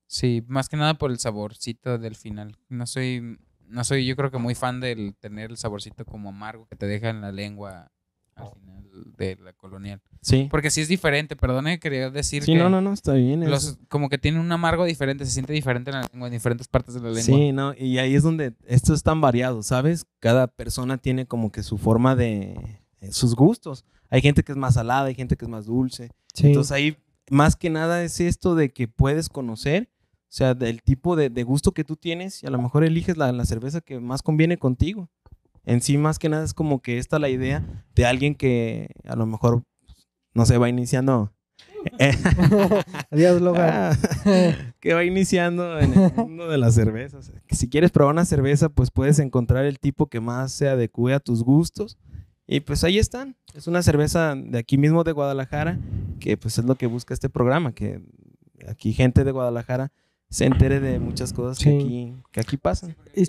[0.08, 2.58] Sí, más que nada por el saborcito del final.
[2.68, 3.38] No soy,
[3.68, 6.88] no soy yo creo que muy fan del tener el saborcito como amargo que te
[6.88, 7.92] deja en la lengua
[8.36, 10.02] al final de la colonial.
[10.22, 10.48] Sí.
[10.50, 13.48] Porque sí es diferente, perdone, quería decir Sí, que no, no, no, está bien.
[13.50, 16.68] los, como que tiene un amargo diferente, se siente diferente en la lengua, en diferentes
[16.68, 17.22] partes de la lengua.
[17.24, 20.06] Sí, no, y ahí es donde esto es tan variado, ¿sabes?
[20.20, 22.79] Cada persona tiene como que su forma de eh,
[23.12, 23.86] sus gustos.
[24.10, 26.12] Hay gente que es más salada, hay gente que es más dulce.
[26.34, 26.48] Sí.
[26.48, 26.98] Entonces ahí
[27.30, 31.44] más que nada es esto de que puedes conocer, o sea, del tipo de, de
[31.44, 34.58] gusto que tú tienes y a lo mejor eliges la, la cerveza que más conviene
[34.58, 35.10] contigo.
[35.66, 37.64] En sí, más que nada es como que esta la idea
[37.96, 39.64] de alguien que a lo mejor,
[40.34, 41.32] no sé, va iniciando.
[42.00, 42.14] eh,
[43.12, 43.70] Adiós, Logan.
[43.72, 43.98] Ah,
[44.80, 47.32] que va iniciando en el mundo de las cervezas.
[47.52, 51.20] Si quieres probar una cerveza, pues puedes encontrar el tipo que más se adecue a
[51.20, 51.98] tus gustos.
[52.52, 53.36] Y pues ahí están.
[53.54, 55.78] Es una cerveza de aquí mismo de Guadalajara,
[56.20, 58.02] que pues es lo que busca este programa, que
[58.68, 59.92] aquí gente de Guadalajara
[60.30, 61.78] se entere de muchas cosas que, Sí.
[61.78, 62.96] aquí, que aquí pasan.
[63.16, 63.26] Y-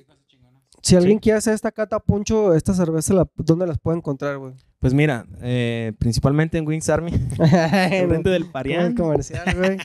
[0.83, 4.55] si alguien quiere hacer esta cata poncho, esta cerveza, la- ¿dónde las puede encontrar, güey?
[4.79, 8.95] Pues mira, eh, principalmente en Wings Army, enfrente del Parián.
[8.95, 9.77] comercial, güey.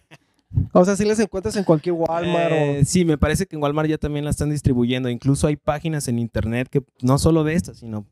[0.71, 3.89] O sea, si las encuentras en cualquier Walmart Eh, Sí, me parece que en Walmart
[3.89, 5.09] ya también la están distribuyendo.
[5.09, 8.05] Incluso hay páginas en internet que no solo de estas, sino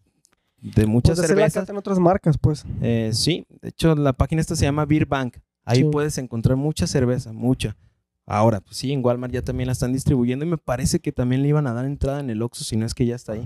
[0.63, 1.67] de muchas pues, cervezas.
[1.69, 2.65] en otras marcas, pues.
[2.81, 5.37] Eh, sí, de hecho la página esta se llama Beer Bank.
[5.65, 5.83] Ahí Sí.
[5.91, 7.75] puedes encontrar mucha cerveza, mucha.
[8.25, 11.41] Ahora, pues sí, en Walmart ya también la están distribuyendo y me parece que también
[11.41, 13.45] le iban a dar entrada en el Oxxo, si no es que ya está ahí.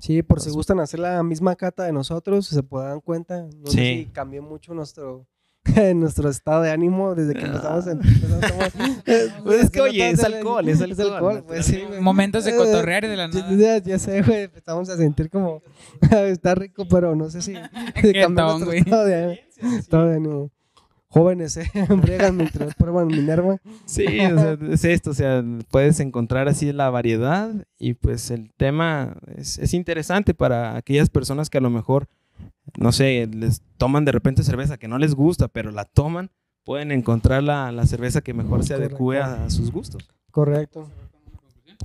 [0.00, 3.42] Sí, por si gustan hacer la misma cata de nosotros, se pueden dar cuenta.
[3.42, 3.78] No sé Sí.
[4.04, 5.26] si cambió mucho nuestro
[5.94, 7.94] nuestro estado de ánimo desde que empezamos a
[9.44, 11.82] Pues es que, oye, es alcohol, es alcohol, pues sí.
[12.00, 13.46] Momentos de Eh, cotorrear y de la nada.
[13.56, 15.62] ya- ya sé, güey, empezamos a sentir como
[16.10, 17.54] está rico, pero no sé si
[17.96, 18.78] Jetón, nuestro güey.
[18.80, 19.40] estado de,
[19.78, 20.50] estado de ánimo.
[21.10, 23.56] jóvenes se embriagan mientras prueban Minerva.
[23.86, 28.52] Sí, o sea, es esto, o sea, puedes encontrar así la variedad y pues el
[28.56, 32.08] tema es, es interesante para aquellas personas que a lo mejor,
[32.76, 36.30] no sé, les toman de repente cerveza que no les gusta, pero la toman,
[36.64, 40.08] pueden encontrar la, la cerveza que mejor se adecue a, a sus gustos.
[40.30, 40.88] Correcto.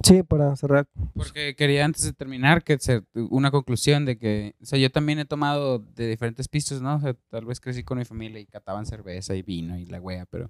[0.01, 0.88] Sí, para cerrar.
[1.14, 5.19] Porque quería antes de terminar que ser una conclusión de que, o sea, yo también
[5.19, 6.95] he tomado de diferentes pistos, ¿no?
[6.95, 10.01] O sea, tal vez crecí con mi familia y cataban cerveza y vino y la
[10.01, 10.49] wea, pero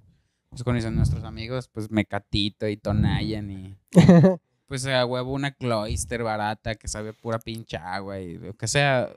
[0.49, 3.75] pues con esos nuestros amigos, pues Mecatito y Tonayan y
[4.67, 9.09] pues a huevo una Cloister barata que sabe pura pinche agua y lo que sea.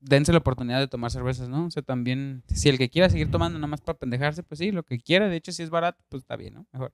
[0.00, 1.66] Dense la oportunidad de tomar cervezas, ¿no?
[1.66, 4.70] O sea, también, si el que quiera seguir tomando nada más para pendejarse, pues sí,
[4.72, 5.28] lo que quiera.
[5.28, 6.66] De hecho, si es barato, pues está bien, ¿no?
[6.72, 6.92] Mejor.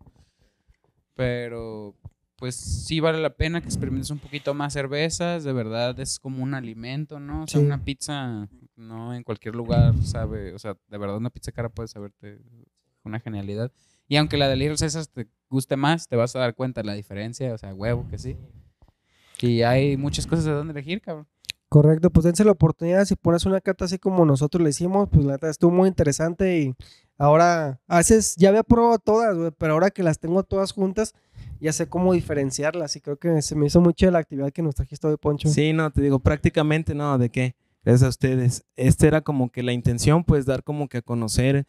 [1.15, 1.95] Pero,
[2.37, 5.45] pues sí vale la pena que experimentes un poquito más cervezas.
[5.45, 7.45] De verdad, es como un alimento, ¿no?
[7.45, 7.67] O sea, Sí.
[7.67, 11.89] una pizza, no en cualquier lugar sabe, o sea, de verdad, una pizza cara puede
[11.89, 12.39] saberte
[13.05, 13.73] una genialidad.
[14.09, 16.87] Y aunque la de Little Caesars te guste más, te vas a dar cuenta de
[16.87, 18.37] la diferencia, o sea, huevo que sí.
[19.41, 21.27] Y hay muchas cosas de dónde elegir, cabrón.
[21.77, 23.05] Correcto, pues dense la oportunidad.
[23.05, 26.59] Si pones una cata así como nosotros le hicimos, pues la neta estuvo muy interesante
[26.59, 26.75] y
[27.19, 31.13] ahora, a veces ya había probado todas, pero ahora que las tengo todas juntas,
[31.61, 34.75] ya sé cómo diferenciarlas y creo que se me hizo mucho la actividad que nos
[34.75, 35.51] trajiste hoy, Poncho.
[35.51, 37.57] Sí, no, te digo, prácticamente no, ¿de qué?
[37.85, 38.65] Gracias a ustedes.
[38.77, 41.67] Este era como que la intención, pues, dar como que a conocer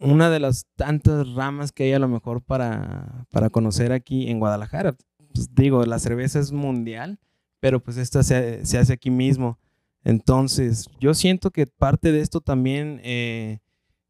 [0.00, 4.40] una de las tantas ramas que hay a lo mejor para, para conocer aquí en
[4.40, 4.96] Guadalajara.
[5.32, 7.20] Pues, digo, la cerveza es mundial,
[7.60, 9.58] pero pues esta se, se hace aquí mismo.
[10.04, 13.58] Entonces, yo siento que parte de esto también eh,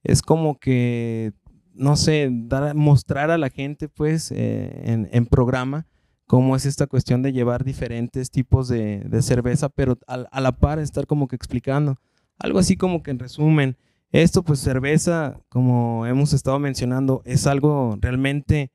[0.03, 1.33] es como que,
[1.75, 5.87] no sé, dar, mostrar a la gente, pues, eh, en, programa,
[6.27, 10.53] cómo es esta cuestión de llevar diferentes tipos de, de cerveza, pero a, a la
[10.53, 11.99] par estar como que explicando.
[12.39, 13.77] Algo así como que en resumen,
[14.12, 18.70] esto pues cerveza, como hemos estado mencionando, es algo realmente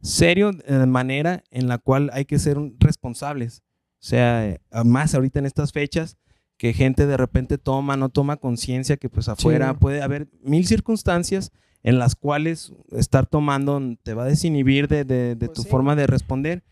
[0.00, 3.62] serio de manera en la cual hay que ser responsables.
[4.02, 6.16] O sea, eh, más ahorita en estas fechas,
[6.56, 9.76] que gente de repente toma, no toma conciencia que pues afuera Sí.
[9.80, 11.52] puede haber mil circunstancias
[11.84, 15.68] en las cuales estar tomando te va a desinhibir de, de- de Pues tu sí.
[15.68, 16.62] forma de responder.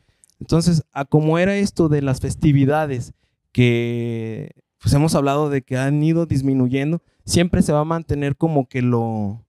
[0.40, 3.12] Entonces, a como era esto de las festividades,
[3.52, 8.66] que pues hemos hablado de que han ido disminuyendo, siempre se va a mantener como
[8.66, 9.44] que lo...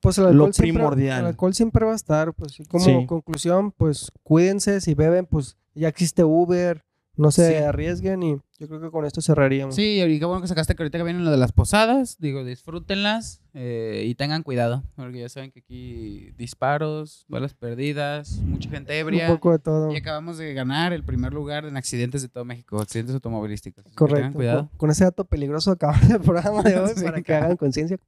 [0.00, 1.20] Pues el Lo siempre, primordial.
[1.20, 3.06] el alcohol siempre va a estar, pues como Sí.
[3.06, 6.84] conclusión, pues cuídense, si beben, pues ya existe Uber,
[7.18, 7.54] no se Sí.
[7.56, 9.74] arriesguen y yo creo que con esto cerraríamos.
[9.74, 12.16] Sí, y qué bueno que sacaste que ahorita que vienen lo de las posadas.
[12.18, 14.82] Digo, disfrútenlas eh, y tengan cuidado.
[14.96, 19.26] Porque ya saben que aquí disparos, balas perdidas, mucha gente Un ebria.
[19.28, 19.92] poco de todo.
[19.92, 23.84] Y acabamos de ganar el primer lugar en accidentes de todo México, accidentes automovilísticos.
[23.94, 24.16] Correcto.
[24.16, 24.68] Tengan cuidado.
[24.70, 27.98] Con, con ese dato peligroso acabamos el programa de hoy Sí, para que hagan conciencia.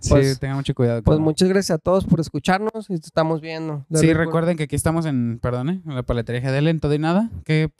[0.00, 1.02] Sí, Pues- tengan mucho cuidado.
[1.02, 3.84] Pues muchas gracias a todos por escucharnos y te estamos viendo.
[3.92, 5.82] Sí, recuerden que aquí estamos en, perdón, ¿eh?
[5.86, 7.30] en la paletería GDL en todo y nada.
[7.44, 7.70] Que,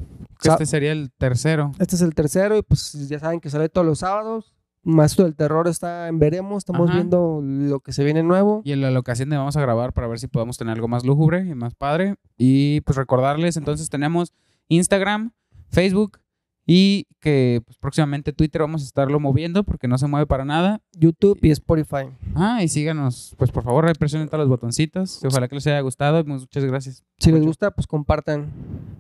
[0.43, 1.73] este sería el tercero.
[1.79, 4.53] Este es el tercero y pues ya saben que sale todos los sábados.
[4.85, 6.99] Maestro del Terror está en Veremos, estamos Ajá.
[6.99, 8.63] viendo lo que se viene nuevo.
[8.65, 11.05] Y en la locación de vamos a grabar para ver si podemos tener algo más
[11.05, 12.17] lúgubre y más padre.
[12.37, 14.33] Y pues recordarles, entonces tenemos
[14.67, 15.31] Instagram,
[15.69, 16.19] Facebook
[16.67, 20.81] y que pues, próximamente Twitter vamos a estarlo moviendo porque no se mueve para nada.
[20.93, 22.11] YouTube y Spotify.
[22.35, 25.25] Ah, y síganos, pues por favor, presionen todos los botoncitos.
[25.25, 26.25] Ojalá que les haya gustado.
[26.25, 27.05] Muchas gracias.
[27.19, 28.53] Si les gusta, pues compartan.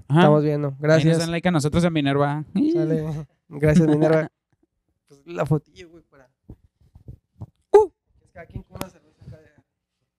[0.09, 0.21] Ajá.
[0.21, 0.71] Estamos viendo.
[0.73, 1.19] Nos Gracias.
[1.19, 2.45] dan like a nosotros en Minerva.
[2.73, 3.27] Sale.
[3.49, 4.31] Gracias, Minerva.
[5.09, 6.31] Pues la fotillo, güey, para.
[7.73, 7.91] ¡Uh!
[8.25, 9.51] Es cerveza acá de-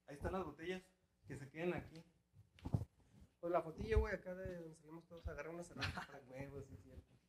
[0.07, 0.84] Ahí están las botellas,
[1.28, 2.03] que se queden aquí.
[3.40, 6.64] Pues la fotillo, güey, acá de donde salimos todos a agarrar una cerveza para huevos,